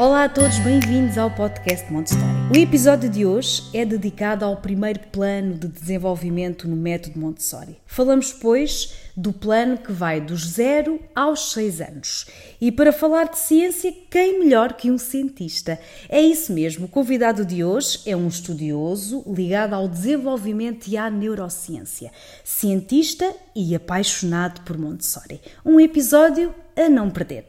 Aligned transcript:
Olá 0.00 0.22
a 0.22 0.28
todos, 0.28 0.60
bem-vindos 0.60 1.18
ao 1.18 1.28
podcast 1.28 1.92
Montessori. 1.92 2.22
O 2.54 2.56
episódio 2.56 3.10
de 3.10 3.26
hoje 3.26 3.64
é 3.74 3.84
dedicado 3.84 4.44
ao 4.44 4.58
primeiro 4.58 5.00
plano 5.10 5.54
de 5.54 5.66
desenvolvimento 5.66 6.68
no 6.68 6.76
método 6.76 7.18
Montessori. 7.18 7.76
Falamos, 7.84 8.32
pois, 8.32 8.94
do 9.16 9.32
plano 9.32 9.76
que 9.76 9.90
vai 9.90 10.20
dos 10.20 10.46
0 10.50 11.00
aos 11.16 11.50
6 11.50 11.80
anos. 11.80 12.26
E 12.60 12.70
para 12.70 12.92
falar 12.92 13.24
de 13.24 13.40
ciência, 13.40 13.92
quem 14.08 14.38
melhor 14.38 14.74
que 14.74 14.88
um 14.88 14.98
cientista? 14.98 15.80
É 16.08 16.22
isso 16.22 16.52
mesmo, 16.52 16.86
o 16.86 16.88
convidado 16.88 17.44
de 17.44 17.64
hoje 17.64 18.02
é 18.06 18.16
um 18.16 18.28
estudioso 18.28 19.24
ligado 19.26 19.74
ao 19.74 19.88
desenvolvimento 19.88 20.86
e 20.86 20.96
à 20.96 21.10
neurociência, 21.10 22.12
cientista 22.44 23.34
e 23.52 23.74
apaixonado 23.74 24.60
por 24.60 24.78
Montessori. 24.78 25.40
Um 25.66 25.80
episódio 25.80 26.54
a 26.76 26.88
não 26.88 27.10
perder. 27.10 27.46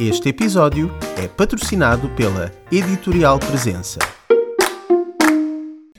Este 0.00 0.28
episódio 0.28 0.88
é 1.20 1.26
patrocinado 1.26 2.08
pela 2.10 2.52
Editorial 2.70 3.36
Presença. 3.40 3.98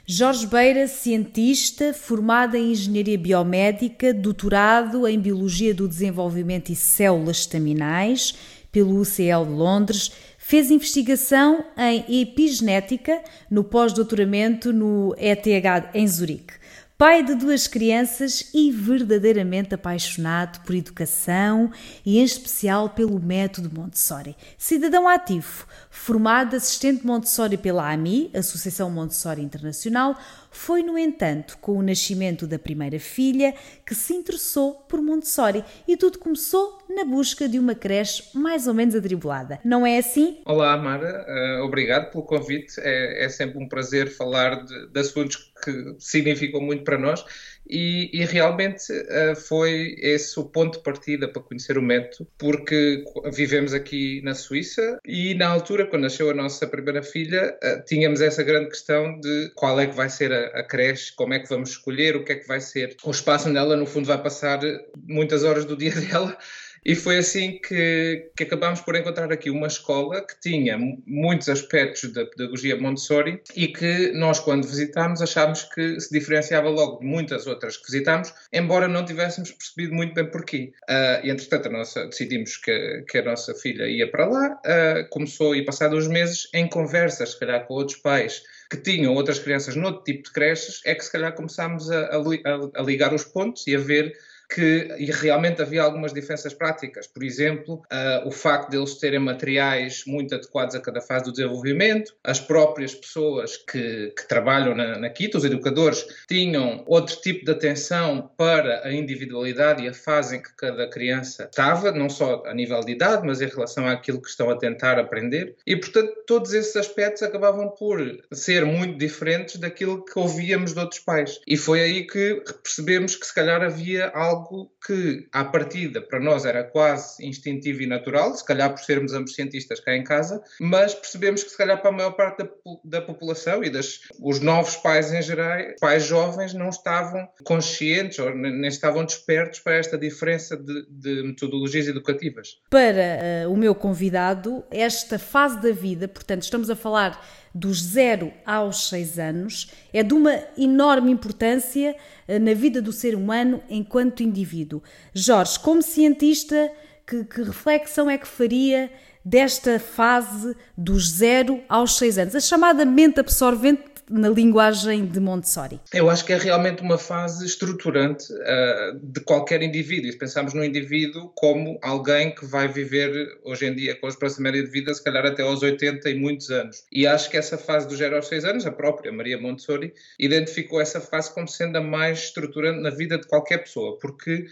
Jorge 0.07 0.47
Beira, 0.47 0.87
cientista, 0.87 1.93
formado 1.93 2.55
em 2.55 2.71
Engenharia 2.71 3.17
Biomédica, 3.17 4.13
doutorado 4.13 5.05
em 5.05 5.19
Biologia 5.19 5.73
do 5.73 5.85
Desenvolvimento 5.85 6.69
e 6.69 6.77
Células 6.77 7.39
Estaminais 7.39 8.33
pelo 8.71 9.01
UCL 9.01 9.43
de 9.45 9.51
Londres, 9.51 10.13
fez 10.37 10.71
investigação 10.71 11.65
em 11.77 12.21
epigenética 12.21 13.21
no 13.51 13.65
pós-doutoramento 13.65 14.71
no 14.71 15.13
ETH 15.17 15.89
em 15.93 16.07
Zurique 16.07 16.58
pai 16.99 17.23
de 17.23 17.33
duas 17.33 17.65
crianças 17.65 18.51
e 18.53 18.73
verdadeiramente 18.73 19.73
apaixonado 19.73 20.59
por 20.65 20.75
educação 20.75 21.71
e, 22.05 22.19
em 22.19 22.23
especial, 22.25 22.89
pelo 22.89 23.17
método 23.21 23.71
Montessori. 23.73 24.35
Cidadão 24.57 25.07
ativo, 25.07 25.65
formado 25.89 26.55
assistente 26.55 27.05
Montessori 27.05 27.57
pela 27.57 27.91
AMI, 27.91 28.29
Associação 28.33 28.89
Montessori 28.89 29.41
Internacional, 29.41 30.17
foi, 30.51 30.81
no 30.81 30.97
entanto, 30.97 31.57
com 31.59 31.77
o 31.77 31.81
nascimento 31.81 32.47
da 32.47 32.57
primeira 32.57 32.99
filha 32.99 33.53
que 33.85 33.93
se 33.93 34.13
interessou 34.13 34.73
por 34.87 35.01
Montessori 35.01 35.63
e 35.87 35.95
tudo 35.95 36.17
começou 36.17 36.79
na 36.89 37.05
busca 37.05 37.47
de 37.47 37.59
uma 37.59 37.75
creche 37.75 38.23
mais 38.33 38.67
ou 38.67 38.73
menos 38.73 38.95
atribulada. 38.95 39.59
Não 39.63 39.85
é 39.85 39.97
assim? 39.97 40.39
Olá, 40.45 40.75
Mara. 40.77 41.25
Uh, 41.27 41.63
obrigado 41.63 42.11
pelo 42.11 42.23
convite. 42.23 42.73
É, 42.79 43.25
é, 43.25 43.29
sempre 43.29 43.63
um 43.63 43.67
prazer 43.67 44.09
falar 44.09 44.63
de, 44.63 44.87
de 44.87 44.99
assuntos 44.99 45.51
que 45.63 45.95
significam 45.99 46.61
muito 46.61 46.83
para 46.83 46.97
nós 46.97 47.23
e, 47.67 48.09
e 48.13 48.25
realmente 48.25 48.91
uh, 48.91 49.35
foi 49.35 49.95
esse 49.99 50.39
o 50.39 50.43
ponto 50.43 50.77
de 50.77 50.83
partida 50.83 51.27
para 51.27 51.41
conhecer 51.41 51.77
o 51.77 51.81
método, 51.81 52.27
porque 52.37 53.03
vivemos 53.31 53.73
aqui 53.73 54.21
na 54.23 54.33
Suíça 54.33 54.99
e 55.05 55.35
na 55.35 55.47
altura, 55.47 55.85
quando 55.85 56.03
nasceu 56.03 56.29
a 56.29 56.33
nossa 56.33 56.65
primeira 56.67 57.03
filha, 57.03 57.57
uh, 57.63 57.83
tínhamos 57.85 58.21
essa 58.21 58.43
grande 58.43 58.69
questão 58.69 59.19
de 59.19 59.51
qual 59.55 59.79
é 59.79 59.85
que 59.85 59.95
vai 59.95 60.09
ser 60.09 60.31
a, 60.31 60.59
a, 60.59 60.63
creche, 60.63 61.13
como 61.15 61.33
é 61.33 61.39
que 61.39 61.49
vamos 61.49 61.69
escolher, 61.69 62.15
o 62.15 62.23
que 62.23 62.31
é 62.31 62.35
que 62.35 62.47
vai 62.47 62.59
ser 62.59 62.95
o 63.03 63.11
espaço 63.11 63.49
onde 63.49 63.57
ela, 63.57 63.75
no 63.75 63.85
fundo, 63.85 64.07
vai 64.07 64.21
passar 64.21 64.59
muitas 65.07 65.43
horas 65.43 65.65
do 65.65 65.77
dia 65.77 65.93
dela. 66.01 66.37
E 66.85 66.95
foi 66.95 67.17
assim 67.17 67.59
que, 67.59 68.29
que 68.35 68.43
acabámos 68.43 68.81
por 68.81 68.95
encontrar 68.95 69.31
aqui 69.31 69.49
uma 69.49 69.67
escola 69.67 70.25
que 70.25 70.39
tinha 70.39 70.77
muitos 71.05 71.49
aspectos 71.49 72.11
da 72.13 72.25
pedagogia 72.25 72.77
Montessori 72.77 73.41
e 73.55 73.67
que 73.67 74.11
nós, 74.13 74.39
quando 74.39 74.67
visitámos, 74.67 75.21
achámos 75.21 75.63
que 75.63 75.99
se 75.99 76.11
diferenciava 76.11 76.69
logo 76.69 76.99
de 76.99 77.05
muitas 77.05 77.47
outras 77.47 77.77
que 77.77 77.91
visitámos, 77.91 78.33
embora 78.53 78.87
não 78.87 79.05
tivéssemos 79.05 79.51
percebido 79.51 79.93
muito 79.93 80.13
bem 80.13 80.29
porquê. 80.29 80.71
Uh, 80.89 81.25
e, 81.25 81.29
entretanto, 81.29 81.69
nossa, 81.69 82.05
decidimos 82.05 82.57
que, 82.57 83.03
que 83.09 83.17
a 83.17 83.23
nossa 83.23 83.53
filha 83.55 83.87
ia 83.87 84.09
para 84.09 84.25
lá, 84.25 84.47
uh, 84.53 85.09
começou, 85.09 85.55
e 85.55 85.65
passados 85.65 86.05
uns 86.05 86.07
meses, 86.07 86.47
em 86.53 86.67
conversas, 86.67 87.31
se 87.31 87.39
calhar, 87.39 87.65
com 87.65 87.73
outros 87.73 87.97
pais 87.97 88.41
que 88.69 88.77
tinham 88.77 89.15
outras 89.15 89.39
crianças 89.39 89.75
noutro 89.75 90.03
tipo 90.03 90.23
de 90.23 90.31
creches, 90.31 90.81
é 90.85 90.93
que 90.93 91.03
se 91.03 91.11
calhar 91.11 91.33
começámos 91.33 91.89
a, 91.89 92.05
a, 92.05 92.81
a 92.81 92.83
ligar 92.83 93.13
os 93.13 93.23
pontos 93.23 93.65
e 93.65 93.75
a 93.75 93.79
ver 93.79 94.15
que 94.49 94.89
e 94.97 95.05
realmente 95.11 95.61
havia 95.61 95.83
algumas 95.83 96.11
diferenças 96.11 96.53
práticas. 96.53 97.05
Por 97.05 97.23
exemplo, 97.23 97.75
uh, 97.75 98.27
o 98.27 98.31
facto 98.31 98.71
de 98.71 98.77
eles 98.77 98.95
terem 98.95 99.19
materiais 99.19 100.03
muito 100.07 100.33
adequados 100.33 100.73
a 100.73 100.79
cada 100.79 100.99
fase 101.01 101.25
do 101.25 101.31
desenvolvimento, 101.31 102.15
as 102.23 102.39
próprias 102.39 102.95
pessoas 102.95 103.57
que, 103.57 104.11
que 104.17 104.27
trabalham 104.27 104.75
na, 104.75 104.97
na 104.97 105.09
KIT, 105.09 105.37
os 105.37 105.45
educadores, 105.45 106.05
tinham 106.27 106.83
outro 106.87 107.15
tipo 107.21 107.45
de 107.45 107.51
atenção 107.51 108.31
para 108.35 108.87
a 108.87 108.91
individualidade 108.91 109.83
e 109.83 109.87
a 109.87 109.93
fase 109.93 110.37
em 110.37 110.41
que 110.41 110.55
cada 110.55 110.89
criança 110.89 111.43
estava, 111.43 111.91
não 111.91 112.09
só 112.09 112.43
a 112.45 112.53
nível 112.53 112.79
de 112.79 112.93
idade, 112.93 113.25
mas 113.25 113.41
em 113.41 113.47
relação 113.47 113.87
àquilo 113.87 114.21
que 114.21 114.29
estão 114.29 114.49
a 114.49 114.57
tentar 114.57 114.97
aprender. 114.97 115.55
E, 115.65 115.75
portanto, 115.75 116.11
todos 116.25 116.53
esses 116.53 116.75
aspectos 116.75 117.21
acabavam 117.21 117.69
por 117.69 117.99
ser 118.31 118.65
muito 118.65 118.97
diferentes 118.97 119.57
daquilo 119.57 120.03
que 120.03 120.17
ouvíamos 120.17 120.73
de 120.73 120.79
outros 120.79 121.01
pais. 121.01 121.39
E 121.45 121.55
foi 121.55 121.81
aí 121.81 122.07
que 122.07 122.41
percebemos 122.63 123.15
que, 123.15 123.25
se 123.25 123.33
calhar, 123.33 123.61
havia 123.61 124.07
algo 124.09 124.38
algo 124.39 124.71
que, 124.85 125.27
à 125.31 125.43
partida, 125.43 126.01
para 126.01 126.19
nós 126.19 126.45
era 126.45 126.63
quase 126.63 127.25
instintivo 127.25 127.81
e 127.81 127.87
natural, 127.87 128.33
se 128.33 128.45
calhar 128.45 128.69
por 128.69 128.79
sermos 128.79 129.13
ambos 129.13 129.35
cientistas 129.35 129.79
cá 129.79 129.95
em 129.95 130.03
casa, 130.03 130.41
mas 130.59 130.93
percebemos 130.93 131.43
que, 131.43 131.49
se 131.49 131.57
calhar, 131.57 131.81
para 131.81 131.89
a 131.89 131.93
maior 131.93 132.11
parte 132.11 132.43
da, 132.43 132.49
da 132.83 133.01
população 133.01 133.63
e 133.63 133.69
das, 133.69 133.99
os 134.21 134.39
novos 134.39 134.75
pais 134.77 135.11
em 135.11 135.21
geral, 135.21 135.59
pais 135.79 136.05
jovens, 136.05 136.53
não 136.53 136.69
estavam 136.69 137.27
conscientes 137.43 138.19
ou 138.19 138.33
nem 138.33 138.67
estavam 138.67 139.03
despertos 139.03 139.59
para 139.59 139.75
esta 139.75 139.97
diferença 139.97 140.55
de, 140.55 140.85
de 140.89 141.23
metodologias 141.23 141.87
educativas. 141.87 142.59
Para 142.69 143.45
uh, 143.45 143.51
o 143.51 143.57
meu 143.57 143.75
convidado, 143.75 144.63
esta 144.71 145.19
fase 145.19 145.61
da 145.61 145.71
vida, 145.71 146.07
portanto, 146.07 146.43
estamos 146.43 146.69
a 146.69 146.75
falar 146.75 147.19
dos 147.53 147.81
0 147.81 148.31
aos 148.45 148.89
6 148.89 149.19
anos 149.19 149.71
é 149.91 150.03
de 150.03 150.13
uma 150.13 150.39
enorme 150.57 151.11
importância 151.11 151.95
eh, 152.27 152.39
na 152.39 152.53
vida 152.53 152.81
do 152.81 152.91
ser 152.91 153.15
humano 153.15 153.61
enquanto 153.69 154.23
indivíduo. 154.23 154.81
Jorge, 155.13 155.59
como 155.59 155.81
cientista, 155.81 156.71
que, 157.05 157.23
que 157.23 157.41
reflexão 157.41 158.09
é 158.09 158.17
que 158.17 158.27
faria 158.27 158.91
desta 159.23 159.79
fase 159.79 160.55
dos 160.77 161.09
0 161.11 161.61
aos 161.67 161.97
6 161.97 162.17
anos, 162.17 162.35
a 162.35 162.39
chamada 162.39 162.85
mente 162.85 163.19
absorvente 163.19 163.83
na 164.09 164.29
linguagem 164.29 165.05
de 165.05 165.19
Montessori? 165.19 165.79
Eu 165.93 166.09
acho 166.09 166.25
que 166.25 166.33
é 166.33 166.37
realmente 166.37 166.81
uma 166.81 166.97
fase 166.97 167.45
estruturante 167.45 168.31
uh, 168.33 168.99
de 169.01 169.19
qualquer 169.21 169.61
indivíduo. 169.61 170.09
E 170.09 170.11
se 170.11 170.17
pensarmos 170.17 170.53
no 170.53 170.63
indivíduo 170.63 171.31
como 171.35 171.77
alguém 171.81 172.33
que 172.33 172.45
vai 172.45 172.67
viver 172.67 173.39
hoje 173.43 173.67
em 173.67 173.75
dia 173.75 173.95
com 173.95 174.07
a 174.07 174.09
esperança 174.09 174.41
média 174.41 174.63
de 174.63 174.69
vida, 174.69 174.93
se 174.93 175.03
calhar 175.03 175.25
até 175.25 175.43
aos 175.43 175.61
80 175.61 176.09
e 176.09 176.15
muitos 176.15 176.49
anos. 176.49 176.83
E 176.91 177.05
acho 177.05 177.29
que 177.29 177.37
essa 177.37 177.57
fase 177.57 177.87
dos 177.87 177.97
0 177.97 178.15
aos 178.15 178.27
6 178.27 178.45
anos, 178.45 178.65
a 178.65 178.71
própria 178.71 179.11
Maria 179.11 179.39
Montessori, 179.39 179.93
identificou 180.17 180.81
essa 180.81 180.99
fase 180.99 181.33
como 181.33 181.47
sendo 181.47 181.77
a 181.77 181.81
mais 181.81 182.19
estruturante 182.19 182.81
na 182.81 182.89
vida 182.89 183.17
de 183.17 183.27
qualquer 183.27 183.59
pessoa, 183.59 183.97
porque 183.99 184.47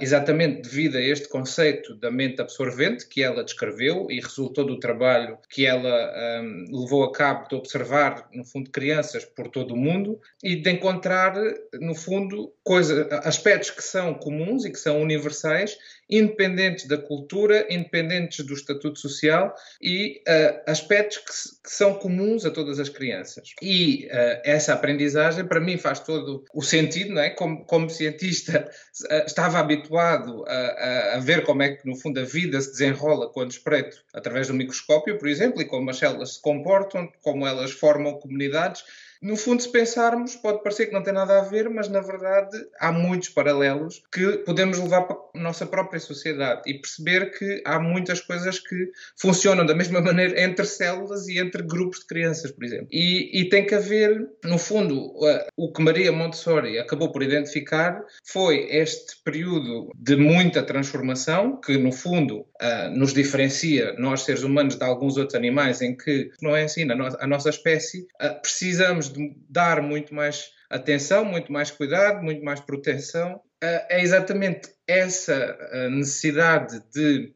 exatamente 0.00 0.62
devido 0.62 0.96
a 0.96 1.00
este 1.00 1.28
conceito 1.28 1.94
da 1.94 2.10
mente 2.10 2.40
absorvente 2.42 3.06
que 3.06 3.22
ela 3.22 3.42
descreveu 3.42 4.06
e 4.10 4.20
resultou 4.20 4.66
do 4.66 4.78
trabalho 4.78 5.38
que 5.48 5.64
ela 5.64 6.42
um, 6.42 6.82
levou 6.82 7.04
a 7.04 7.12
cabo 7.12 7.48
de 7.48 7.54
observar, 7.54 8.28
no 8.34 8.44
fundo, 8.44 8.70
crianças 8.70 9.24
por 9.24 9.48
todo 9.48 9.72
o 9.72 9.76
mundo 9.76 10.20
e 10.42 10.56
de 10.56 10.70
encontrar, 10.70 11.34
no 11.80 11.94
fundo, 11.94 12.52
coisa, 12.62 13.08
aspectos 13.24 13.70
que 13.70 13.82
são 13.82 14.12
comuns 14.14 14.64
e 14.64 14.70
que 14.70 14.78
são 14.78 15.00
universais 15.00 15.76
independentes 16.08 16.86
da 16.86 16.98
cultura, 16.98 17.66
independentes 17.70 18.44
do 18.44 18.54
estatuto 18.54 18.98
social 18.98 19.54
e 19.80 20.22
uh, 20.28 20.70
aspectos 20.70 21.18
que, 21.18 21.62
que, 21.68 21.74
são 21.74 21.94
comuns 21.94 22.44
a 22.44 22.50
todas 22.50 22.78
as 22.78 22.88
crianças. 22.88 23.50
E 23.62 24.06
uh, 24.06 24.42
essa 24.44 24.74
aprendizagem, 24.74 25.46
para 25.46 25.60
mim, 25.60 25.78
faz 25.78 26.00
todo 26.00 26.44
o 26.54 26.62
sentido, 26.62 27.14
não 27.14 27.22
é? 27.22 27.30
Como, 27.30 27.64
como 27.64 27.88
cientista, 27.88 28.68
uh, 29.10 29.26
estava 29.26 29.58
habituado 29.58 30.44
a, 30.46 30.52
a, 30.52 31.14
a, 31.16 31.18
ver 31.20 31.44
como 31.44 31.62
é 31.62 31.76
que, 31.76 31.88
no 31.88 31.96
fundo, 31.96 32.20
a 32.20 32.24
vida 32.24 32.60
se 32.60 32.72
desenrola 32.72 33.30
quando 33.32 33.50
espreito 33.50 33.96
através 34.12 34.48
do 34.48 34.54
microscópio, 34.54 35.18
por 35.18 35.28
exemplo, 35.28 35.62
e 35.62 35.64
como 35.64 35.90
as 35.90 35.98
células 35.98 36.34
se 36.34 36.42
comportam, 36.42 37.10
como 37.22 37.46
elas 37.46 37.70
formam 37.72 38.18
comunidades 38.18 38.84
no 39.22 39.36
fundo, 39.36 39.62
se 39.62 39.70
pensarmos, 39.70 40.34
pode 40.34 40.62
parecer 40.62 40.86
que 40.86 40.92
não 40.92 41.02
tem 41.02 41.14
nada 41.14 41.38
a 41.38 41.44
ver, 41.44 41.70
mas 41.70 41.88
na 41.88 42.00
verdade 42.00 42.58
há 42.80 42.90
muitos 42.90 43.28
paralelos 43.28 44.02
que 44.12 44.38
podemos 44.38 44.80
levar 44.80 45.02
para 45.02 45.16
a 45.34 45.38
nossa 45.38 45.64
própria 45.64 46.00
sociedade 46.00 46.62
e 46.66 46.74
perceber 46.74 47.30
que 47.30 47.62
há 47.64 47.78
muitas 47.78 48.20
coisas 48.20 48.58
que 48.58 48.90
funcionam 49.16 49.64
da 49.64 49.76
mesma 49.76 50.00
maneira 50.02 50.42
entre 50.42 50.66
células 50.66 51.28
e 51.28 51.38
entre 51.38 51.62
grupos 51.62 52.00
de 52.00 52.06
crianças, 52.06 52.50
por 52.50 52.64
exemplo. 52.64 52.88
E, 52.90 53.40
e 53.40 53.48
tem 53.48 53.64
que 53.64 53.76
haver, 53.76 54.28
no 54.44 54.58
fundo, 54.58 55.14
o 55.56 55.72
que 55.72 55.82
Maria 55.82 56.10
Montessori 56.10 56.78
acabou 56.78 57.12
por 57.12 57.22
identificar 57.22 58.04
foi 58.24 58.66
este 58.70 59.22
período 59.24 59.92
de 59.94 60.16
muita 60.16 60.64
transformação, 60.64 61.60
que 61.60 61.78
no 61.78 61.92
fundo 61.92 62.44
nos 62.94 63.12
diferencia, 63.12 63.94
nós 63.98 64.22
seres 64.22 64.42
humanos, 64.42 64.76
de 64.76 64.84
alguns 64.84 65.16
outros 65.16 65.34
animais, 65.34 65.82
em 65.82 65.96
que 65.96 66.30
não 66.40 66.56
é 66.56 66.64
assim, 66.64 66.86
a 66.90 67.26
nossa 67.26 67.50
espécie, 67.50 68.06
precisamos 68.40 69.12
de 69.12 69.34
dar 69.48 69.82
muito 69.82 70.14
mais 70.14 70.50
atenção, 70.70 71.24
muito 71.24 71.52
mais 71.52 71.70
cuidado, 71.70 72.22
muito 72.22 72.44
mais 72.44 72.60
proteção. 72.60 73.40
É 73.62 74.02
exatamente 74.02 74.72
essa 74.86 75.56
necessidade 75.90 76.82
de 76.92 77.32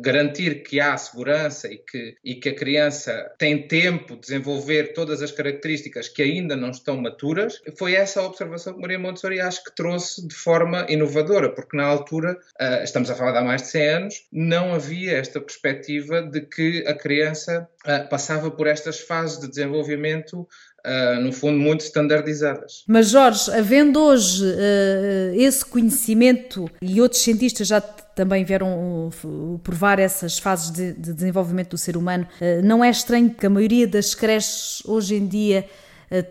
garantir 0.00 0.62
que 0.62 0.80
há 0.80 0.96
segurança 0.96 1.68
e 1.68 1.78
que, 1.78 2.16
e 2.24 2.34
que 2.36 2.48
a 2.48 2.54
criança 2.54 3.30
tem 3.38 3.68
tempo 3.68 4.14
de 4.14 4.22
desenvolver 4.22 4.94
todas 4.94 5.22
as 5.22 5.30
características 5.30 6.08
que 6.08 6.22
ainda 6.22 6.56
não 6.56 6.70
estão 6.70 6.96
maturas, 6.96 7.60
foi 7.78 7.94
essa 7.94 8.20
a 8.20 8.24
observação 8.24 8.74
que 8.74 8.80
Maria 8.80 8.98
Montessori 8.98 9.40
acho 9.40 9.62
que 9.64 9.74
trouxe 9.74 10.26
de 10.26 10.34
forma 10.34 10.86
inovadora, 10.88 11.50
porque 11.54 11.76
na 11.76 11.84
altura, 11.84 12.38
estamos 12.82 13.10
a 13.10 13.14
falar 13.14 13.32
de 13.32 13.38
há 13.38 13.42
mais 13.42 13.62
de 13.62 13.68
100 13.68 13.88
anos, 13.88 14.14
não 14.32 14.74
havia 14.74 15.18
esta 15.18 15.40
perspectiva 15.40 16.22
de 16.22 16.40
que 16.40 16.84
a 16.86 16.94
criança 16.94 17.68
passava 18.10 18.50
por 18.50 18.66
estas 18.66 19.00
fases 19.00 19.38
de 19.38 19.48
desenvolvimento 19.48 20.48
Uh, 20.86 21.20
no 21.20 21.32
fundo, 21.32 21.58
muito 21.58 21.80
standardizadas. 21.80 22.84
Mas, 22.86 23.10
Jorge, 23.10 23.50
havendo 23.50 24.00
hoje 24.00 24.44
uh, 24.44 25.34
esse 25.34 25.64
conhecimento 25.64 26.70
e 26.80 27.00
outros 27.00 27.20
cientistas 27.20 27.66
já 27.66 27.80
também 27.80 28.44
vieram 28.44 29.08
uh, 29.08 29.60
provar 29.62 29.98
essas 29.98 30.38
fases 30.38 30.70
de, 30.70 30.92
de, 30.92 31.12
desenvolvimento 31.12 31.70
do 31.70 31.78
ser 31.78 31.96
humano, 31.96 32.26
não 32.62 32.84
é 32.84 32.90
estranho 32.90 33.28
que 33.30 33.44
a 33.44 33.50
maioria 33.50 33.86
das 33.86 34.14
creches 34.14 34.82
hoje 34.86 35.16
em 35.16 35.26
dia, 35.26 35.68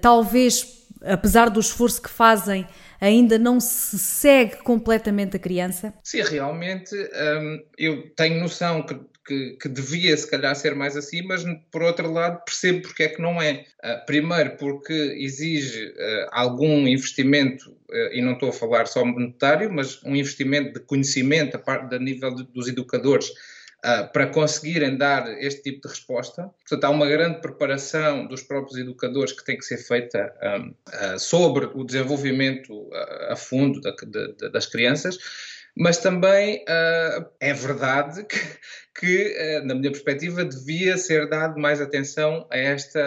talvez, 0.02 0.86
apesar 1.06 1.50
do 1.50 1.60
esforço 1.60 2.02
que 2.02 2.10
fazem, 2.10 2.66
ainda 3.00 3.38
não 3.38 3.60
se 3.60 3.98
segue 3.98 4.58
completamente 4.58 5.36
a 5.36 5.40
criança? 5.40 5.94
Sim, 6.04 6.22
realmente 6.22 6.96
um, 6.96 7.64
eu 7.78 8.10
tenho 8.16 8.40
noção 8.40 8.84
que 8.84 9.00
que, 9.28 9.58
que, 9.62 9.68
devia 9.68 10.16
se 10.16 10.30
calhar 10.30 10.56
ser 10.56 10.74
mais 10.74 10.96
assim, 10.96 11.22
mas 11.22 11.44
por 11.70 11.84
outro 11.84 12.10
lado 12.10 12.44
percebo 12.46 12.84
porque 12.84 13.04
é 13.04 13.10
que 13.10 13.22
não 13.22 13.42
é. 13.42 13.66
Uh, 13.84 14.06
primeiro 14.06 14.56
porque 14.56 14.94
exige 14.94 15.88
uh, 15.90 16.30
algum 16.32 16.88
investimento, 16.88 17.70
uh, 17.70 18.14
e 18.14 18.22
não 18.22 18.34
estou 18.34 18.50
a 18.50 18.54
falar 18.54 18.88
só 18.88 19.04
monetário, 19.04 19.72
mas 19.72 20.02
um 20.04 20.16
investimento 20.16 20.80
de 20.80 20.86
conhecimento 20.86 21.58
a, 21.58 21.60
parte, 21.60 21.94
a 21.94 22.00
nível 22.00 22.34
de, 22.34 22.44
dos 22.46 22.70
educadores 22.70 23.30
para 24.12 24.28
conseguirem 24.28 24.98
dar 24.98 25.28
este 25.42 25.62
tipo 25.62 25.88
de 25.88 25.94
resposta. 25.94 26.50
Portanto, 26.68 26.84
há 26.84 26.90
uma 26.90 27.08
grande 27.08 27.42
preparação 27.42 28.28
dos 28.28 28.42
próprios 28.42 28.78
educadores 28.78 29.32
que 29.32 29.46
tem 29.46 29.58
que 29.58 29.64
ser 29.64 29.78
feita 29.78 30.34
um, 30.44 31.20
sobre 31.20 31.66
o 31.74 31.84
desenvolvimento 31.84 32.90
a 33.30 33.36
fundo 33.36 33.80
da, 33.80 33.92
de, 33.92 34.50
das 34.50 34.66
crianças 34.66 35.18
mas 35.80 35.98
também 35.98 36.64
uh, 36.64 37.26
é 37.40 37.54
verdade 37.54 38.24
que, 38.26 38.40
que 39.00 39.60
uh, 39.60 39.66
na 39.66 39.76
minha 39.76 39.92
perspectiva, 39.92 40.44
devia 40.44 40.98
ser 40.98 41.30
dado 41.30 41.60
mais 41.60 41.80
atenção 41.80 42.48
a, 42.50 42.58
esta, 42.58 43.00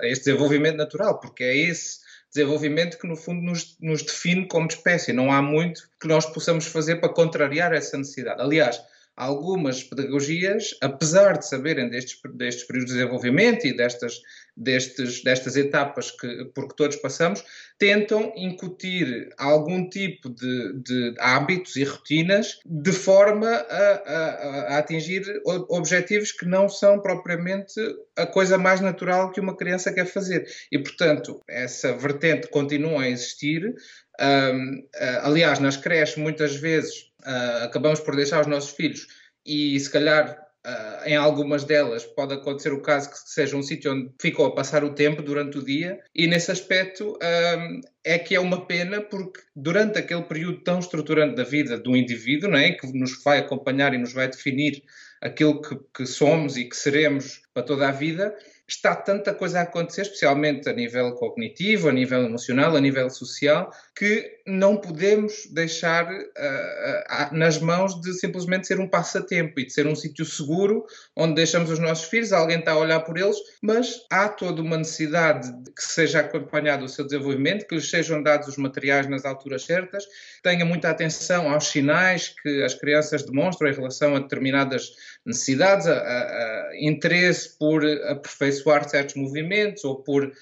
a 0.00 0.08
este 0.08 0.24
desenvolvimento 0.24 0.76
natural, 0.76 1.20
porque 1.20 1.44
é 1.44 1.56
esse 1.56 2.00
desenvolvimento 2.34 2.98
que, 2.98 3.06
no 3.06 3.16
fundo, 3.16 3.40
nos, 3.40 3.76
nos 3.80 4.02
define 4.02 4.48
como 4.48 4.66
espécie. 4.66 5.12
Não 5.12 5.30
há 5.30 5.40
muito 5.40 5.88
que 6.00 6.08
nós 6.08 6.26
possamos 6.26 6.66
fazer 6.66 6.96
para 6.96 7.08
contrariar 7.08 7.72
essa 7.72 7.96
necessidade. 7.96 8.42
Aliás, 8.42 8.80
algumas 9.18 9.82
pedagogias, 9.82 10.76
apesar 10.80 11.38
de 11.38 11.46
saberem 11.46 11.90
destes, 11.90 12.20
destes 12.34 12.64
períodos 12.64 12.92
de 12.92 12.98
desenvolvimento 12.98 13.66
e 13.66 13.76
destas, 13.76 14.22
destes, 14.58 15.22
destas 15.22 15.56
etapas 15.56 16.10
que, 16.10 16.46
por 16.54 16.68
que 16.68 16.76
todos 16.76 16.96
passamos, 16.96 17.44
tentam 17.78 18.32
incutir 18.36 19.28
algum 19.38 19.88
tipo 19.88 20.28
de, 20.28 20.72
de 20.82 21.14
hábitos 21.18 21.76
e 21.76 21.84
rotinas 21.84 22.58
de 22.66 22.92
forma 22.92 23.48
a, 23.48 24.02
a, 24.04 24.74
a, 24.74 24.78
atingir 24.78 25.22
objetivos 25.44 26.32
que 26.32 26.44
não 26.44 26.68
são 26.68 27.00
propriamente 27.00 27.80
a 28.16 28.26
coisa 28.26 28.58
mais 28.58 28.80
natural 28.80 29.30
que 29.30 29.40
uma 29.40 29.56
criança 29.56 29.92
quer 29.92 30.06
fazer. 30.06 30.44
E, 30.72 30.78
portanto, 30.78 31.40
essa 31.48 31.96
vertente 31.96 32.48
continua 32.48 33.02
a 33.02 33.08
existir. 33.08 33.74
Um, 34.20 34.80
uh, 34.80 35.18
aliás, 35.22 35.60
nas 35.60 35.76
creches, 35.76 36.16
muitas 36.16 36.56
vezes, 36.56 37.12
uh, 37.24 37.64
acabamos 37.64 38.00
por 38.00 38.16
deixar 38.16 38.40
os 38.40 38.48
nossos 38.48 38.70
filhos 38.70 39.06
e 39.46 39.78
se 39.78 39.88
calhar 39.88 40.47
Uh, 40.66 41.06
em 41.06 41.16
algumas 41.16 41.64
delas 41.64 42.04
pode 42.04 42.34
acontecer 42.34 42.72
o 42.72 42.82
caso 42.82 43.10
que 43.10 43.16
seja 43.16 43.56
um 43.56 43.62
sítio 43.62 43.92
onde 43.92 44.10
ficou 44.20 44.44
a 44.44 44.54
passar 44.54 44.82
o 44.82 44.92
tempo 44.92 45.22
durante 45.22 45.56
o 45.56 45.64
dia, 45.64 46.00
e 46.14 46.26
nesse 46.26 46.50
aspecto 46.50 47.16
um, 47.22 47.80
é 48.04 48.18
que 48.18 48.34
é 48.34 48.40
uma 48.40 48.66
pena, 48.66 49.00
porque 49.00 49.40
durante 49.54 49.98
aquele 49.98 50.22
período 50.22 50.62
tão 50.62 50.80
estruturante 50.80 51.36
da 51.36 51.44
vida 51.44 51.78
do 51.78 51.96
indivíduo, 51.96 52.50
não 52.50 52.58
é? 52.58 52.72
que 52.72 52.86
nos 52.92 53.22
vai 53.22 53.38
acompanhar 53.38 53.94
e 53.94 53.98
nos 53.98 54.12
vai 54.12 54.28
definir 54.28 54.82
aquilo 55.20 55.60
que, 55.62 55.78
que 55.94 56.06
somos 56.06 56.56
e 56.56 56.64
que 56.64 56.76
seremos 56.76 57.40
para 57.54 57.62
toda 57.62 57.88
a 57.88 57.92
vida, 57.92 58.34
está 58.68 58.94
tanta 58.94 59.32
coisa 59.32 59.60
a 59.60 59.62
acontecer, 59.62 60.02
especialmente 60.02 60.68
a 60.68 60.74
nível 60.74 61.12
cognitivo, 61.14 61.88
a 61.88 61.92
nível 61.92 62.22
emocional, 62.22 62.76
a 62.76 62.80
nível 62.80 63.08
social, 63.08 63.72
que 63.96 64.38
não 64.46 64.76
podemos 64.76 65.46
deixar 65.50 66.06
uh, 66.06 66.18
uh, 66.18 67.34
nas 67.34 67.58
mãos 67.58 67.98
de 68.00 68.12
simplesmente 68.12 68.66
ser 68.66 68.78
um 68.78 68.86
passatempo 68.86 69.58
e 69.58 69.64
de 69.64 69.72
ser 69.72 69.86
um 69.86 69.96
sítio 69.96 70.24
seguro 70.24 70.84
onde 71.16 71.34
deixamos 71.34 71.70
os 71.70 71.78
nossos 71.78 72.04
filhos, 72.04 72.30
alguém 72.30 72.58
está 72.58 72.72
a 72.72 72.78
olhar 72.78 73.00
por 73.00 73.16
eles, 73.16 73.36
mas 73.62 74.02
há 74.10 74.28
toda 74.28 74.60
uma 74.60 74.76
necessidade 74.76 75.50
de 75.62 75.72
que 75.72 75.82
seja 75.82 76.20
acompanhado 76.20 76.84
o 76.84 76.88
seu 76.88 77.06
desenvolvimento, 77.06 77.66
que 77.66 77.74
lhes 77.74 77.88
sejam 77.88 78.22
dados 78.22 78.48
os 78.48 78.58
materiais 78.58 79.08
nas 79.08 79.24
alturas 79.24 79.64
certas, 79.64 80.04
tenha 80.42 80.64
muita 80.64 80.90
atenção 80.90 81.50
aos 81.50 81.68
sinais 81.68 82.34
que 82.42 82.62
as 82.62 82.74
crianças 82.74 83.22
demonstram 83.22 83.70
em 83.70 83.74
relação 83.74 84.14
a 84.14 84.18
determinadas 84.18 84.90
necessidades, 85.28 85.86
a, 85.86 85.92
a, 85.92 86.68
a 86.68 86.80
interesse 86.80 87.56
por 87.58 87.84
aperfeiçoar 87.84 88.88
certos 88.88 89.14
movimentos 89.14 89.84
ou 89.84 90.02
por 90.02 90.32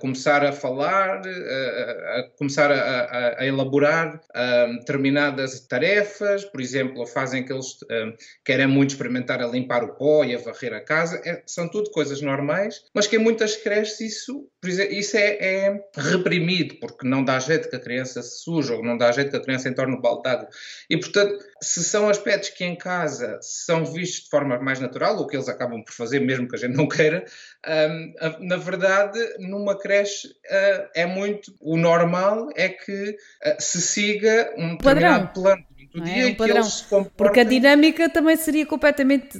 começar 0.00 0.42
a 0.42 0.52
falar, 0.52 1.20
a 1.20 2.22
começar 2.38 2.72
a, 2.72 3.36
a 3.38 3.46
elaborar 3.46 4.18
determinadas 4.78 5.60
tarefas, 5.60 6.46
por 6.46 6.62
exemplo, 6.62 7.06
fazem 7.06 7.44
que 7.44 7.52
eles 7.52 7.76
querem 8.42 8.66
muito 8.66 8.90
experimentar 8.90 9.42
a 9.42 9.46
limpar 9.46 9.84
o 9.84 9.94
pó 9.94 10.24
e 10.24 10.34
a 10.34 10.38
varrer 10.38 10.72
a 10.72 10.80
casa, 10.80 11.20
é, 11.24 11.42
são 11.46 11.68
tudo 11.68 11.90
coisas 11.90 12.20
normais, 12.20 12.84
mas 12.94 13.06
que 13.06 13.16
em 13.16 13.18
muitas 13.18 13.56
creches 13.56 14.00
isso, 14.00 14.48
isso 14.64 15.16
é, 15.16 15.36
é, 15.40 15.84
reprimido, 15.96 16.76
porque 16.76 17.06
não 17.06 17.24
dá 17.24 17.38
jeito 17.38 17.68
que 17.68 17.76
a 17.76 17.80
criança 17.80 18.22
se 18.22 18.42
suja 18.42 18.74
ou 18.74 18.82
não 18.82 18.96
dá 18.96 19.10
jeito 19.12 19.30
que 19.30 19.36
a 19.36 19.42
criança 19.42 19.68
entorne 19.68 19.96
o 19.96 20.00
balde 20.00 20.22
d'água. 20.22 20.48
E, 20.88 20.96
portanto, 20.98 21.38
se 21.60 21.82
são 21.82 22.08
aspectos 22.08 22.50
que 22.50 22.64
em 22.64 22.76
casa 22.76 23.38
são 23.42 23.84
vistos 23.84 24.25
de 24.26 24.30
forma 24.30 24.58
mais 24.58 24.80
natural, 24.80 25.16
o 25.16 25.26
que 25.26 25.36
eles 25.36 25.48
acabam 25.48 25.82
por 25.82 25.92
fazer, 25.92 26.20
mesmo 26.20 26.48
que 26.48 26.56
a 26.56 26.58
gente 26.58 26.76
não 26.76 26.88
queira, 26.88 27.24
um, 27.66 28.46
na 28.46 28.56
verdade, 28.56 29.18
numa 29.38 29.78
creche 29.78 30.28
uh, 30.28 30.88
é 30.94 31.06
muito. 31.06 31.54
O 31.60 31.76
normal 31.76 32.50
é 32.54 32.68
que 32.68 33.10
uh, 33.10 33.56
se 33.58 33.80
siga 33.80 34.52
um 34.56 34.76
determinado 34.76 35.32
plano 35.32 35.64
do 35.94 36.00
dia 36.02 36.24
é 36.24 36.26
um 36.26 36.34
padrão. 36.34 36.62
Comportem... 36.90 37.12
Porque 37.16 37.40
a 37.40 37.44
dinâmica 37.44 38.08
também 38.08 38.36
seria 38.36 38.66
completamente. 38.66 39.38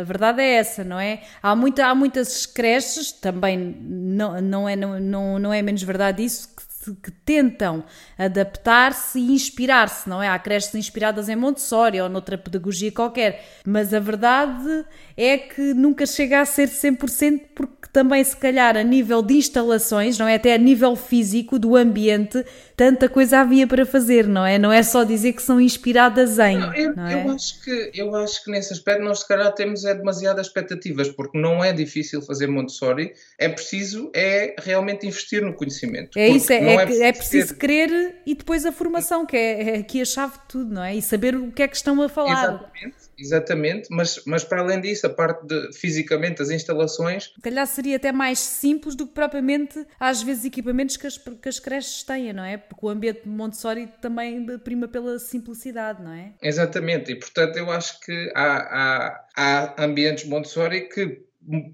A 0.00 0.02
verdade 0.02 0.42
é 0.42 0.54
essa, 0.54 0.82
não 0.82 0.98
é? 0.98 1.22
Há, 1.42 1.54
muita, 1.54 1.86
há 1.86 1.94
muitas 1.94 2.46
creches, 2.46 3.12
também 3.12 3.56
não, 3.58 4.40
não, 4.40 4.68
é, 4.68 4.74
não, 4.74 5.38
não 5.38 5.52
é 5.52 5.62
menos 5.62 5.82
verdade 5.82 6.24
isso, 6.24 6.51
que 6.82 6.92
que 7.02 7.10
tentam 7.10 7.84
adaptar-se 8.18 9.18
e 9.18 9.32
inspirar-se, 9.32 10.08
não 10.08 10.22
é? 10.22 10.28
Há 10.28 10.38
creches 10.38 10.74
inspiradas 10.74 11.28
em 11.28 11.36
Montessori 11.36 12.00
ou 12.00 12.08
noutra 12.08 12.38
pedagogia 12.38 12.90
qualquer, 12.90 13.44
mas 13.66 13.92
a 13.92 14.00
verdade 14.00 14.84
é 15.16 15.36
que 15.38 15.74
nunca 15.74 16.06
chega 16.06 16.40
a 16.40 16.44
ser 16.44 16.68
100% 16.68 17.40
porque 17.54 17.88
também 17.92 18.24
se 18.24 18.36
calhar 18.36 18.76
a 18.76 18.82
nível 18.82 19.22
de 19.22 19.34
instalações, 19.34 20.18
não 20.18 20.26
é? 20.26 20.36
Até 20.36 20.54
a 20.54 20.58
nível 20.58 20.96
físico 20.96 21.58
do 21.58 21.76
ambiente, 21.76 22.42
tanta 22.76 23.08
coisa 23.08 23.40
havia 23.40 23.66
para 23.66 23.84
fazer, 23.84 24.26
não 24.26 24.46
é? 24.46 24.58
Não 24.58 24.72
é 24.72 24.82
só 24.82 25.04
dizer 25.04 25.34
que 25.34 25.42
são 25.42 25.60
inspiradas 25.60 26.38
em. 26.38 26.58
Não, 26.58 26.74
eu, 26.74 26.96
não 26.96 27.06
é? 27.06 27.14
eu, 27.14 27.30
acho 27.30 27.62
que, 27.62 27.90
eu 27.94 28.14
acho 28.14 28.44
que 28.44 28.50
nesse 28.50 28.72
aspecto 28.72 29.02
nós 29.02 29.20
se 29.20 29.28
calhar 29.28 29.52
temos 29.52 29.84
é 29.84 29.94
demasiadas 29.94 30.46
expectativas, 30.46 31.08
porque 31.10 31.38
não 31.38 31.62
é 31.62 31.72
difícil 31.72 32.22
fazer 32.22 32.46
Montessori, 32.46 33.12
é 33.38 33.48
preciso 33.48 34.10
é 34.14 34.56
realmente 34.58 35.06
investir 35.06 35.42
no 35.42 35.54
conhecimento. 35.54 36.18
É 36.18 36.28
isso, 36.28 36.52
é, 36.52 36.71
é, 36.72 36.82
é, 36.82 36.84
preciso, 36.84 37.04
é 37.04 37.12
preciso 37.12 37.54
querer 37.56 38.16
e 38.26 38.34
depois 38.34 38.64
a 38.66 38.72
formação, 38.72 39.26
que 39.26 39.36
é, 39.36 39.76
é 39.76 39.78
aqui 39.78 40.00
a 40.00 40.04
chave 40.04 40.34
de 40.34 40.44
tudo, 40.48 40.74
não 40.74 40.82
é? 40.82 40.94
E 40.94 41.02
saber 41.02 41.34
o 41.34 41.52
que 41.52 41.62
é 41.62 41.68
que 41.68 41.76
estão 41.76 42.00
a 42.02 42.08
falar. 42.08 42.32
Exatamente, 42.32 42.96
exatamente. 43.18 43.88
Mas, 43.90 44.22
mas 44.26 44.44
para 44.44 44.60
além 44.60 44.80
disso, 44.80 45.06
a 45.06 45.10
parte 45.10 45.46
de 45.46 45.72
fisicamente 45.72 46.42
as 46.42 46.50
instalações. 46.50 47.32
Se 47.34 47.40
calhar 47.40 47.66
seria 47.66 47.96
até 47.96 48.12
mais 48.12 48.38
simples 48.38 48.94
do 48.94 49.06
que 49.06 49.14
propriamente, 49.14 49.84
às 49.98 50.22
vezes, 50.22 50.44
equipamentos 50.44 50.96
que 50.96 51.06
as, 51.06 51.18
que 51.18 51.48
as 51.48 51.58
creches 51.58 52.02
têm, 52.02 52.32
não 52.32 52.44
é? 52.44 52.56
Porque 52.56 52.84
o 52.84 52.88
ambiente 52.88 53.22
de 53.22 53.28
Montessori 53.28 53.88
também 54.00 54.44
prima 54.58 54.88
pela 54.88 55.18
simplicidade, 55.18 56.02
não 56.02 56.12
é? 56.12 56.32
Exatamente, 56.42 57.12
e 57.12 57.16
portanto 57.16 57.56
eu 57.56 57.70
acho 57.70 58.00
que 58.00 58.32
há, 58.34 59.24
há, 59.36 59.74
há 59.76 59.84
ambientes 59.84 60.24
Montessori 60.24 60.88
que 60.88 61.22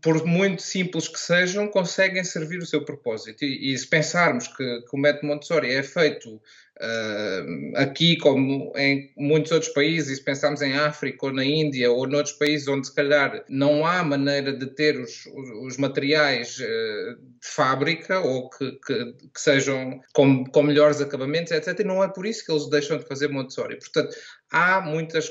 por 0.02 0.24
muito 0.24 0.62
simples 0.62 1.08
que 1.08 1.18
sejam, 1.18 1.68
conseguem 1.68 2.24
servir 2.24 2.58
o 2.58 2.66
seu 2.66 2.84
propósito. 2.84 3.44
E, 3.44 3.72
e 3.72 3.78
se 3.78 3.86
pensarmos 3.86 4.48
que, 4.48 4.56
que, 4.82 4.96
o 4.96 4.98
método 4.98 5.26
Montessori 5.26 5.70
é 5.70 5.82
feito 5.82 6.40
Uh, 6.80 7.76
aqui, 7.76 8.16
como 8.18 8.72
em 8.76 9.12
muitos 9.16 9.50
outros 9.50 9.72
países, 9.72 10.18
se 10.18 10.24
pensarmos 10.24 10.62
em 10.62 10.74
África 10.74 11.26
ou 11.26 11.32
na 11.32 11.44
Índia 11.44 11.90
ou 11.90 12.06
noutros 12.06 12.36
países 12.36 12.68
onde 12.68 12.86
se 12.86 12.94
calhar 12.94 13.44
não 13.48 13.84
há 13.84 14.04
maneira 14.04 14.52
de 14.52 14.64
ter 14.66 14.96
os, 14.96 15.26
os 15.64 15.76
materiais 15.76 16.56
uh, 16.60 17.16
de 17.16 17.48
fábrica 17.48 18.20
ou 18.20 18.48
que, 18.48 18.70
que, 18.86 19.12
que 19.34 19.40
sejam 19.40 20.00
com, 20.14 20.44
com, 20.44 20.62
melhores 20.62 21.00
acabamentos, 21.00 21.50
etc. 21.50 21.80
E 21.80 21.84
não 21.84 22.02
é 22.02 22.06
por 22.06 22.24
isso 22.24 22.46
que 22.46 22.52
eles 22.52 22.70
deixam 22.70 22.96
de 22.96 23.08
fazer 23.08 23.26
Montessori. 23.26 23.76
Portanto, 23.76 24.14
há 24.50 24.80
muitas, 24.80 25.30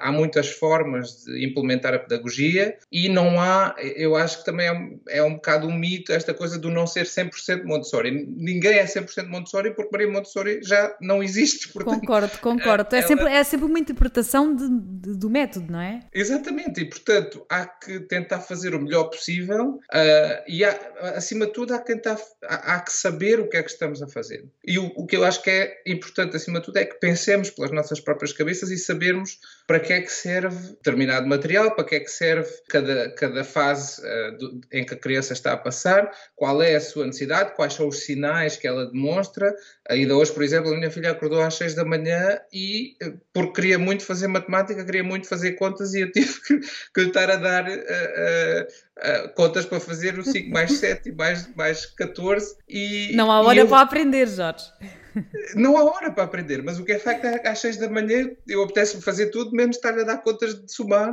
há 0.00 0.10
muitas 0.12 0.50
formas 0.50 1.24
de 1.24 1.44
implementar 1.44 1.94
a 1.94 1.98
pedagogia 1.98 2.76
e 2.90 3.08
não 3.08 3.40
há, 3.40 3.74
eu 3.78 4.16
acho 4.16 4.38
que 4.38 4.44
também 4.44 4.66
é, 4.66 5.18
é 5.18 5.22
um 5.22 5.34
bocado 5.34 5.66
um 5.66 5.72
mito 5.72 6.12
esta 6.12 6.32
coisa 6.32 6.58
do 6.58 6.70
não 6.70 6.86
ser 6.86 7.04
100% 7.04 7.64
Montessori. 7.64 8.10
Ninguém 8.10 8.78
é 8.78 8.84
100% 8.84 9.26
Montessori 9.26 9.74
porque 9.74 9.90
Maria 9.92 10.10
Montessori 10.10 10.60
já 10.62 10.96
não 11.00 11.22
existe. 11.22 11.68
Portanto, 11.68 12.00
concordo, 12.00 12.38
concordo. 12.38 12.80
É, 12.90 12.98
ela... 12.98 13.06
sempre, 13.06 13.26
é 13.26 13.44
sempre 13.44 13.66
uma 13.66 13.78
interpretação 13.78 14.54
de, 14.54 14.68
de, 14.68 15.18
do 15.18 15.30
método, 15.30 15.70
não 15.70 15.80
é? 15.80 16.00
Exatamente, 16.12 16.80
e 16.80 16.84
portanto 16.84 17.44
há 17.48 17.66
que 17.66 18.00
tentar 18.00 18.40
fazer 18.40 18.74
o 18.74 18.80
melhor 18.80 19.04
possível 19.04 19.80
uh, 19.92 20.42
e 20.46 20.64
há, 20.64 20.76
acima 21.14 21.46
de 21.46 21.52
tudo 21.52 21.74
há 21.74 21.78
que, 21.78 21.92
tentar, 21.92 22.18
há, 22.44 22.74
há, 22.74 22.80
que 22.80 22.92
saber 22.92 23.38
o 23.38 23.48
que 23.48 23.56
é 23.56 23.62
que 23.62 23.70
estamos 23.70 24.02
a 24.02 24.08
fazer. 24.08 24.44
E 24.64 24.78
o, 24.78 24.86
o 24.96 25.06
que 25.06 25.16
eu 25.16 25.24
acho 25.24 25.42
que 25.42 25.50
é 25.50 25.82
importante 25.86 26.36
acima 26.36 26.60
de 26.60 26.66
tudo 26.66 26.78
é 26.78 26.84
que 26.84 26.98
pensemos 26.98 27.50
pelas 27.50 27.70
nossas 27.70 28.00
próprias 28.00 28.29
cabeças 28.32 28.70
e 28.70 28.78
sabermos 28.78 29.38
para 29.66 29.78
que 29.78 29.92
é 29.92 30.00
que 30.00 30.10
serve 30.10 30.70
determinado 30.70 31.26
material, 31.26 31.74
para 31.74 31.84
que 31.84 31.94
é 31.94 32.00
que 32.00 32.10
serve 32.10 32.50
cada, 32.68 33.10
cada 33.14 33.44
fase 33.44 34.02
uh, 34.02 34.36
do, 34.36 34.60
em 34.72 34.84
que 34.84 34.94
a 34.94 34.96
criança 34.96 35.32
está 35.32 35.52
a 35.52 35.56
passar, 35.56 36.10
qual 36.34 36.60
é 36.62 36.74
a 36.74 36.80
sua 36.80 37.06
necessidade, 37.06 37.54
quais 37.54 37.74
são 37.74 37.86
os 37.88 38.00
sinais 38.00 38.56
que 38.56 38.66
ela 38.66 38.86
demonstra. 38.86 39.54
Ainda 39.90 40.16
hoje, 40.16 40.32
por 40.32 40.44
exemplo, 40.44 40.72
a 40.72 40.76
minha 40.76 40.90
filha 40.90 41.10
acordou 41.10 41.42
às 41.42 41.54
seis 41.54 41.74
da 41.74 41.84
manhã 41.84 42.38
e, 42.52 42.96
eh, 43.02 43.12
porque 43.32 43.54
queria 43.54 43.78
muito 43.78 44.04
fazer 44.04 44.28
matemática, 44.28 44.84
queria 44.84 45.02
muito 45.02 45.26
fazer 45.26 45.52
contas 45.52 45.94
e 45.94 46.02
eu 46.02 46.12
tive 46.12 46.40
que, 46.42 46.60
que 46.94 47.00
lhe 47.00 47.08
estar 47.08 47.28
a 47.28 47.34
dar 47.34 47.68
uh, 47.68 47.72
uh, 47.72 49.34
contas 49.34 49.66
para 49.66 49.80
fazer 49.80 50.16
o 50.16 50.22
5 50.22 50.48
mais 50.48 50.72
7 50.74 51.08
e 51.08 51.12
mais, 51.12 51.52
mais 51.56 51.86
14. 51.86 52.54
E, 52.68 53.12
Não 53.16 53.32
há 53.32 53.40
hora 53.42 53.58
eu... 53.58 53.66
para 53.66 53.80
aprender, 53.80 54.28
Jorge. 54.28 54.64
Não 55.56 55.76
há 55.76 55.84
hora 55.84 56.12
para 56.12 56.22
aprender, 56.22 56.62
mas 56.62 56.78
o 56.78 56.84
que 56.84 56.92
é 56.92 56.98
facto 56.98 57.24
é 57.24 57.38
que 57.38 57.48
às 57.48 57.58
seis 57.58 57.76
da 57.76 57.88
manhã 57.88 58.30
eu 58.46 58.62
apetece-me 58.62 59.02
fazer 59.02 59.26
tudo, 59.26 59.50
menos 59.50 59.76
estar 59.76 59.98
a 59.98 60.04
dar 60.04 60.18
contas 60.18 60.54
de 60.54 60.72
somar. 60.72 61.12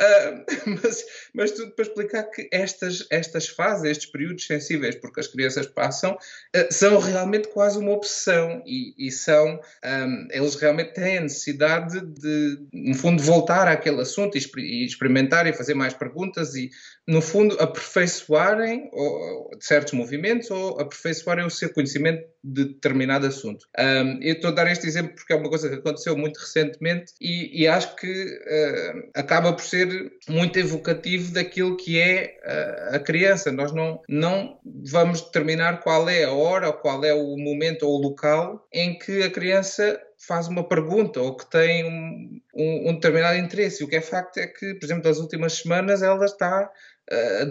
Uh, 0.00 0.44
mas, 0.82 1.04
mas, 1.34 1.50
tudo 1.50 1.72
para 1.72 1.84
explicar 1.84 2.22
que 2.24 2.48
estas, 2.50 3.06
estas 3.10 3.48
fases, 3.48 3.84
estes 3.84 4.10
períodos 4.10 4.46
sensíveis 4.46 4.94
porque 4.94 5.20
as 5.20 5.26
crianças 5.26 5.66
passam, 5.66 6.12
uh, 6.14 6.72
são 6.72 6.98
realmente 6.98 7.48
quase 7.48 7.78
uma 7.78 7.92
obsessão 7.92 8.62
e, 8.64 8.94
e 8.96 9.10
são, 9.10 9.54
um, 9.54 9.60
ah, 9.82 10.28
eles 10.30 10.54
realmente 10.54 10.94
têm 10.94 11.18
a 11.18 11.20
necessidade 11.22 12.00
de, 12.00 12.58
no 12.72 12.94
fundo, 12.94 13.22
voltar 13.22 13.68
àquele 13.68 14.00
assunto 14.00 14.38
e, 14.38 14.40
e 14.58 14.86
experimentar 14.86 15.46
e 15.46 15.52
fazer 15.52 15.74
mais 15.74 15.92
perguntas 15.92 16.54
e, 16.54 16.70
no 17.06 17.20
fundo, 17.20 17.56
aperfeiçoarem 17.60 18.88
ou, 18.92 19.50
certos 19.60 19.92
movimentos 19.92 20.50
ou 20.50 20.80
aperfeiçoarem 20.80 21.44
o 21.44 21.50
seu 21.50 21.72
conhecimento 21.72 22.26
de 22.42 22.64
determinado 22.64 23.26
assunto. 23.26 23.66
Um, 23.78 24.22
eu 24.22 24.34
estou 24.34 24.50
a 24.50 24.54
dar 24.54 24.70
este 24.70 24.86
exemplo 24.86 25.14
porque 25.14 25.32
é 25.32 25.36
uma 25.36 25.48
coisa 25.48 25.68
que 25.68 25.76
aconteceu 25.76 26.16
muito 26.16 26.38
recentemente 26.38 27.12
e, 27.20 27.62
e 27.62 27.68
acho 27.68 27.94
que 27.96 28.24
uh, 28.24 29.10
acaba 29.14 29.52
por 29.52 29.62
ser 29.62 30.12
muito 30.28 30.58
evocativo 30.58 31.32
daquilo 31.32 31.76
que 31.76 32.00
é 32.00 32.38
uh, 32.44 32.96
a 32.96 32.98
criança. 32.98 33.52
Nós 33.52 33.72
não, 33.72 34.00
não 34.08 34.58
vamos 34.64 35.20
determinar 35.20 35.80
qual 35.80 36.08
é 36.08 36.24
a 36.24 36.32
hora, 36.32 36.68
ou 36.68 36.74
qual 36.74 37.04
é 37.04 37.12
o 37.12 37.36
momento 37.36 37.86
ou 37.86 37.98
o 37.98 38.02
local 38.02 38.66
em 38.72 38.98
que 38.98 39.22
a 39.22 39.30
criança 39.30 40.00
faz 40.26 40.48
uma 40.48 40.62
pergunta 40.62 41.20
ou 41.20 41.34
que 41.34 41.48
tem 41.50 41.84
um, 41.84 42.40
um, 42.54 42.90
um, 42.90 42.94
determinado 42.94 43.38
interesse. 43.38 43.82
E 43.82 43.86
o 43.86 43.88
que 43.88 43.96
é 43.96 44.00
facto 44.00 44.38
é 44.38 44.46
que, 44.46 44.74
por 44.74 44.84
exemplo, 44.84 45.08
nas 45.08 45.18
últimas 45.18 45.54
semanas 45.54 46.02
ela 46.02 46.24
está 46.24 46.70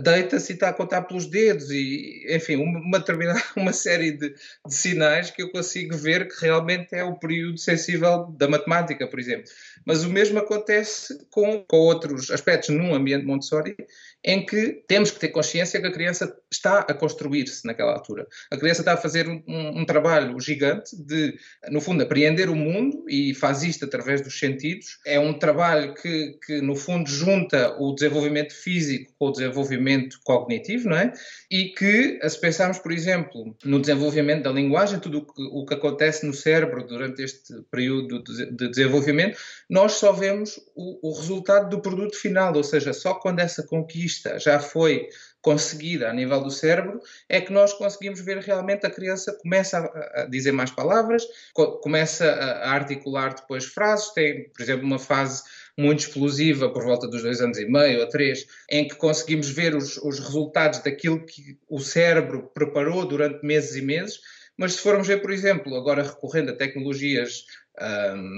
deita-se 0.01 0.54
e 0.54 0.56
está 0.56 0.70
a 0.70 0.74
contar 0.74 1.01
pelos 1.01 1.25
dedos 1.25 1.70
e, 1.70 2.25
enfim, 2.30 2.56
uma, 2.56 3.00
determinada, 3.00 3.42
uma 3.58 3.74
série 3.74 4.12
de, 4.12 4.30
de, 4.30 4.74
sinais 4.74 5.32
que 5.32 5.42
eu 5.42 5.51
consigo 5.51 5.98
ver 5.98 6.30
que 6.30 6.46
realmente 6.46 6.96
é 6.96 7.04
o 7.04 7.20
período 7.20 7.58
sensível 7.58 8.28
da 8.38 8.48
matemática, 8.48 9.06
por 9.06 9.20
exemplo. 9.20 9.51
Mas 9.86 10.04
o 10.06 10.10
mesmo 10.10 10.39
acontece 10.39 11.25
com, 11.30 11.63
com 11.68 11.78
outros 11.78 12.32
aspectos 12.32 12.70
num 12.70 12.94
ambiente 12.94 13.25
Montessori, 13.25 13.75
em 14.23 14.45
que 14.45 14.83
temos 14.88 15.11
que 15.11 15.19
ter 15.19 15.29
consciência 15.29 15.79
que 15.79 15.88
a 15.88 15.91
criança 15.91 16.35
está 16.51 16.79
a 16.79 16.93
construir-se 16.93 17.65
naquela 17.65 17.93
altura. 17.93 18.27
A 18.51 18.57
criança 18.57 18.81
está 18.81 18.93
a 18.93 18.97
fazer 18.97 19.27
um, 19.27 19.41
um, 19.47 19.85
trabalho 19.85 20.38
gigante 20.39 20.95
de, 20.95 21.38
no 21.69 21.79
fundo, 21.79 22.03
apreender 22.03 22.49
o 22.49 22.55
mundo 22.55 23.05
e 23.07 23.33
faz 23.33 23.63
isto 23.63 23.85
através 23.85 24.21
dos 24.21 24.38
sentidos. 24.38 24.99
É 25.05 25.19
um 25.19 25.33
trabalho 25.33 25.93
que, 25.93 26.38
que 26.45 26.59
no 26.59 26.75
fundo, 26.75 27.09
junta 27.09 27.75
o 27.79 27.93
desenvolvimento 27.93 28.53
físico 28.53 29.13
com 29.17 29.27
o 29.27 29.31
desenvolvimento 29.31 30.19
cognitivo, 30.23 30.89
não 30.89 30.97
é? 30.97 31.13
E 31.49 31.69
que, 31.69 32.19
se 32.27 32.41
pensarmos, 32.41 32.79
por 32.79 32.91
exemplo, 32.91 33.55
no 33.63 33.79
desenvolvimento 33.79 34.43
da 34.43 34.51
linguagem, 34.51 34.99
tudo 34.99 35.19
o 35.19 35.25
que, 35.25 35.41
o 35.43 35.65
que 35.65 35.73
acontece 35.73 36.25
no 36.25 36.33
cérebro 36.33 36.85
durante 36.85 37.21
este 37.21 37.53
período 37.71 38.21
de, 38.21 38.51
de 38.51 38.69
desenvolvimento, 38.69 39.38
nós 39.69 39.93
só 39.93 40.11
vemos 40.11 40.59
o, 40.75 41.09
o 41.09 41.13
resultado 41.13 41.69
do 41.69 41.81
produto 41.81 42.17
final, 42.17 42.53
ou 42.53 42.63
seja, 42.63 42.91
só 42.91 43.13
quando 43.13 43.39
essa 43.39 43.63
conquista 43.63 44.09
vista 44.10 44.39
já 44.39 44.60
foi 44.60 45.08
conseguida 45.42 46.10
a 46.10 46.13
nível 46.13 46.42
do 46.42 46.51
cérebro, 46.51 47.00
é 47.30 47.39
que 47.39 47.54
nós 47.54 47.72
conseguimos 47.74 48.20
ver 48.20 48.39
realmente 48.39 48.86
a 48.86 48.89
criança 48.89 49.38
começa 49.42 49.78
a, 50.13 50.25
dizer 50.25 50.51
mais 50.51 50.72
palavras, 50.72 51.24
co 51.54 51.80
começa 51.80 52.25
a, 52.25 52.51
a, 52.51 52.72
articular 52.72 53.34
depois 53.34 53.66
frases, 53.66 54.13
tem, 54.13 54.50
por 54.50 54.62
exemplo, 54.62 54.86
uma 54.86 55.00
fase 55.00 55.44
muito 55.78 56.00
explosiva 56.00 56.70
por 56.74 56.84
volta 56.84 57.08
dos 57.08 57.22
dois 57.22 57.39
anos 57.39 57.58
e 57.58 57.66
meio 57.66 58.01
ou 58.01 58.10
três, 58.10 58.46
em 58.70 58.86
que 58.86 58.96
conseguimos 58.96 59.50
ver 59.50 59.75
os, 59.75 59.96
os 59.98 60.20
resultados 60.20 60.80
daquilo 60.80 61.25
que 61.25 61.58
o 61.70 61.80
cérebro 61.80 62.51
preparou 62.54 63.06
durante 63.06 63.46
meses 63.46 63.78
e 63.78 63.82
meses, 63.82 64.20
mas 64.58 64.74
se 64.74 64.80
formos 64.80 65.08
ver, 65.08 65.22
por 65.22 65.32
exemplo, 65.32 65.74
agora 65.74 66.04
recorrendo 66.04 66.51
a 66.51 66.56
tecnologias 66.56 67.46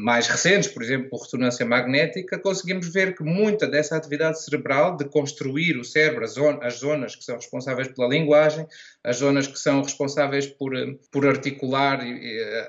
mais 0.03 0.27
recentes, 0.27 0.69
por 0.69 0.83
exemplo, 0.83 1.10
por 1.10 1.21
ressonância 1.21 1.65
magnética, 1.65 2.38
conseguimos 2.38 2.88
ver 2.91 3.15
que 3.15 3.24
muita 3.24 3.67
dessa 3.67 3.95
atividade 3.95 4.43
cerebral 4.43 4.95
de 4.95 5.05
construir 5.05 5.77
o 5.77 5.83
cérebro, 5.83 6.24
as, 6.24 6.36
as 6.62 6.75
zonas 6.75 7.15
que 7.15 7.24
são 7.24 7.36
responsáveis 7.36 7.88
pela 7.89 8.07
linguagem, 8.07 8.67
as 9.03 9.17
zonas 9.17 9.48
que 9.48 9.57
são 9.57 9.81
responsáveis 9.81 10.45
por, 10.45 10.71
por 11.12 11.25
articular 11.27 12.01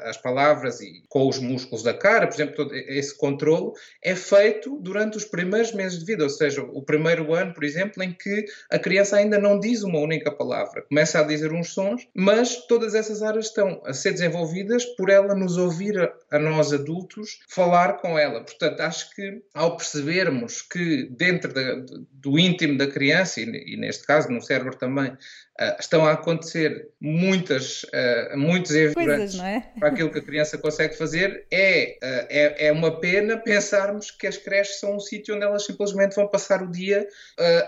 as 0.05 0.17
palavras 0.17 0.81
e 0.81 1.03
com 1.09 1.29
os 1.29 1.39
músculos 1.39 1.83
da 1.83 1.93
cara, 1.93 2.27
por 2.27 2.35
exemplo, 2.35 2.55
todo 2.57 2.75
esse 2.75 3.17
controle 3.17 3.73
é 4.03 4.15
feito 4.15 4.79
durante 4.81 5.17
os 5.17 5.25
primeiros 5.25 5.73
meses 5.73 5.99
de 5.99 6.05
vida, 6.05 6.25
ou 6.25 6.31
seja, 6.31 6.63
o 6.63 6.83
primeiro 6.83 7.35
ano, 7.35 7.53
por 7.53 7.65
exemplo, 7.65 8.03
em 8.03 8.13
que 8.13 8.45
a 8.71 8.79
criança 8.79 9.17
ainda 9.17 9.39
não 9.39 9.59
diz 9.59 9.83
uma 9.83 9.99
única 9.99 10.31
palavra, 10.31 10.83
começa 10.83 11.21
a 11.21 11.23
dizer 11.23 11.53
uns 11.53 11.73
sons, 11.75 12.09
mas 12.15 12.67
todas 12.67 12.95
essas 12.95 13.23
áreas 13.23 13.47
estão 13.47 13.83
a 13.85 13.93
ser 13.93 14.13
desenvolvidas 14.13 14.85
por 14.97 15.11
ela 15.11 15.35
nos 15.35 15.57
ouvir 15.57 15.99
a, 15.99 16.13
a 16.31 16.39
nós 16.63 16.73
adultos 16.73 17.41
falar 17.49 17.95
com 17.95 18.17
ela. 18.17 18.45
Portanto, 18.45 18.81
acho 18.81 19.11
que 19.15 19.43
ao 19.53 19.77
percebermos 19.77 20.63
que 20.63 21.09
dentro 21.11 21.53
da, 21.53 21.85
do 22.13 22.39
íntimo 22.39 22.79
da 22.79 22.87
criança, 22.87 23.41
e, 23.41 23.75
e 23.75 23.77
neste 23.77 24.07
caso 24.07 24.31
no 24.31 24.41
cérebro 24.41 24.77
também, 24.77 25.17
Uh, 25.61 25.77
estão 25.79 26.07
a 26.07 26.13
acontecer 26.13 26.89
muitas, 26.99 27.83
uh, 27.83 28.39
muitos 28.39 28.75
eventos 28.75 29.39
é? 29.39 29.63
para 29.79 29.89
aquilo 29.89 30.11
que 30.11 30.19
a 30.19 30.23
criança 30.23 30.57
consegue 30.57 30.97
fazer. 30.97 31.47
É, 31.51 31.99
uh, 32.03 32.27
é, 32.31 32.67
é 32.69 32.73
uma 32.73 32.99
pena 32.99 33.37
pensarmos 33.37 34.11
que 34.11 34.27
as 34.27 34.39
creches 34.39 34.81
são 34.81 34.97
um 34.97 34.99
sítio 34.99 35.37
onde 35.37 35.45
elas 35.45 35.67
simplesmente 35.67 36.17
vão 36.17 36.27
passar 36.27 36.63
o 36.63 36.71
dia 36.71 37.07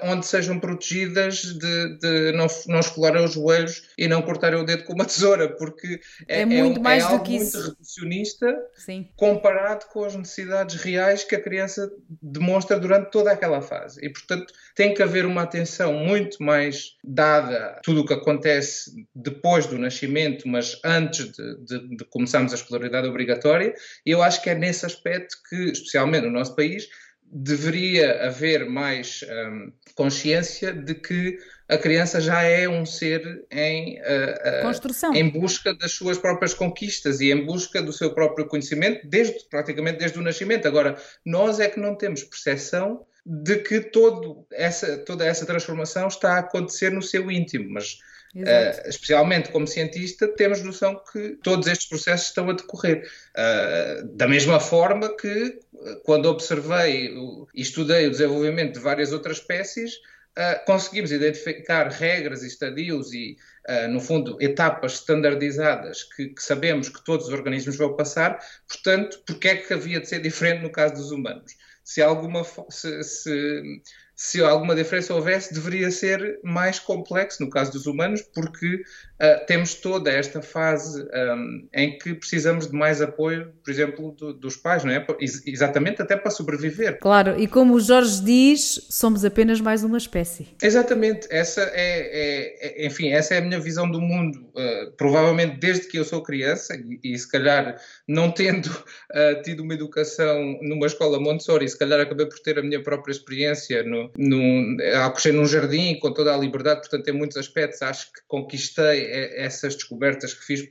onde 0.05 0.25
sejam 0.25 0.59
protegidas 0.59 1.43
de, 1.43 1.99
de 1.99 2.33
não, 2.33 2.47
não 2.69 2.81
escolarem 2.81 3.23
os 3.23 3.35
joelhos 3.35 3.91
e 3.97 4.09
não 4.09 4.23
cortarem 4.23 4.61
o 4.61 4.65
dedo 4.65 4.85
com 4.85 4.93
uma 4.93 5.05
tesoura, 5.07 5.49
porque 5.49 6.01
é, 6.29 6.43
é 6.43 6.45
muito 6.45 6.81
é, 6.81 6.83
mais 6.83 7.05
é 7.05 7.07
do 7.07 7.13
algo 7.13 7.25
que 7.25 7.37
muito 7.37 7.43
isso. 7.43 7.71
reducionista 7.71 8.67
Sim. 8.77 9.09
comparado 9.17 9.87
com 9.87 10.05
as 10.05 10.15
necessidades 10.15 10.77
reais 10.77 11.25
que 11.25 11.35
a 11.35 11.41
criança 11.41 11.91
demonstra 12.23 12.79
durante 12.79 13.11
toda 13.11 13.31
aquela 13.31 13.61
fase. 13.61 14.05
E, 14.05 14.11
portanto, 14.11 14.53
tem 14.75 14.95
que 14.95 15.03
haver 15.03 15.27
uma 15.27 15.43
atenção 15.43 15.93
muito 15.93 16.43
mais 16.43 16.97
dada 17.03 17.67
a 17.67 17.81
tudo 17.81 18.01
o 18.01 18.07
que 18.07 18.15
acontece 18.15 19.07
depois 19.15 19.67
do 19.67 19.79
nascimento, 19.79 20.49
mas 20.49 20.81
antes 20.85 21.31
de, 21.31 21.57
de, 21.65 21.97
de 21.97 22.05
começarmos 22.07 22.53
a 22.53 22.57
escolaridade 22.57 23.09
obrigatória. 23.09 23.75
E 24.05 24.11
eu 24.11 24.23
acho 24.23 24.43
que 24.43 24.51
é 24.51 24.55
nesse 24.55 24.85
aspecto 24.87 25.37
que, 25.49 25.71
especialmente 25.71 26.25
no 26.25 26.33
nosso 26.33 26.55
país, 26.57 26.89
deveria 27.35 28.27
haver 28.27 28.69
mais 28.69 29.25
um, 29.29 29.73
consciência 29.95 30.73
de 30.73 30.95
que 30.95 31.39
a 31.69 31.79
criança 31.79 32.21
já 32.21 32.43
é 32.43 32.69
um 32.69 32.85
ser 32.85 33.45
em, 33.51 33.99
uh, 33.99 34.61
uh, 34.61 34.63
Construção. 34.63 35.15
em 35.15 35.29
busca 35.29 35.75
das 35.75 35.93
suas 35.93 36.19
próprias 36.19 36.53
conquistas 36.53 37.21
e 37.21 37.31
em 37.31 37.45
busca 37.45 37.81
do 37.81 37.93
seu 37.93 38.13
próprio 38.15 38.47
conhecimento, 38.47 39.07
desde, 39.07 39.45
praticamente 39.49 39.99
desde 39.99 40.19
o 40.19 40.23
nascimento. 40.23 40.69
Agora, 40.69 40.97
nós 41.25 41.61
é 41.61 41.69
que 41.69 41.81
não 41.81 41.95
temos 41.95 42.23
percepção 42.23 43.07
de 43.25 43.57
que 43.57 43.81
todo 43.81 44.47
essa, 44.53 44.99
toda 44.99 45.25
essa 45.25 45.47
transformação 45.47 46.09
está 46.09 46.35
a 46.35 46.41
acontecer 46.41 46.91
no 46.91 47.03
seu 47.03 47.31
íntimo, 47.31 47.71
mas 47.71 47.99
Uh, 48.37 48.89
especialmente 48.89 49.53
como 49.53 49.65
cientista, 49.65 50.27
temos 50.27 50.61
noção 50.61 51.01
que 51.13 51.39
todos 51.41 51.69
estes 51.69 51.89
processos 51.89 52.27
estão 52.27 52.51
a 52.51 52.53
decorrer. 52.53 53.09
Uh, 53.31 54.09
da 54.09 54.27
mesma 54.27 54.59
forma 54.59 55.17
que, 55.17 55.61
quando 56.03 56.27
observei 56.27 57.15
e 57.55 57.63
estudei 57.63 58.09
o 58.09 58.11
desenvolvimento 58.11 58.75
de 58.75 58.81
várias 58.81 59.13
outras 59.13 59.37
espécies, 59.37 60.01
uh, 60.39 60.65
conseguimos 60.67 61.13
identificar 61.13 61.89
regras 61.89 62.43
e 62.43 62.47
estadios 62.47 63.13
e, 63.13 63.37
no 63.89 63.99
fundo, 63.99 64.37
etapas 64.41 64.95
standardizadas 64.95 66.03
que, 66.03 66.29
que, 66.29 66.43
sabemos 66.43 66.91
que 66.91 67.03
todos 67.03 67.29
os 67.29 67.33
organismos 67.33 67.77
vão 67.77 67.97
passar. 67.97 68.39
Portanto, 68.69 69.23
porque 69.27 69.49
é 69.49 69.57
que 69.57 69.73
havia 69.73 70.01
de 70.01 70.07
ser 70.07 70.21
diferente 70.21 70.63
no 70.63 70.71
caso 70.71 70.95
dos 70.95 71.11
humanos? 71.11 71.57
Se 71.83 72.03
alguma 72.03 72.45
se, 72.69 73.03
se 73.03 73.83
se 74.17 74.41
alguma 74.41 74.75
diferença 74.75 75.13
houvesse, 75.13 75.53
deveria 75.53 75.91
ser 75.91 76.39
mais 76.45 76.79
complexo 76.79 77.43
no 77.43 77.51
caso 77.51 77.73
dos 77.73 77.87
humanos, 77.87 78.23
porque 78.23 78.77
uh, 78.77 79.47
temos 79.47 79.75
toda 79.75 80.11
esta 80.11 80.41
fase 80.41 81.03
um, 81.03 81.69
em 81.75 81.99
que 81.99 82.15
precisamos 82.15 82.69
de 82.69 82.75
mais 82.75 83.03
apoio, 83.03 83.53
por 83.65 83.71
exemplo, 83.71 84.13
do, 84.13 84.33
dos 84.33 84.57
pais, 84.57 84.85
não 84.85 84.93
é? 84.93 85.05
Exatamente 85.21 86.01
até 86.01 86.17
para 86.17 86.31
sobreviver. 86.31 86.99
Claro, 87.01 87.39
e 87.41 87.49
como 87.49 87.75
o 87.75 87.81
Jorge 87.81 88.23
diz, 88.23 88.87
somos 88.89 89.25
apenas 89.25 89.61
mais 89.61 89.83
uma 89.83 89.99
espécie. 89.99 90.49
Exatamente, 90.63 91.27
essa 91.29 91.63
é, 91.63 91.73
é, 91.75 92.83
é 92.85 92.87
enfim, 92.87 93.09
essa 93.11 93.35
é 93.35 93.39
a 93.39 93.41
minha 93.41 93.59
visão 93.59 93.91
do 93.91 94.01
mundo, 94.01 94.49
uh, 94.55 94.93
provavelmente 94.97 95.59
desde 95.59 95.89
que 95.89 95.99
eu 95.99 96.05
sou 96.05 96.23
criança, 96.23 96.77
e, 96.77 97.01
e 97.03 97.19
se 97.19 97.29
calhar 97.29 97.81
não 98.07 98.31
tendo 98.31 98.67
uh, 98.67 99.43
tido 99.43 99.65
uma 99.65 99.75
educação 99.75 100.57
numa 100.63 100.87
escola 100.87 101.19
Montessori, 101.19 101.69
se 101.69 101.79
calhar 101.79 101.99
acabei 101.99 102.27
por 102.27 102.39
ter 102.39 102.61
a 102.61 102.63
minha 102.63 102.81
própria 102.81 103.11
experiência 103.11 103.83
no 103.83 104.04
num, 104.17 104.77
crescer 105.13 105.33
num 105.33 105.47
jardim 105.47 105.99
com 105.99 106.13
toda 106.13 106.35
a 106.35 106.37
liberdade, 106.37 106.81
portanto, 106.81 107.09
em 107.09 107.13
muitos 107.13 107.37
aspectos 107.37 107.83
acho 107.83 108.13
que 108.13 108.21
conquistei 108.27 109.07
essas 109.37 109.75
descobertas 109.75 110.35
que 110.35 110.45
fiz 110.45 110.69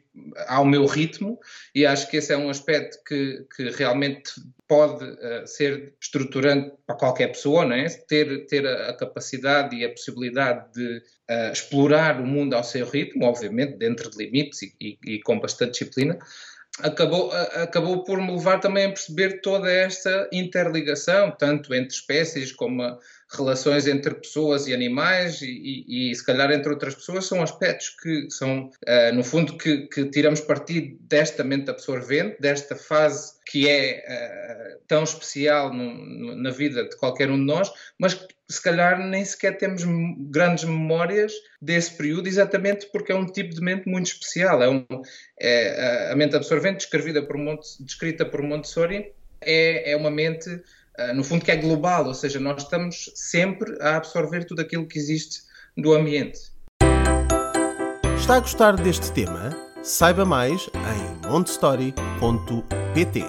ao 0.47 0.65
meu 0.65 0.85
ritmo 0.85 1.39
e 1.73 1.85
acho 1.85 2.09
que 2.09 2.17
esse 2.17 2.33
é 2.33 2.37
um 2.37 2.49
aspecto 2.49 2.97
que, 3.05 3.45
que 3.55 3.69
realmente 3.71 4.31
pode 4.67 5.03
uh, 5.05 5.45
ser 5.45 5.93
estruturante 6.01 6.73
para 6.85 6.95
qualquer 6.95 7.27
pessoa, 7.27 7.65
não 7.65 7.75
é? 7.75 7.87
ter, 7.87 8.45
ter 8.47 8.65
a, 8.65 8.93
capacidade 8.93 9.75
e 9.75 9.85
a 9.85 9.89
possibilidade 9.89 10.71
de 10.73 10.97
uh, 11.29 11.51
explorar 11.51 12.19
o 12.19 12.25
mundo 12.25 12.55
ao 12.55 12.63
seu 12.63 12.85
ritmo, 12.85 13.25
obviamente 13.25 13.77
dentro 13.77 14.09
de 14.09 14.17
limites 14.17 14.61
e, 14.63 14.75
e, 14.79 14.97
e 15.05 15.21
com 15.21 15.39
bastante 15.39 15.73
disciplina, 15.73 16.17
acabou, 16.79 17.31
acabou 17.31 18.03
por 18.03 18.19
me 18.19 18.31
levar 18.31 18.59
também 18.59 18.85
a 18.85 18.89
perceber 18.89 19.41
toda 19.41 19.71
esta 19.71 20.27
interligação, 20.31 21.31
tanto 21.31 21.73
entre 21.73 21.93
espécies 21.93 22.51
como 22.51 22.97
relações 23.35 23.87
entre 23.87 24.13
pessoas 24.13 24.67
e 24.67 24.73
animais 24.73 25.41
e, 25.41 25.47
e, 25.47 26.11
e, 26.11 26.15
se 26.15 26.25
calhar 26.25 26.51
entre 26.51 26.69
outras 26.69 26.95
pessoas, 26.95 27.25
são 27.25 27.41
aspectos 27.41 27.89
que 27.89 28.29
são, 28.29 28.69
uh, 28.87 29.13
no 29.13 29.23
fundo, 29.23 29.57
que, 29.57 29.87
que, 29.87 30.05
tiramos 30.05 30.41
partido 30.41 30.97
desta 31.01 31.43
mente 31.43 31.69
absorvente, 31.69 32.37
desta 32.39 32.75
fase 32.75 33.33
que 33.45 33.67
é 33.67 34.03
uh, 34.07 34.81
tão 34.87 35.03
especial 35.03 35.73
no, 35.73 35.93
no, 35.93 36.35
na 36.35 36.51
vida 36.51 36.87
de 36.87 36.95
qualquer 36.97 37.29
um 37.29 37.37
de 37.37 37.45
nós, 37.45 37.71
mas 37.97 38.13
que 38.13 38.27
se 38.49 38.61
calhar 38.61 38.99
nem 38.99 39.25
sequer 39.25 39.57
temos 39.57 39.83
grandes 40.29 40.63
memórias 40.63 41.33
desse 41.61 41.95
período, 41.97 42.27
exatamente 42.27 42.87
porque 42.91 43.11
é 43.11 43.15
um 43.15 43.25
tipo 43.25 43.53
de 43.55 43.61
mente 43.61 43.89
muito 43.89 44.07
especial. 44.07 44.61
É, 44.61 44.69
um, 44.69 44.85
é 45.39 46.11
a 46.11 46.15
mente 46.15 46.35
absorvente, 46.35 46.87
descrita 47.79 48.25
por 48.25 48.41
Montessori, 48.43 49.11
é, 49.41 49.91
é 49.91 49.95
uma 49.95 50.11
mente 50.11 50.61
no 51.15 51.23
fundo, 51.23 51.43
que 51.43 51.51
é 51.51 51.55
global, 51.55 52.05
ou 52.07 52.13
seja, 52.13 52.39
nós 52.39 52.63
estamos 52.63 53.11
sempre 53.15 53.75
a 53.81 53.97
absorver 53.97 54.45
tudo 54.45 54.61
aquilo 54.61 54.87
que 54.87 54.99
existe 54.99 55.41
do 55.77 55.93
ambiente. 55.93 56.39
Está 58.17 58.35
a 58.35 58.39
gostar 58.39 58.75
deste 58.77 59.11
tema? 59.11 59.49
Saiba 59.83 60.23
mais 60.23 60.69
em 60.73 61.27
montestory.pt. 61.27 63.23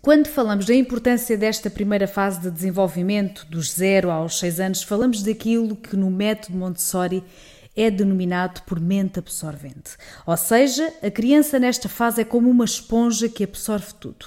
Quando 0.00 0.28
falamos 0.28 0.66
da 0.66 0.74
importância 0.74 1.36
desta 1.36 1.70
primeira 1.70 2.08
fase 2.08 2.40
de 2.40 2.50
desenvolvimento, 2.50 3.46
dos 3.46 3.72
0 3.74 4.10
aos 4.10 4.38
6 4.38 4.60
anos, 4.60 4.82
falamos 4.82 5.22
daquilo 5.22 5.76
que 5.76 5.94
no 5.94 6.10
método 6.10 6.58
Montessori 6.58 7.22
é 7.76 7.90
denominado 7.90 8.62
por 8.62 8.80
mente 8.80 9.18
absorvente. 9.18 9.96
Ou 10.26 10.36
seja, 10.36 10.92
a 11.02 11.10
criança 11.10 11.58
nesta 11.58 11.88
fase 11.88 12.22
é 12.22 12.24
como 12.24 12.50
uma 12.50 12.64
esponja 12.64 13.28
que 13.28 13.44
absorve 13.44 13.94
tudo. 14.00 14.26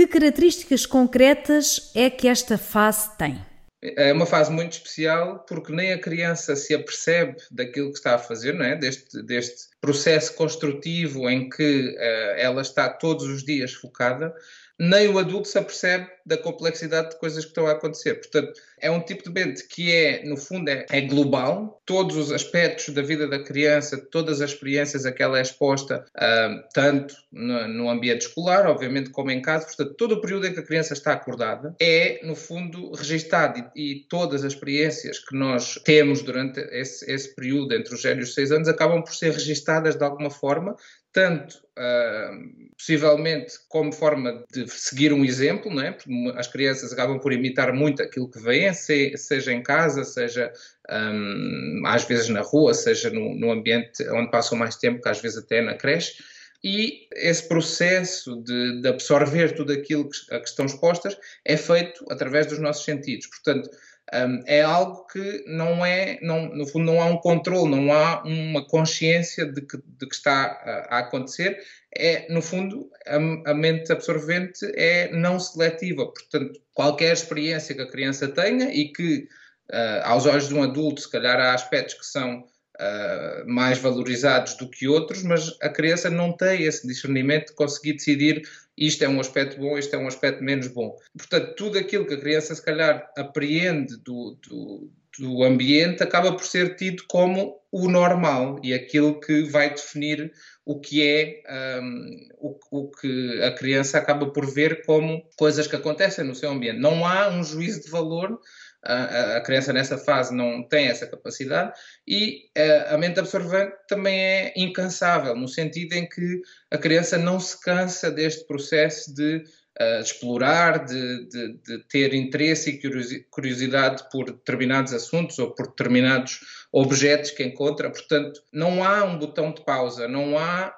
Que 0.00 0.06
características 0.06 0.86
concretas 0.86 1.92
é 1.94 2.08
que 2.08 2.26
esta 2.26 2.56
fase 2.56 3.14
tem? 3.18 3.38
É 3.82 4.10
uma 4.14 4.24
fase 4.24 4.50
muito 4.50 4.72
especial 4.72 5.44
porque 5.46 5.74
nem 5.74 5.92
a 5.92 6.00
criança 6.00 6.56
se 6.56 6.74
apercebe 6.74 7.36
daquilo 7.50 7.92
que 7.92 7.98
está 7.98 8.14
a 8.14 8.18
fazer, 8.18 8.54
não 8.54 8.64
é? 8.64 8.74
deste, 8.76 9.22
deste 9.22 9.68
processo 9.78 10.34
construtivo 10.36 11.28
em 11.28 11.50
que 11.50 11.90
uh, 11.98 12.34
ela 12.38 12.62
está 12.62 12.88
todos 12.88 13.26
os 13.26 13.44
dias 13.44 13.74
focada, 13.74 14.34
nem 14.80 15.08
o 15.08 15.18
adulto 15.18 15.46
se 15.46 15.58
apercebe 15.58 16.08
da 16.24 16.38
complexidade 16.38 17.10
de 17.10 17.18
coisas 17.18 17.44
que 17.44 17.50
estão 17.50 17.66
a 17.66 17.72
acontecer. 17.72 18.14
Portanto, 18.14 18.58
é 18.80 18.90
um 18.90 19.00
tipo 19.00 19.22
de 19.22 19.30
mente 19.30 19.66
que 19.68 19.92
é, 19.92 20.24
no 20.24 20.38
fundo, 20.38 20.70
é, 20.70 20.86
é, 20.90 21.02
global. 21.02 21.82
Todos 21.84 22.16
os 22.16 22.32
aspectos 22.32 22.94
da 22.94 23.02
vida 23.02 23.28
da 23.28 23.38
criança, 23.42 23.98
todas 23.98 24.40
as 24.40 24.50
experiências 24.50 25.04
a 25.04 25.12
que 25.12 25.22
ela 25.22 25.38
é 25.38 25.42
exposta, 25.42 26.06
uh, 26.16 26.68
tanto 26.72 27.14
no, 27.30 27.68
no, 27.68 27.90
ambiente 27.90 28.22
escolar, 28.22 28.66
obviamente, 28.66 29.10
como 29.10 29.30
em 29.30 29.42
casa. 29.42 29.66
Portanto, 29.66 29.94
todo 29.98 30.12
o 30.12 30.20
período 30.20 30.46
em 30.46 30.54
que 30.54 30.60
a 30.60 30.64
criança 30.64 30.94
está 30.94 31.12
acordada 31.12 31.74
é, 31.78 32.20
no 32.24 32.34
fundo, 32.34 32.92
registado 32.92 33.70
e, 33.76 33.92
e 33.92 34.04
todas 34.08 34.44
as 34.44 34.54
experiências 34.54 35.18
que 35.18 35.36
nós 35.36 35.74
temos 35.84 36.22
durante 36.22 36.58
esse, 36.72 37.10
esse 37.10 37.34
período 37.34 37.74
entre 37.74 37.94
os 37.94 38.00
0 38.00 38.20
e 38.20 38.22
os 38.22 38.32
6 38.32 38.52
anos 38.52 38.68
acabam 38.68 39.02
por 39.02 39.14
ser 39.14 39.32
registadas 39.32 39.94
de 39.96 40.04
alguma 40.04 40.30
forma, 40.30 40.74
tanto 41.12 41.56
uh, 41.76 42.70
possivelmente 42.78 43.54
como 43.68 43.92
forma 43.92 44.44
de 44.52 44.68
seguir 44.68 45.12
um 45.12 45.24
exemplo, 45.24 45.72
não 45.72 45.82
é? 45.82 45.92
Porque 45.92 46.12
as 46.36 46.46
crianças 46.46 46.92
acabam 46.92 47.18
por 47.18 47.32
imitar 47.32 47.72
muito 47.72 48.02
aquilo 48.02 48.30
que 48.30 48.40
veem, 48.40 48.72
seja 48.72 49.52
em 49.52 49.62
casa, 49.62 50.04
seja 50.04 50.52
um, 50.88 51.82
às 51.86 52.04
vezes 52.04 52.28
na 52.28 52.42
rua, 52.42 52.74
seja 52.74 53.10
no, 53.10 53.34
no, 53.34 53.50
ambiente 53.50 54.08
onde 54.10 54.30
passam 54.30 54.56
mais 54.56 54.76
tempo, 54.76 55.02
que 55.02 55.08
às 55.08 55.20
vezes 55.20 55.38
até 55.38 55.60
na 55.60 55.74
creche. 55.74 56.14
E 56.62 57.08
esse 57.14 57.48
processo 57.48 58.36
de, 58.42 58.82
de 58.82 58.88
absorver 58.88 59.54
tudo 59.54 59.72
aquilo 59.72 60.08
que, 60.08 60.34
a 60.34 60.40
que 60.40 60.48
estão 60.48 60.66
expostas 60.66 61.16
é 61.44 61.56
feito 61.56 62.04
através 62.10 62.46
dos 62.46 62.58
nossos 62.58 62.84
sentidos. 62.84 63.26
Portanto, 63.26 63.70
um, 64.12 64.42
é 64.46 64.62
algo 64.62 65.06
que 65.06 65.44
não 65.46 65.86
é, 65.86 66.18
não, 66.20 66.48
no 66.48 66.66
fundo, 66.66 66.86
não 66.86 67.00
há 67.00 67.06
um 67.06 67.18
controle, 67.18 67.70
não 67.70 67.92
há 67.92 68.22
uma 68.24 68.66
consciência 68.66 69.46
de 69.46 69.60
que, 69.60 69.76
de 69.76 70.06
que 70.08 70.14
está 70.14 70.46
a, 70.90 70.96
a 70.96 70.98
acontecer. 70.98 71.58
É, 71.96 72.32
no 72.32 72.42
fundo, 72.42 72.90
a, 73.06 73.50
a, 73.50 73.54
mente 73.54 73.92
absorvente 73.92 74.64
é 74.74 75.10
não 75.12 75.38
seletiva. 75.38 76.06
Portanto, 76.06 76.60
qualquer 76.74 77.12
experiência 77.12 77.74
que 77.74 77.82
a 77.82 77.90
criança 77.90 78.26
tenha 78.26 78.72
e 78.72 78.92
que, 78.92 79.28
uh, 79.70 80.02
aos 80.04 80.26
olhos 80.26 80.48
de 80.48 80.54
um 80.54 80.62
adulto, 80.62 81.00
se 81.00 81.10
calhar 81.10 81.38
há 81.38 81.54
aspectos 81.54 81.94
que 81.94 82.06
são 82.06 82.40
uh, 82.40 83.46
mais 83.46 83.78
valorizados 83.78 84.54
do 84.54 84.68
que 84.68 84.88
outros, 84.88 85.22
mas 85.22 85.56
a 85.62 85.68
criança 85.68 86.10
não 86.10 86.32
tem 86.32 86.62
esse 86.62 86.86
discernimento 86.86 87.48
de 87.48 87.54
conseguir 87.54 87.94
decidir 87.94 88.42
isto 88.80 89.04
é 89.04 89.08
um 89.08 89.20
aspecto 89.20 89.60
bom, 89.60 89.76
isto 89.76 89.94
é 89.94 89.98
um 89.98 90.08
aspecto 90.08 90.42
menos 90.42 90.68
bom. 90.68 90.96
Portanto, 91.16 91.54
tudo 91.54 91.78
aquilo 91.78 92.06
que 92.06 92.14
a 92.14 92.20
criança 92.20 92.54
se 92.54 92.64
calhar 92.64 93.12
apreende 93.14 93.98
do, 93.98 94.38
do, 94.48 94.90
do 95.18 95.44
ambiente 95.44 96.02
acaba 96.02 96.32
por 96.32 96.44
ser 96.44 96.76
tido 96.76 97.04
como 97.06 97.60
o 97.70 97.88
normal 97.88 98.58
e 98.62 98.72
aquilo 98.72 99.20
que 99.20 99.42
vai 99.42 99.70
definir 99.70 100.32
o 100.64 100.80
que 100.80 101.06
é 101.06 101.42
um, 101.82 102.28
o, 102.38 102.58
o, 102.70 102.90
que 102.90 103.42
a 103.42 103.52
criança 103.52 103.98
acaba 103.98 104.32
por 104.32 104.50
ver 104.50 104.84
como 104.84 105.22
coisas 105.36 105.66
que 105.66 105.76
acontecem 105.76 106.24
no 106.24 106.34
seu 106.34 106.50
ambiente. 106.50 106.80
Não 106.80 107.06
há 107.06 107.28
um 107.28 107.44
juízo 107.44 107.82
de 107.82 107.90
valor 107.90 108.40
a, 108.82 109.40
criança 109.40 109.72
nessa 109.72 109.98
fase 109.98 110.34
não 110.34 110.62
tem 110.66 110.88
essa 110.88 111.06
capacidade 111.06 111.72
e 112.06 112.44
a, 112.56 112.94
a 112.94 112.98
mente 112.98 113.20
absorvente 113.20 113.74
também 113.86 114.18
é 114.18 114.52
incansável, 114.56 115.36
no 115.36 115.48
sentido 115.48 115.92
em 115.94 116.08
que 116.08 116.40
a 116.70 116.78
criança 116.78 117.18
não 117.18 117.38
se 117.38 117.60
cansa 117.60 118.10
deste 118.10 118.46
processo 118.46 119.14
de 119.14 119.44
uh, 119.80 120.00
explorar, 120.00 120.84
de, 120.84 121.28
de, 121.28 121.58
de, 121.58 121.78
ter 121.88 122.14
interesse 122.14 122.70
e 122.70 123.24
curiosidade 123.30 124.04
por 124.10 124.26
determinados 124.26 124.92
assuntos 124.92 125.38
ou 125.38 125.54
por 125.54 125.68
determinados 125.68 126.40
objetos 126.72 127.30
que 127.30 127.44
encontra. 127.44 127.90
Portanto, 127.90 128.40
não 128.52 128.82
há 128.82 129.04
um 129.04 129.18
botão 129.18 129.52
de 129.52 129.62
pausa, 129.64 130.08
não 130.08 130.38
há, 130.38 130.74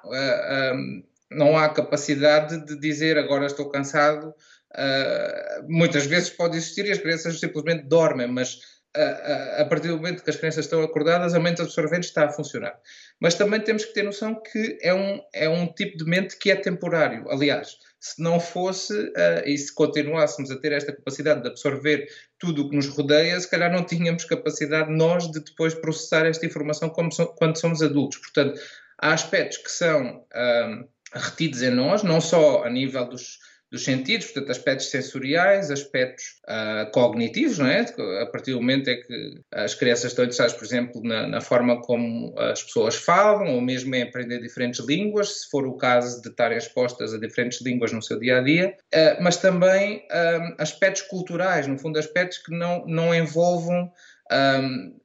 um, 0.75 1.03
não 1.31 1.57
há 1.57 1.69
capacidade 1.69 2.65
de 2.65 2.77
dizer 2.79 3.17
agora 3.17 3.45
estou 3.45 3.69
cansado. 3.69 4.33
Uh, 4.75 5.65
muitas 5.67 6.05
vezes 6.05 6.29
pode 6.29 6.57
existir 6.57 6.85
e 6.85 6.91
as 6.91 6.97
crianças 6.97 7.39
simplesmente 7.39 7.83
dormem, 7.83 8.27
mas 8.27 8.59
a, 8.95 9.61
a, 9.61 9.65
partir 9.65 9.87
do 9.87 9.97
momento 9.97 10.23
que 10.23 10.29
as 10.29 10.35
crianças 10.35 10.65
estão 10.65 10.81
acordadas, 10.83 11.33
a 11.33 11.39
mente 11.39 11.61
absorvente 11.61 12.07
está 12.07 12.25
a 12.25 12.29
funcionar. 12.29 12.79
Mas 13.19 13.35
também 13.35 13.59
temos 13.59 13.85
que 13.85 13.93
ter 13.93 14.03
noção 14.03 14.39
que 14.41 14.77
é 14.81 14.93
um, 14.93 15.19
é 15.33 15.49
um 15.49 15.67
tipo 15.67 15.97
de 15.97 16.05
mente 16.05 16.37
que 16.37 16.51
é 16.51 16.55
temporário. 16.55 17.29
Aliás, 17.29 17.77
se 17.99 18.21
não 18.21 18.39
fosse 18.39 18.93
uh, 18.93 19.43
e 19.45 19.57
se 19.57 19.73
continuássemos 19.73 20.51
a 20.51 20.59
ter 20.59 20.73
esta 20.73 20.93
capacidade 20.93 21.41
de 21.41 21.47
absorver 21.47 22.07
tudo 22.37 22.63
o 22.63 22.69
que 22.69 22.75
nos 22.75 22.87
rodeia, 22.87 23.39
se 23.39 23.49
calhar 23.49 23.71
não 23.71 23.83
tínhamos 23.83 24.25
capacidade 24.25 24.91
nós 24.91 25.31
de 25.31 25.39
depois 25.43 25.73
processar 25.73 26.25
esta 26.25 26.45
informação 26.45 26.93
so, 27.11 27.27
quando 27.37 27.59
somos 27.59 27.81
adultos. 27.81 28.19
Portanto, 28.19 28.59
há 28.99 29.13
aspectos 29.13 29.57
que 29.57 29.71
são 29.71 30.17
uh, 30.17 30.89
retidos 31.13 31.61
em 31.61 31.71
nós, 31.71 32.03
não 32.03 32.21
só 32.21 32.63
a 32.63 32.69
nível 32.69 33.07
dos 33.07 33.39
dos 33.73 33.83
sentidos, 33.83 34.27
portanto, 34.27 34.51
aspectos 34.51 34.91
sensoriais, 34.91 35.71
aspectos 35.71 36.25
uh, 36.43 36.91
cognitivos, 36.91 37.57
não 37.57 37.65
é? 37.65 37.83
A 38.21 38.25
partir 38.27 38.51
do 38.51 38.61
momento 38.61 38.87
em 38.87 39.01
que 39.01 39.41
as 39.51 39.73
crianças 39.73 40.11
estão 40.11 40.23
interessadas, 40.25 40.53
por 40.53 40.63
exemplo, 40.63 41.01
na, 41.03 41.25
na, 41.25 41.41
forma 41.41 41.81
como 41.81 42.35
as 42.37 42.61
pessoas 42.61 42.93
falam, 42.93 43.55
ou 43.55 43.59
mesmo 43.59 43.95
em 43.95 44.03
aprender 44.03 44.39
diferentes 44.39 44.79
línguas, 44.85 45.41
se 45.41 45.49
for 45.49 45.65
o 45.65 45.75
caso 45.75 46.21
de 46.21 46.29
estarem 46.29 46.59
expostas 46.59 47.15
a 47.15 47.17
diferentes 47.17 47.61
línguas 47.61 47.91
no 47.91 48.03
seu 48.03 48.19
dia 48.19 48.37
a 48.37 48.41
dia, 48.41 48.77
uh, 48.93 49.23
mas 49.23 49.37
também 49.37 50.05
uh, 50.11 50.55
aspectos 50.59 51.01
culturais, 51.01 51.65
no 51.65 51.75
fundo, 51.75 51.97
aspectos 51.97 52.37
que 52.37 52.55
não, 52.55 52.85
não 52.85 53.11
envolvam 53.11 53.91
um, 54.31 54.95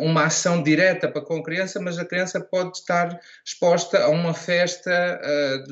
uma 0.00 0.24
ação 0.24 0.62
direta 0.62 1.06
para 1.06 1.22
com 1.22 1.36
a 1.36 1.42
criança, 1.42 1.80
mas 1.80 1.98
a 1.98 2.04
criança 2.04 2.40
pode 2.40 2.78
estar 2.78 3.20
exposta 3.44 4.02
a 4.02 4.08
uma 4.08 4.34
festa, 4.34 5.20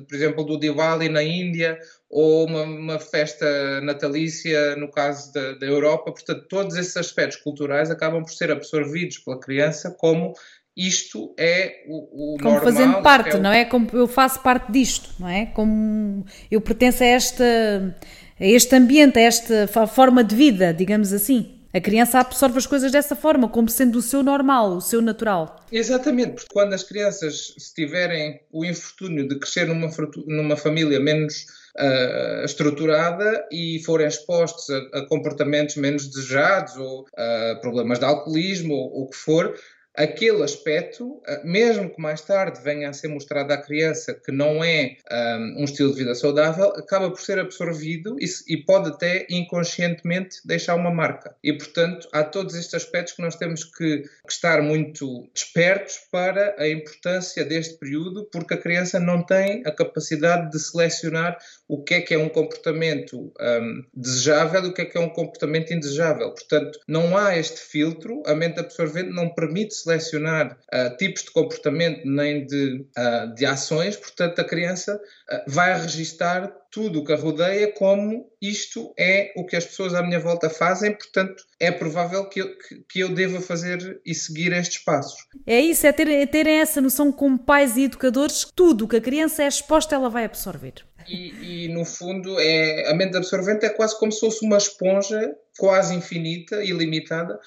por 0.06 0.14
exemplo, 0.14 0.44
do 0.44 0.60
Diwali 0.60 1.08
na 1.08 1.22
Índia, 1.22 1.78
ou 2.10 2.46
uma, 2.46 2.64
uma 2.64 2.98
festa 2.98 3.80
natalícia 3.82 4.74
no 4.74 4.90
caso 4.90 5.32
da, 5.32 5.52
da, 5.52 5.66
Europa. 5.66 6.10
Portanto, 6.10 6.44
todos 6.48 6.76
esses 6.76 6.96
aspectos 6.96 7.38
culturais 7.38 7.90
acabam 7.90 8.22
por 8.22 8.32
ser 8.32 8.50
absorvidos 8.50 9.18
pela 9.18 9.38
criança 9.38 9.94
como 9.96 10.34
isto 10.76 11.34
é 11.38 11.84
o, 11.86 12.34
o 12.34 12.38
como 12.38 12.54
normal. 12.54 12.72
fazendo 12.72 13.02
parte, 13.02 13.30
é 13.30 13.36
o... 13.36 13.42
não 13.42 13.52
é? 13.52 13.64
Como 13.64 13.88
eu 13.92 14.08
faço 14.08 14.40
parte 14.40 14.72
disto, 14.72 15.10
não 15.20 15.28
é? 15.28 15.46
Como 15.46 16.24
eu 16.50 16.60
pertenço 16.60 17.04
a, 17.04 17.06
esta, 17.06 17.96
a 18.40 18.44
este 18.44 18.74
ambiente, 18.74 19.18
a 19.18 19.22
esta 19.22 19.68
forma 19.86 20.24
de 20.24 20.34
vida, 20.34 20.74
digamos 20.74 21.12
assim. 21.12 21.56
A 21.72 21.80
criança 21.80 22.18
absorve 22.18 22.58
as 22.58 22.66
coisas 22.66 22.90
dessa 22.90 23.14
forma, 23.14 23.48
como 23.48 23.68
sendo 23.68 23.96
o 23.96 24.02
seu 24.02 24.24
normal, 24.24 24.72
o 24.72 24.80
seu 24.80 25.00
natural. 25.00 25.64
Exatamente, 25.70 26.32
porque 26.32 26.52
quando 26.52 26.72
as 26.72 26.82
crianças 26.82 27.54
se 27.56 27.72
tiverem 27.72 28.40
o 28.50 28.64
infortúnio 28.64 29.28
de 29.28 29.38
crescer 29.38 29.68
numa, 29.68 29.88
numa 30.26 30.56
família 30.56 30.98
menos 30.98 31.46
uh, 31.78 32.44
estruturada 32.44 33.46
e 33.50 33.80
forem 33.84 34.06
expostos 34.06 34.68
a, 34.70 34.98
a, 34.98 35.06
comportamentos 35.06 35.76
menos 35.76 36.08
desejados 36.08 36.76
ou 36.76 37.06
a 37.16 37.56
problemas 37.60 37.98
de 37.98 38.04
alcoolismo 38.04 38.74
ou 38.74 39.04
o 39.04 39.10
que 39.10 39.16
for, 39.16 39.54
aquele 39.94 40.42
aspecto, 40.42 41.20
eh, 41.26 41.42
mesmo 41.44 41.90
que 41.90 42.00
mais 42.00 42.20
tarde 42.20 42.60
venha 42.62 42.88
a 42.88 42.92
ser 42.92 43.08
mostrado 43.08 43.52
à 43.52 43.56
criança 43.56 44.14
que 44.14 44.32
não 44.32 44.62
é 44.62 44.96
um, 45.12 45.60
um 45.60 45.64
estilo 45.64 45.92
de 45.92 45.98
vida 45.98 46.14
saudável, 46.14 46.68
acaba 46.70 47.10
por 47.10 47.20
ser 47.20 47.38
absorvido 47.38 48.16
e, 48.18 48.26
e, 48.48 48.56
pode 48.64 48.90
até 48.90 49.26
inconscientemente 49.28 50.38
deixar 50.44 50.74
uma 50.74 50.90
marca. 50.90 51.34
E, 51.42 51.52
portanto, 51.52 52.08
há 52.12 52.22
todos 52.22 52.54
estes 52.54 52.74
aspectos 52.74 53.14
que 53.14 53.22
nós 53.22 53.36
temos 53.36 53.64
que, 53.64 54.02
que 54.02 54.32
estar 54.32 54.62
muito 54.62 55.28
espertos 55.34 55.98
para 56.10 56.54
a 56.58 56.68
importância 56.68 57.44
deste 57.44 57.78
período, 57.78 58.28
porque 58.32 58.54
a 58.54 58.58
criança 58.58 58.98
não 59.00 59.24
tem 59.24 59.62
a 59.66 59.72
capacidade 59.72 60.50
de 60.50 60.58
selecionar 60.58 61.36
o 61.70 61.84
que 61.84 61.94
é 61.94 62.00
que 62.00 62.12
é 62.12 62.18
um 62.18 62.28
comportamento 62.28 63.32
um, 63.40 63.84
desejável 63.94 64.64
e 64.64 64.68
o 64.70 64.74
que 64.74 64.82
é 64.82 64.84
que 64.84 64.98
é 64.98 65.00
um 65.00 65.08
comportamento 65.08 65.72
indesejável. 65.72 66.32
Portanto, 66.32 66.80
não 66.88 67.16
há 67.16 67.38
este 67.38 67.60
filtro, 67.60 68.24
a 68.26 68.34
mente 68.34 68.58
absorvente 68.58 69.10
não 69.10 69.28
permite 69.28 69.76
selecionar 69.76 70.58
uh, 70.74 70.96
tipos 70.96 71.22
de 71.22 71.30
comportamento 71.30 72.04
nem 72.04 72.44
de, 72.44 72.84
uh, 72.98 73.32
de 73.36 73.46
ações, 73.46 73.96
portanto, 73.96 74.40
a 74.40 74.44
criança 74.44 74.96
uh, 74.96 75.42
vai 75.46 75.80
registar 75.80 76.52
tudo 76.72 77.00
o 77.00 77.04
que 77.04 77.12
a 77.12 77.16
rodeia 77.16 77.72
como 77.72 78.30
isto 78.40 78.94
é 78.98 79.32
o 79.36 79.44
que 79.44 79.56
as 79.56 79.64
pessoas 79.64 79.94
à 79.94 80.02
minha 80.02 80.20
volta 80.20 80.48
fazem, 80.48 80.92
portanto, 80.92 81.44
é 81.58 81.70
provável 81.70 82.28
que 82.28 82.40
eu, 82.40 82.56
que, 82.88 83.00
eu 83.00 83.08
deva 83.08 83.40
fazer 83.40 84.00
e 84.06 84.14
seguir 84.14 84.52
estes 84.52 84.78
passos. 84.78 85.18
É 85.46 85.60
isso, 85.60 85.86
é, 85.86 85.92
ter, 85.92 86.08
é 86.08 86.26
terem 86.26 86.60
essa 86.60 86.80
noção 86.80 87.12
como 87.12 87.38
pais 87.38 87.76
e 87.76 87.84
educadores, 87.84 88.46
tudo 88.54 88.84
o 88.84 88.88
que 88.88 88.96
a 88.96 89.00
criança 89.00 89.42
é 89.42 89.48
exposta, 89.48 89.94
ela 89.94 90.08
vai 90.08 90.24
absorver. 90.24 90.84
E, 91.08 91.64
e, 91.64 91.68
no 91.68 91.84
fundo 91.84 92.38
é 92.38 92.90
a 92.90 92.94
mente 92.94 93.16
absorvente 93.16 93.64
é 93.64 93.70
quase 93.70 93.98
como 93.98 94.12
se 94.12 94.20
fosse 94.20 94.44
uma 94.44 94.58
esponja 94.58 95.34
quase 95.58 95.94
infinita, 95.94 96.62
ilimitada, 96.62 97.38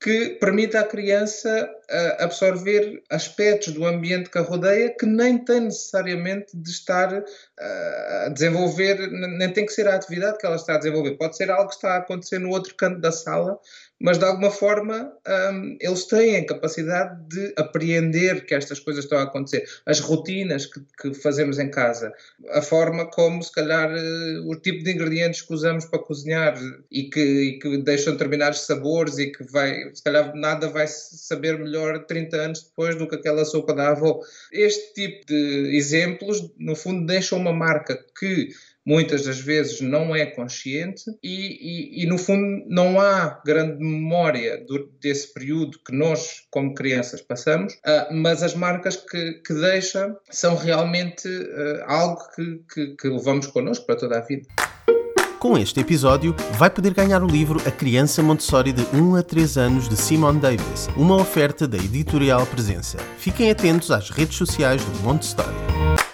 que 0.00 0.36
permite 0.40 0.76
à 0.76 0.84
criança 0.84 1.68
uh, 1.90 2.22
absorver 2.22 3.02
aspectos 3.10 3.72
do 3.72 3.84
ambiente 3.84 4.30
que 4.30 4.38
a 4.38 4.42
rodeia 4.42 4.94
que 4.96 5.04
nem 5.04 5.44
tem 5.44 5.62
necessariamente 5.62 6.56
de 6.56 6.70
estar 6.70 7.12
uh, 7.12 7.24
a 8.26 8.28
desenvolver, 8.28 9.10
nem 9.10 9.52
tem 9.52 9.66
que 9.66 9.72
ser 9.72 9.88
a 9.88 9.96
atividade 9.96 10.38
que 10.38 10.46
ela 10.46 10.54
está 10.54 10.74
a 10.74 10.78
desenvolver. 10.78 11.16
Pode 11.16 11.36
ser 11.36 11.50
algo 11.50 11.68
que 11.68 11.74
está 11.74 11.94
a 11.94 11.98
acontecer 11.98 12.38
no 12.38 12.50
outro 12.50 12.74
canto 12.76 13.00
da 13.00 13.10
sala 13.10 13.58
mas 14.00 14.18
de 14.18 14.24
alguma 14.24 14.50
forma 14.50 15.12
um, 15.52 15.76
eles 15.80 16.04
têm 16.04 16.36
a 16.36 16.46
capacidade 16.46 17.20
de 17.28 17.52
apreender 17.56 18.44
que 18.44 18.54
estas 18.54 18.78
coisas 18.78 19.04
estão 19.04 19.18
a 19.18 19.24
acontecer. 19.24 19.64
As 19.84 19.98
rotinas 20.00 20.66
que, 20.66 20.80
que 21.00 21.14
fazemos 21.14 21.58
em 21.58 21.70
casa, 21.70 22.12
a 22.50 22.62
forma 22.62 23.06
como, 23.10 23.42
se 23.42 23.52
calhar, 23.52 23.90
uh, 23.90 24.48
o 24.48 24.56
tipo 24.56 24.84
de 24.84 24.92
ingredientes 24.92 25.42
que 25.42 25.52
usamos 25.52 25.84
para 25.84 25.98
cozinhar 25.98 26.56
e 26.90 27.04
que, 27.04 27.20
e 27.20 27.58
que 27.58 27.78
deixam 27.78 28.12
determinados 28.12 28.60
sabores 28.60 29.18
e 29.18 29.32
que 29.32 29.42
vai, 29.44 29.90
se 29.92 30.02
calhar, 30.02 30.34
nada 30.34 30.68
vai 30.68 30.86
saber 30.86 31.58
melhor 31.58 32.04
30 32.06 32.36
anos 32.36 32.62
depois 32.62 32.96
do 32.96 33.08
que 33.08 33.16
aquela 33.16 33.44
sopa 33.44 33.74
da 33.74 33.88
avó. 33.88 34.20
Este 34.52 34.94
tipo 34.94 35.26
de 35.26 35.76
exemplos, 35.76 36.50
no 36.56 36.76
fundo, 36.76 37.04
deixam 37.06 37.38
uma 37.38 37.52
marca 37.52 38.04
que 38.18 38.50
muitas 38.88 39.24
das 39.24 39.38
vezes 39.38 39.82
não 39.82 40.16
é 40.16 40.24
consciente 40.24 41.04
e, 41.22 42.00
e, 42.00 42.04
e 42.04 42.06
no 42.06 42.16
fundo 42.16 42.64
não 42.66 42.98
há 42.98 43.38
grande 43.44 43.76
memória 43.84 44.64
do, 44.64 44.90
desse 44.98 45.34
período 45.34 45.78
que 45.86 45.94
nós, 45.94 46.46
como 46.50 46.74
crianças, 46.74 47.20
passamos, 47.20 47.74
uh, 47.74 48.14
mas 48.14 48.42
as 48.42 48.54
marcas 48.54 48.96
que, 48.96 49.42
que 49.46 49.52
deixa 49.52 50.16
são 50.30 50.56
realmente 50.56 51.28
uh, 51.28 51.84
algo 51.86 52.18
que, 52.34 52.60
que, 52.72 52.96
que 52.96 53.08
levamos 53.08 53.48
connosco 53.48 53.84
para 53.84 53.96
toda 53.96 54.16
a 54.16 54.22
vida. 54.22 54.48
Com 55.38 55.58
este 55.58 55.80
episódio, 55.80 56.34
vai 56.54 56.70
poder 56.70 56.94
ganhar 56.94 57.22
o 57.22 57.26
livro 57.26 57.60
A 57.66 57.70
Criança 57.70 58.22
Montessori 58.22 58.72
de 58.72 58.82
1 58.96 59.16
a 59.16 59.22
3 59.22 59.58
anos 59.58 59.88
de 59.88 59.96
Simone 59.96 60.40
Davis, 60.40 60.88
uma 60.96 61.16
oferta 61.16 61.68
da 61.68 61.76
editorial 61.76 62.44
Presença. 62.46 62.96
Fiquem 63.18 63.50
atentos 63.50 63.90
às 63.90 64.08
redes 64.08 64.36
sociais 64.36 64.82
do 64.82 65.02
Montessori. 65.02 66.07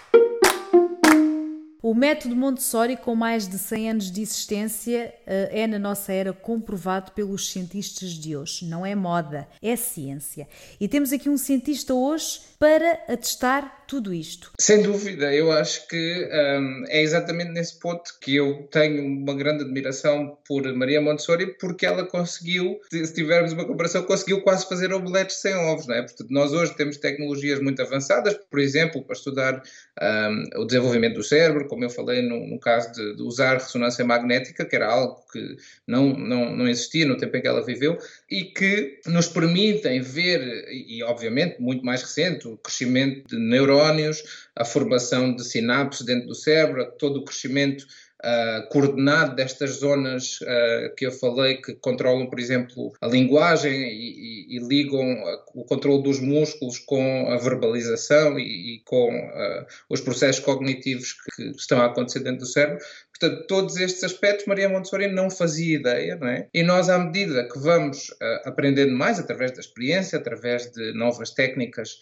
O 1.84 1.92
método 1.92 2.34
Montessori, 2.34 2.96
com 2.96 3.14
mais 3.14 3.46
de 3.46 3.58
100 3.58 3.90
anos 3.90 4.10
de 4.10 4.22
existência, 4.22 5.14
eh, 5.26 5.50
é 5.52 5.66
na 5.66 5.78
nossa 5.78 6.14
era 6.14 6.32
comprovado 6.32 7.12
pelos 7.12 7.50
cientistas 7.50 8.12
de 8.12 8.34
hoje. 8.34 8.64
Não 8.64 8.86
é 8.86 8.94
moda, 8.94 9.46
é 9.60 9.76
ciência. 9.76 10.48
E 10.80 10.88
temos 10.88 11.12
aqui 11.12 11.28
um 11.28 11.36
cientista 11.36 11.92
hoje 11.92 12.40
para 12.64 12.92
atestar 13.08 13.84
tudo 13.86 14.14
isto. 14.14 14.50
Sem 14.58 14.82
dúvida, 14.82 15.32
eu 15.34 15.52
acho 15.52 15.86
que 15.86 16.28
um, 16.32 16.84
é 16.88 17.02
exatamente 17.02 17.50
nesse 17.50 17.78
ponto 17.78 18.18
que 18.20 18.36
eu 18.36 18.66
tenho 18.70 19.04
uma 19.04 19.34
grande 19.34 19.64
admiração 19.64 20.38
por 20.46 20.62
Maria 20.74 21.00
Montessori, 21.00 21.58
porque 21.58 21.84
ela 21.84 22.06
conseguiu, 22.06 22.80
se 22.90 23.12
tivermos 23.12 23.52
uma 23.52 23.66
comparação, 23.66 24.02
conseguiu 24.04 24.40
quase 24.40 24.66
fazer 24.66 24.94
omeletes 24.94 25.36
sem 25.36 25.54
ovos, 25.54 25.86
não 25.86 25.94
é? 25.94 26.02
Portanto, 26.02 26.30
nós 26.30 26.52
hoje 26.54 26.74
temos 26.74 26.96
tecnologias 26.96 27.60
muito 27.60 27.82
avançadas, 27.82 28.34
por 28.50 28.58
exemplo, 28.58 29.04
para 29.04 29.14
estudar 29.14 29.62
um, 30.00 30.62
o 30.62 30.64
desenvolvimento 30.64 31.16
do 31.16 31.22
cérebro, 31.22 31.68
como 31.68 31.84
eu 31.84 31.90
falei 31.90 32.22
no, 32.22 32.46
no 32.46 32.58
caso 32.58 32.90
de, 32.92 33.16
de, 33.16 33.22
usar 33.22 33.54
ressonância 33.54 34.04
magnética, 34.04 34.64
que 34.64 34.74
era 34.74 34.90
algo 34.90 35.22
que 35.30 35.56
não, 35.86 36.16
não, 36.16 36.56
não 36.56 36.66
existia 36.66 37.04
no 37.04 37.16
tempo 37.16 37.36
em 37.36 37.42
que 37.42 37.48
ela 37.48 37.64
viveu, 37.64 37.98
e 38.34 38.42
que 38.46 38.98
nos 39.06 39.28
permitem 39.28 40.00
ver, 40.00 40.66
e, 40.68 41.04
obviamente 41.04 41.60
muito 41.60 41.86
mais 41.86 42.02
recente, 42.02 42.48
o 42.48 42.56
crescimento 42.56 43.28
de 43.28 43.38
neurónios, 43.38 44.24
a 44.56 44.64
formação 44.64 45.36
de 45.36 45.44
sinapses 45.44 46.04
dentro 46.04 46.26
do 46.26 46.34
cérebro, 46.34 46.90
todo 46.98 47.20
o 47.20 47.24
crescimento 47.24 47.86
uh, 48.24 48.68
coordenado 48.68 49.36
destas 49.36 49.78
zonas 49.78 50.40
uh, 50.40 50.94
que 50.96 51.06
eu 51.06 51.12
falei, 51.12 51.58
que 51.58 51.74
controlam, 51.74 52.26
por 52.28 52.40
exemplo, 52.40 52.92
a 53.00 53.06
linguagem 53.06 53.72
e, 53.72 54.56
e, 54.56 54.56
e 54.56 54.66
ligam 54.66 55.22
o 55.54 55.64
controle 55.64 56.02
dos 56.02 56.20
músculos 56.20 56.78
com 56.78 57.28
a 57.28 57.36
verbalização 57.36 58.38
e, 58.38 58.76
e 58.76 58.82
com 58.84 59.14
uh, 59.14 59.66
os 59.90 60.00
processos 60.00 60.42
cognitivos 60.42 61.12
que, 61.12 61.50
estão 61.50 61.80
a 61.80 61.86
acontecer 61.86 62.20
dentro 62.20 62.40
do 62.40 62.46
cérebro. 62.46 62.82
Portanto, 63.18 63.46
todos 63.46 63.76
estes 63.76 64.02
aspectos 64.02 64.46
Maria 64.46 64.68
Montessori 64.68 65.06
não 65.12 65.30
fazia 65.30 65.76
ideia, 65.76 66.16
não 66.16 66.26
é? 66.26 66.48
E 66.52 66.62
nós, 66.64 66.88
à 66.88 66.98
medida 66.98 67.48
que 67.48 67.58
vamos 67.60 68.12
aprendendo 68.44 68.92
mais 68.92 69.20
através 69.20 69.52
da 69.52 69.60
experiência, 69.60 70.18
através 70.18 70.72
de 70.72 70.92
novas 70.94 71.30
técnicas, 71.30 71.96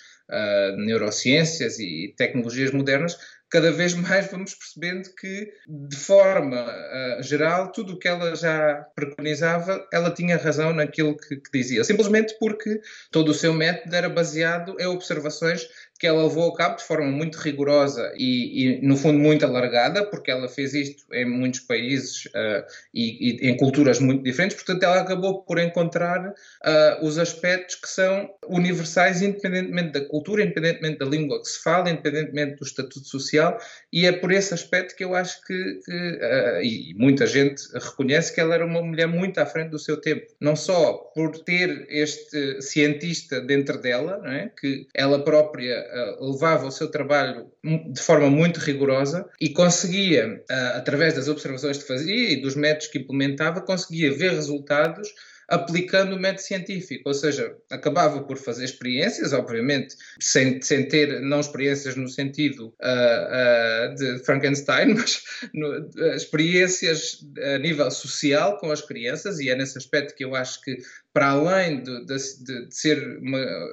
neurociências 0.78 1.78
e 1.78 2.14
tecnologias 2.16 2.70
modernas, 2.70 3.18
cada 3.53 3.71
vez 3.71 3.93
mais 3.93 4.31
vamos 4.31 4.55
percebendo 4.55 5.15
que, 5.15 5.53
de 5.69 5.97
forma 5.97 6.65
uh, 6.65 7.23
geral, 7.23 7.71
tudo 7.71 7.93
o 7.93 7.99
que 7.99 8.09
ela 8.09 8.35
já 8.35 8.87
preconizava, 8.97 9.87
ela 9.93 10.11
tinha 10.11 10.38
razão 10.38 10.73
naquilo 10.73 11.15
que, 11.19 11.37
que, 11.37 11.51
dizia, 11.53 11.85
simplesmente 11.85 12.35
porque 12.41 12.81
todo 13.11 13.29
o 13.29 13.35
seu 13.35 13.53
método 13.53 13.95
era 13.95 14.09
baseado 14.09 14.75
em 14.81 14.87
observações 14.87 15.69
que 15.98 16.07
ela 16.09 16.24
levou 16.24 16.52
a 16.52 16.57
cabo 16.57 16.76
de 16.76 16.83
forma 16.83 17.07
muito 17.07 17.38
rigorosa 17.38 18.12
e, 18.16 18.81
e 18.81 18.87
no 18.87 18.96
fundo, 18.96 19.20
muito 19.20 19.46
alargada, 19.46 20.05
porque 20.05 20.33
ela 20.33 20.48
fez 20.48 20.74
isto 20.74 21.05
em 21.12 21.24
muitos 21.24 21.61
países 21.61 22.24
uh, 22.26 22.64
e, 22.92 23.46
e, 23.46 23.48
em 23.48 23.57
culturas 23.57 24.00
muito 24.00 24.24
diferentes, 24.24 24.57
portanto, 24.57 24.83
ela 24.83 25.00
acabou 25.00 25.44
por 25.44 25.61
encontrar 25.61 26.28
uh, 26.28 27.07
os 27.07 27.18
aspectos 27.18 27.76
que 27.76 27.88
são 27.88 28.28
universais, 28.48 29.22
independentemente 29.22 29.92
da 29.92 30.00
cultura, 30.00 30.42
independentemente 30.42 30.98
da 30.98 31.07
língua 31.07 31.40
que 31.40 31.48
se 31.48 31.62
fala, 31.62 31.88
independentemente 31.88 32.57
do 32.57 32.64
estatuto 32.64 33.07
social, 33.07 33.57
e 33.92 34.05
é 34.05 34.11
por 34.11 34.33
esse 34.33 34.52
aspecto 34.52 34.96
que 34.96 35.05
eu 35.05 35.14
acho 35.14 35.40
que, 35.42 35.81
que 35.85 35.92
uh, 35.92 36.62
e 36.62 36.94
muita 36.96 37.26
gente 37.26 37.62
reconhece 37.74 38.35
que 38.35 38.40
ela 38.40 38.55
era 38.55 38.66
uma 38.66 38.83
mulher 38.83 39.07
muito 39.07 39.38
à 39.38 39.46
frente 39.46 39.70
do 39.70 39.78
seu 39.78 39.96
tempo, 40.00 40.26
não 40.40 40.57
só 40.57 40.94
por 41.14 41.38
ter 41.44 41.87
este 41.88 42.61
cientista 42.61 43.40
dentro 43.40 43.81
dela, 43.81 44.20
é? 44.26 44.50
que 44.61 44.88
ela 44.94 45.22
própria 45.22 45.91
levava 46.20 46.66
o 46.66 46.70
seu 46.70 46.90
trabalho 46.90 47.50
de 47.62 48.00
forma 48.00 48.31
muito 48.31 48.59
rigorosa 48.61 49.28
e 49.40 49.50
conseguia, 49.50 50.42
uh, 50.50 50.76
através 50.76 51.14
das 51.14 51.28
observações 51.28 51.78
que 51.78 51.87
fazia 51.87 52.33
e 52.33 52.40
dos 52.40 52.55
métodos 52.55 52.88
que 52.88 52.98
implementava, 52.98 53.61
conseguia 53.61 54.12
ver 54.12 54.33
resultados 54.33 55.09
aplicando 55.48 56.16
o 56.16 56.20
método 56.20 56.42
científico, 56.42 57.09
ou 57.09 57.14
seja, 57.14 57.55
acabava 57.70 58.22
por 58.22 58.38
fazer 58.38 58.64
experiências, 58.64 59.33
obviamente, 59.33 59.96
sem, 60.20 60.61
sem 60.62 60.87
ter, 60.88 61.20
não 61.20 61.40
experiências 61.40 61.96
no 61.96 62.09
sentido 62.09 62.68
uh, 62.81 63.92
uh, 63.92 63.94
de 63.94 64.24
Frankenstein, 64.24 64.94
mas 64.94 65.22
no, 65.52 65.90
experiências 66.14 67.24
a 67.55 67.59
nível 67.59 67.90
social 67.90 68.59
com 68.59 68.70
as 68.70 68.83
crianças, 68.83 69.38
e 69.40 69.50
é 69.50 69.57
nesse 69.57 69.76
aspecto 69.78 70.14
que 70.14 70.24
eu 70.24 70.35
acho 70.35 70.61
que 70.62 70.78
para 71.12 71.31
além 71.31 71.83
de, 71.83 72.07
de, 72.07 72.66
de 72.66 72.74
ser 72.74 73.18
uma, 73.18 73.68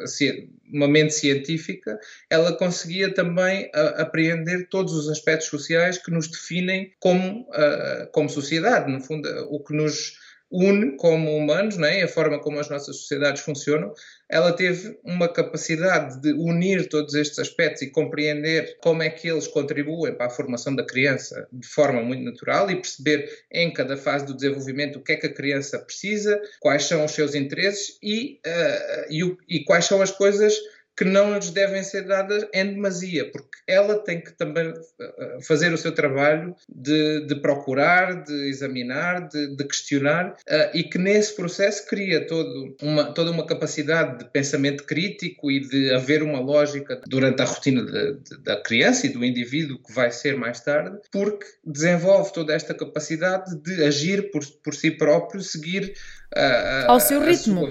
uma, 0.74 0.88
mente 0.88 1.14
científica, 1.14 1.98
ela 2.30 2.52
conseguia 2.52 3.14
também 3.14 3.72
a, 3.74 4.02
apreender 4.02 4.68
todos 4.68 4.94
os 4.94 5.08
aspectos 5.08 5.48
sociais 5.48 5.98
que 5.98 6.12
nos 6.12 6.28
definem 6.28 6.92
como, 7.00 7.44
uh, 7.44 8.12
como 8.12 8.30
sociedade. 8.30 8.92
No 8.92 9.00
fundo, 9.00 9.30
o 9.50 9.64
que 9.64 9.74
nos 9.74 10.19
une 10.52 10.98
como 10.98 11.36
humanos, 11.36 11.78
né? 11.78 12.02
a 12.02 12.08
forma 12.08 12.40
como 12.40 12.60
as 12.60 12.70
nossas 12.70 12.98
sociedades 12.98 13.42
funcionam, 13.42 13.94
ela 14.30 14.52
teve 14.52 14.98
uma 15.04 15.28
capacidade 15.28 16.20
de 16.22 16.34
unir 16.34 16.88
todos 16.90 17.14
estes 17.14 17.40
aspectos 17.40 17.82
e 17.82 17.92
compreender 17.92 18.78
como 18.82 19.04
é 19.04 19.10
que 19.10 19.28
eles 19.28 19.48
contribuem 19.48 20.14
para 20.14 20.28
a 20.28 20.30
formação 20.30 20.76
da 20.76 20.86
criança 20.86 21.48
de 21.52 21.68
forma 21.68 22.02
muito 22.02 22.24
natural 22.24 22.70
e 22.70 22.76
perceber 22.76 23.30
em 23.52 23.72
cada 23.72 23.98
fase 23.98 24.26
do 24.26 24.36
desenvolvimento 24.36 24.98
o 24.98 25.04
que 25.04 25.14
é 25.14 25.16
que 25.16 25.28
a 25.28 25.34
criança 25.34 25.80
precisa, 25.80 26.40
quais 26.60 26.84
são 26.84 27.06
os 27.06 27.12
seus 27.12 27.36
interesses 27.36 27.98
e, 28.02 28.40
uh, 28.46 29.06
e, 29.10 29.38
e 29.48 29.64
quais 29.64 29.86
são 29.86 30.02
as 30.02 30.12
coisas 30.12 30.56
que 31.00 31.06
não 31.06 31.34
lhes 31.34 31.50
devem 31.52 31.82
ser 31.82 32.06
dadas 32.06 32.46
em 32.54 32.74
demasia, 32.74 33.32
porque 33.32 33.58
ela 33.66 34.04
tem 34.04 34.20
que 34.20 34.34
também 34.34 34.74
eh, 35.00 35.38
fazer 35.48 35.72
o 35.72 35.78
seu 35.78 35.94
trabalho 35.94 36.54
de, 36.68 37.26
de 37.26 37.36
procurar, 37.36 38.22
de 38.26 38.50
examinar, 38.50 39.30
de, 39.30 39.56
de 39.56 39.64
questionar, 39.64 40.32
uh, 40.32 40.78
e 40.78 40.84
que 40.84 40.98
nesse 40.98 41.38
processo 41.38 41.88
cria 41.88 42.28
todo 42.28 42.76
uma, 42.82 43.14
toda 43.14 43.32
uma 43.32 43.46
capacidade 43.46 44.20
de 44.20 44.30
pensamento 44.30 44.84
crítico 44.84 45.50
e 45.50 45.62
de 45.62 45.94
haver 45.94 46.22
uma 46.22 46.42
lógica 46.42 47.00
durante 47.08 47.42
a 47.42 47.46
rotina 47.46 47.82
de, 47.86 48.44
da 48.44 48.62
criança 48.62 49.08
e 49.08 49.14
do 49.14 49.24
indivíduo 49.24 49.82
que 49.82 49.94
vai 49.94 50.12
ser 50.12 50.36
mais 50.36 50.60
tarde, 50.60 50.98
porque 51.10 51.46
desenvolve 51.64 52.34
toda 52.34 52.54
esta 52.54 52.74
capacidade 52.74 53.56
de 53.62 53.86
agir 53.86 54.32
por, 54.32 54.46
por 54.62 54.76
si 54.76 54.92
próprio, 54.92 55.40
seguir 55.40 55.94
a, 56.36 56.92
ao 56.92 57.00
seu 57.00 57.24
ritmo. 57.24 57.62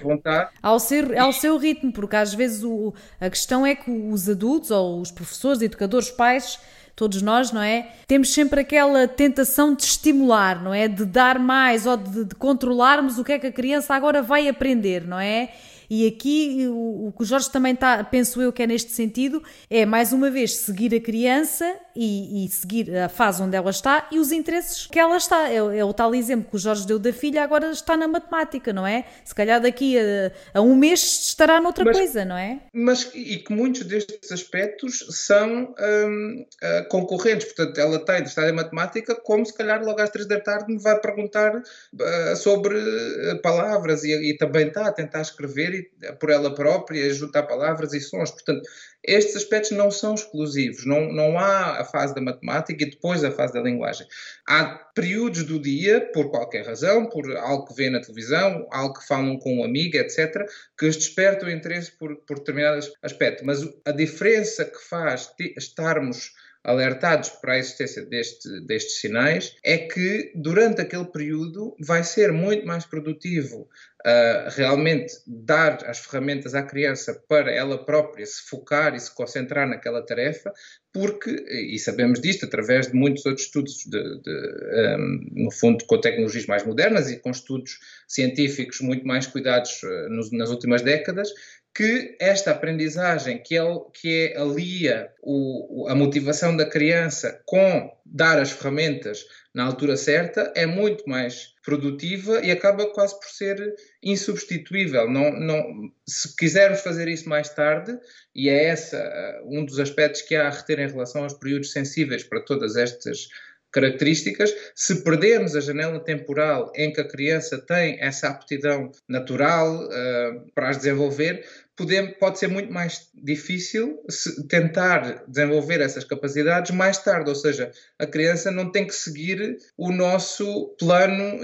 Ao 0.62 0.78
seu, 0.80 1.20
ao 1.20 1.32
seu 1.32 1.56
ritmo, 1.58 1.92
porque 1.92 2.16
às 2.16 2.34
vezes 2.34 2.64
o, 2.64 2.92
a 3.20 3.30
questão 3.30 3.64
é 3.64 3.74
que 3.74 3.90
os 3.90 4.28
adultos 4.28 4.70
ou 4.70 5.00
os 5.00 5.10
professores, 5.10 5.62
educadores, 5.62 6.10
pais, 6.10 6.58
todos 6.96 7.22
nós, 7.22 7.52
não 7.52 7.62
é? 7.62 7.92
Temos 8.06 8.34
sempre 8.34 8.60
aquela 8.60 9.06
tentação 9.06 9.74
de 9.74 9.84
estimular, 9.84 10.60
não 10.60 10.74
é? 10.74 10.88
De 10.88 11.04
dar 11.04 11.38
mais 11.38 11.86
ou 11.86 11.96
de, 11.96 12.24
de 12.24 12.34
controlarmos 12.34 13.18
o 13.18 13.24
que 13.24 13.32
é 13.32 13.38
que 13.38 13.46
a 13.46 13.52
criança 13.52 13.94
agora 13.94 14.20
vai 14.20 14.48
aprender, 14.48 15.06
não 15.06 15.20
é? 15.20 15.50
E 15.90 16.06
aqui 16.06 16.66
o, 16.68 17.08
o 17.08 17.12
que 17.12 17.22
o 17.22 17.26
Jorge 17.26 17.50
também 17.50 17.74
está, 17.74 18.02
penso 18.04 18.40
eu 18.42 18.52
que 18.52 18.62
é 18.62 18.66
neste 18.66 18.92
sentido, 18.92 19.42
é 19.70 19.86
mais 19.86 20.12
uma 20.12 20.30
vez 20.30 20.56
seguir 20.56 20.94
a 20.94 21.00
criança 21.00 21.74
e, 21.96 22.44
e 22.44 22.48
seguir 22.48 22.96
a 22.96 23.08
fase 23.08 23.42
onde 23.42 23.56
ela 23.56 23.70
está 23.70 24.08
e 24.12 24.18
os 24.18 24.30
interesses 24.30 24.86
que 24.86 24.98
ela 24.98 25.16
está. 25.16 25.50
É, 25.50 25.56
é, 25.56 25.84
o 25.84 25.92
tal 25.92 26.14
exemplo 26.14 26.48
que 26.48 26.56
o 26.56 26.58
Jorge 26.58 26.86
deu 26.86 26.98
da 26.98 27.12
filha, 27.12 27.42
agora 27.42 27.70
está 27.70 27.96
na 27.96 28.06
matemática, 28.06 28.72
não 28.72 28.86
é? 28.86 29.04
Se 29.24 29.34
calhar 29.34 29.60
daqui 29.60 29.98
a, 29.98 30.32
a 30.54 30.60
um 30.60 30.76
mês 30.76 31.00
estará 31.28 31.60
noutra 31.60 31.84
mas, 31.84 31.96
coisa, 31.96 32.24
não 32.24 32.36
é? 32.36 32.60
Mas 32.72 33.10
e 33.14 33.38
que 33.38 33.52
muitos 33.52 33.84
destes 33.84 34.30
aspectos 34.30 35.04
são 35.10 35.74
hum, 35.78 36.46
uh, 36.62 36.88
concorrentes, 36.88 37.52
portanto, 37.52 37.78
ela 37.78 37.96
está 37.96 38.14
interessada 38.14 38.48
em 38.48 38.52
matemática, 38.52 39.14
como 39.14 39.44
se 39.44 39.54
calhar 39.54 39.82
logo 39.82 40.00
às 40.00 40.10
três 40.10 40.28
da 40.28 40.38
tarde 40.38 40.72
me 40.72 40.80
vai 40.80 41.00
perguntar 41.00 41.56
uh, 41.56 42.36
sobre 42.36 42.76
uh, 42.76 43.40
palavras 43.42 44.04
e, 44.04 44.12
e 44.12 44.36
também 44.36 44.68
está 44.68 44.86
a 44.86 44.92
tentar 44.92 45.22
escrever 45.22 45.77
por 46.18 46.30
ela 46.30 46.54
própria, 46.54 47.12
juntar 47.12 47.44
palavras 47.44 47.92
e 47.92 48.00
sons. 48.00 48.30
Portanto, 48.30 48.62
estes 49.04 49.36
aspectos 49.36 49.70
não 49.70 49.90
são 49.90 50.14
exclusivos. 50.14 50.84
Não, 50.84 51.12
não 51.12 51.38
há 51.38 51.80
a 51.80 51.84
fase 51.84 52.14
da 52.14 52.20
matemática 52.20 52.82
e 52.82 52.90
depois 52.90 53.22
a 53.24 53.30
fase 53.30 53.52
da 53.52 53.60
linguagem. 53.60 54.06
Há 54.46 54.64
períodos 54.94 55.44
do 55.44 55.60
dia, 55.60 56.00
por 56.12 56.30
qualquer 56.30 56.66
razão, 56.66 57.08
por 57.08 57.30
algo 57.36 57.66
que 57.66 57.74
vê 57.74 57.90
na 57.90 58.00
televisão, 58.00 58.66
algo 58.70 58.98
que 58.98 59.06
falam 59.06 59.38
com 59.38 59.58
um 59.58 59.64
amigo, 59.64 59.96
etc., 59.96 60.44
que 60.76 60.86
os 60.86 60.96
desperta 60.96 61.46
o 61.46 61.50
interesse 61.50 61.92
por, 61.92 62.16
por 62.26 62.38
determinado 62.38 62.80
aspecto. 63.02 63.44
Mas 63.44 63.60
a 63.84 63.92
diferença 63.92 64.64
que 64.64 64.78
faz 64.88 65.30
estarmos 65.56 66.32
alertados 66.68 67.30
para 67.30 67.54
a 67.54 67.58
existência 67.58 68.04
deste, 68.04 68.60
destes 68.66 69.00
sinais 69.00 69.56
é 69.64 69.78
que 69.78 70.30
durante 70.34 70.82
aquele 70.82 71.06
período 71.06 71.74
vai 71.80 72.04
ser 72.04 72.30
muito 72.30 72.66
mais 72.66 72.84
produtivo 72.84 73.62
uh, 74.06 74.50
realmente 74.50 75.14
dar 75.26 75.82
as 75.86 75.98
ferramentas 75.98 76.54
à 76.54 76.62
criança 76.62 77.14
para 77.26 77.50
ela 77.50 77.84
própria 77.84 78.26
se 78.26 78.42
focar 78.48 78.94
e 78.94 79.00
se 79.00 79.14
concentrar 79.14 79.66
naquela 79.66 80.04
tarefa, 80.04 80.52
porque, 80.92 81.30
e 81.30 81.78
sabemos 81.78 82.20
disto 82.20 82.44
através 82.44 82.88
de 82.88 82.94
muitos 82.94 83.24
outros 83.24 83.46
estudos, 83.46 83.84
de, 83.86 84.20
de, 84.20 84.96
um, 84.98 85.44
no 85.44 85.50
fundo, 85.50 85.84
com 85.86 86.00
tecnologias 86.00 86.46
mais 86.46 86.64
modernas 86.64 87.10
e 87.10 87.18
com 87.18 87.30
estudos 87.30 87.78
científicos 88.06 88.80
muito 88.80 89.06
mais 89.06 89.26
cuidados 89.26 89.82
uh, 89.82 90.08
nos, 90.10 90.30
nas 90.32 90.50
últimas 90.50 90.82
décadas, 90.82 91.30
que 91.74 92.16
esta 92.20 92.50
aprendizagem 92.50 93.42
que, 93.42 93.54
que 93.92 94.32
é, 94.34 94.40
alia 94.40 95.10
o, 95.22 95.86
a 95.88 95.94
motivação 95.94 96.56
da 96.56 96.66
criança 96.66 97.40
com 97.46 97.90
dar 98.04 98.38
as 98.40 98.50
ferramentas 98.50 99.24
na 99.54 99.64
altura 99.64 99.96
certa 99.96 100.52
é 100.56 100.66
muito 100.66 101.08
mais 101.08 101.54
produtiva 101.64 102.40
e 102.44 102.50
acaba 102.50 102.86
quase 102.92 103.18
por 103.20 103.28
ser 103.28 103.74
insubstituível. 104.02 105.10
Não, 105.10 105.30
não, 105.32 105.90
se 106.06 106.34
quisermos 106.36 106.80
fazer 106.80 107.08
isso 107.08 107.28
mais 107.28 107.48
tarde, 107.50 107.98
e 108.34 108.48
é 108.48 108.64
essa 108.64 108.96
uh, 109.42 109.58
um 109.58 109.64
dos 109.64 109.78
aspectos 109.78 110.22
que 110.22 110.34
há 110.34 110.46
a 110.46 110.50
reter 110.50 110.78
em 110.78 110.88
relação 110.88 111.24
aos 111.24 111.34
períodos 111.34 111.72
sensíveis 111.72 112.24
para 112.24 112.40
todas 112.40 112.76
estas 112.76 113.28
características, 113.70 114.52
se 114.74 115.02
perdermos 115.02 115.54
a 115.54 115.60
janela 115.60 116.00
temporal 116.00 116.72
em 116.74 116.92
que 116.92 117.00
a 117.00 117.08
criança 117.08 117.58
tem 117.58 118.00
essa 118.00 118.28
aptidão 118.28 118.90
natural 119.08 119.84
uh, 119.84 120.50
para 120.54 120.70
as 120.70 120.78
desenvolver, 120.78 121.44
pode, 121.78 122.08
pode 122.18 122.38
ser 122.38 122.48
muito 122.48 122.72
mais 122.72 123.08
difícil 123.14 124.00
tentar 124.48 125.24
desenvolver 125.28 125.80
essas 125.80 126.02
capacidades 126.02 126.72
mais 126.72 126.98
tarde, 126.98 127.30
ou 127.30 127.36
seja, 127.36 127.70
a 127.98 128.06
criança 128.06 128.50
não 128.50 128.70
tem 128.70 128.86
que 128.86 128.94
seguir 128.94 129.56
o 129.76 129.92
nosso 129.92 130.74
plano, 130.78 131.40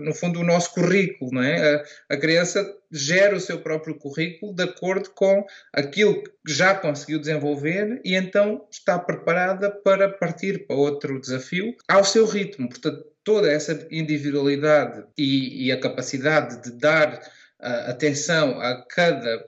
no 0.00 0.14
fundo, 0.14 0.40
o 0.40 0.44
nosso 0.44 0.72
currículo, 0.72 1.32
não 1.32 1.42
é? 1.42 1.74
A, 1.74 2.14
a 2.14 2.16
criança 2.16 2.64
gera 2.90 3.36
o 3.36 3.40
seu 3.40 3.58
próprio 3.60 3.96
currículo 3.96 4.54
de 4.54 4.62
acordo 4.62 5.10
com 5.10 5.44
aquilo 5.72 6.22
que 6.22 6.32
já 6.46 6.74
conseguiu 6.74 7.18
desenvolver 7.18 8.00
e 8.04 8.14
então 8.14 8.66
está 8.70 8.98
preparada 8.98 9.70
para 9.70 10.08
partir 10.08 10.66
para 10.66 10.76
outro 10.76 11.20
desafio 11.20 11.74
ao 11.86 12.04
seu 12.04 12.24
ritmo. 12.24 12.68
Portanto, 12.68 13.04
toda 13.24 13.50
essa 13.50 13.86
individualidade 13.90 15.04
e, 15.16 15.66
e 15.66 15.72
a 15.72 15.78
capacidade 15.78 16.62
de 16.62 16.78
dar 16.78 17.20
atenção 17.60 18.60
a 18.60 18.82
cada 18.82 19.44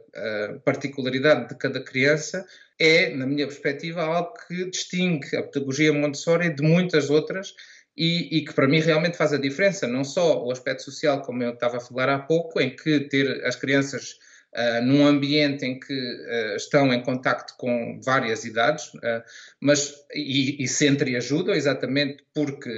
particularidade 0.64 1.48
de 1.48 1.54
cada 1.56 1.80
criança 1.80 2.44
é, 2.80 3.14
na 3.14 3.26
minha 3.26 3.46
perspectiva, 3.46 4.02
algo 4.02 4.32
que 4.48 4.70
distingue 4.70 5.36
a 5.36 5.42
pedagogia 5.42 5.92
Montessori 5.92 6.48
de 6.48 6.62
muitas 6.62 7.10
outras 7.10 7.54
e, 7.94 8.38
e, 8.38 8.44
que 8.44 8.54
para 8.54 8.66
mim 8.66 8.80
realmente 8.80 9.18
faz 9.18 9.34
a 9.34 9.36
diferença, 9.36 9.86
não 9.86 10.02
só 10.02 10.42
o 10.42 10.50
aspecto 10.50 10.82
social, 10.84 11.20
como 11.20 11.42
eu 11.42 11.52
estava 11.52 11.76
a 11.76 11.80
falar 11.80 12.08
há 12.08 12.18
pouco, 12.18 12.58
em 12.58 12.74
que 12.74 13.00
ter 13.00 13.44
as 13.44 13.54
crianças 13.56 14.16
uh, 14.54 14.82
num 14.82 15.06
ambiente 15.06 15.66
em 15.66 15.78
que 15.78 15.92
uh, 15.92 16.56
estão 16.56 16.90
em 16.94 17.02
contacto 17.02 17.54
com 17.58 18.00
várias 18.02 18.46
idades, 18.46 18.86
uh, 18.94 19.22
mas 19.60 19.94
e, 20.14 20.64
e 20.64 20.66
se 20.66 20.86
entreajudam 20.86 21.54
exatamente 21.54 22.24
porque 22.34 22.70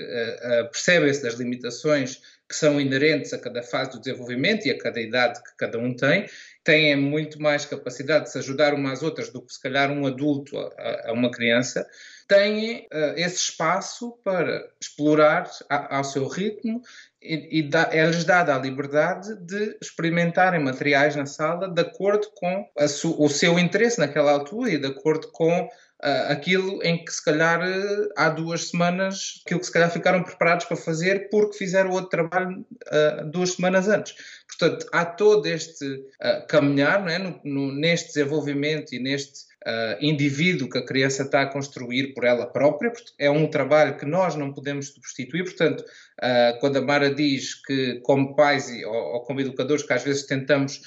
percebem-se 0.72 1.22
das 1.22 1.34
limitações 1.34 2.20
que 2.52 2.56
são 2.58 2.78
inerentes 2.78 3.32
a 3.32 3.38
cada 3.38 3.62
fase 3.62 3.92
do 3.92 3.98
desenvolvimento 3.98 4.66
e 4.66 4.70
a 4.70 4.76
cada 4.76 5.00
idade 5.00 5.42
que 5.42 5.56
cada 5.56 5.78
um 5.78 5.96
tem, 5.96 6.28
têm 6.62 6.94
muito 6.94 7.40
mais 7.40 7.64
capacidade 7.64 8.26
de 8.26 8.32
se 8.32 8.38
ajudar 8.38 8.74
umas 8.74 8.98
às 8.98 9.02
outras 9.02 9.30
do 9.30 9.40
que 9.40 9.54
se 9.54 9.60
calhar 9.60 9.90
um 9.90 10.06
adulto 10.06 10.58
a, 10.58 11.08
a 11.08 11.12
uma 11.14 11.30
criança, 11.30 11.86
têm 12.28 12.86
uh, 12.92 13.14
esse 13.16 13.36
espaço 13.36 14.18
para 14.22 14.68
explorar 14.78 15.50
a, 15.70 15.96
ao 15.96 16.04
seu 16.04 16.28
ritmo 16.28 16.82
e, 17.22 17.60
e 17.60 17.70
é-lhes 17.90 18.24
dada 18.24 18.54
a 18.54 18.58
liberdade 18.58 19.34
de 19.36 19.78
experimentarem 19.80 20.62
materiais 20.62 21.16
na 21.16 21.24
sala 21.24 21.68
de 21.68 21.80
acordo 21.80 22.28
com 22.34 22.68
o 23.18 23.28
seu 23.30 23.58
interesse 23.58 23.98
naquela 23.98 24.32
altura 24.32 24.72
e 24.72 24.78
de 24.78 24.88
acordo 24.88 25.30
com 25.32 25.70
aquilo 26.28 26.82
em 26.82 27.04
que 27.04 27.12
se 27.12 27.24
calhar 27.24 27.60
uh, 27.60 28.08
há 28.16 28.28
duas 28.28 28.68
semanas, 28.68 29.40
aquilo 29.44 29.60
que 29.60 29.66
se 29.66 29.72
calhar 29.72 29.90
ficaram 29.90 30.22
preparados 30.22 30.66
para 30.66 30.76
fazer 30.76 31.28
porque 31.30 31.56
fizeram 31.56 31.90
outro 31.90 32.10
trabalho 32.10 32.58
uh, 32.60 33.30
duas 33.30 33.52
semanas 33.52 33.88
antes. 33.88 34.14
Portanto, 34.48 34.86
há 34.92 35.04
todo 35.04 35.46
este 35.46 36.04
caminhar 36.48 37.08
é? 37.08 37.18
no, 37.18 37.40
no, 37.44 37.72
neste 37.72 38.08
desenvolvimento 38.08 38.94
e 38.94 38.98
neste 38.98 39.52
uh, 39.66 39.96
indivíduo 40.00 40.68
que 40.68 40.78
a 40.78 40.84
criança 40.84 41.22
está 41.22 41.42
a 41.42 41.46
construir 41.46 42.14
por 42.14 42.24
ela 42.24 42.46
própria, 42.46 42.92
é 43.18 43.30
um 43.30 43.48
trabalho 43.48 43.96
que 43.96 44.06
nós 44.06 44.34
não 44.34 44.52
podemos 44.52 44.88
substituir, 44.88 45.44
portanto, 45.44 45.80
uh, 45.82 46.58
quando 46.60 46.76
a 46.76 46.82
Mara 46.82 47.14
diz 47.14 47.54
que 47.54 48.00
como 48.02 48.34
pais 48.34 48.68
e, 48.68 48.84
ou, 48.84 48.94
ou 48.94 49.20
como 49.22 49.40
educadores 49.40 49.82
que 49.82 49.92
às 49.92 50.02
vezes 50.02 50.26
tentamos 50.26 50.80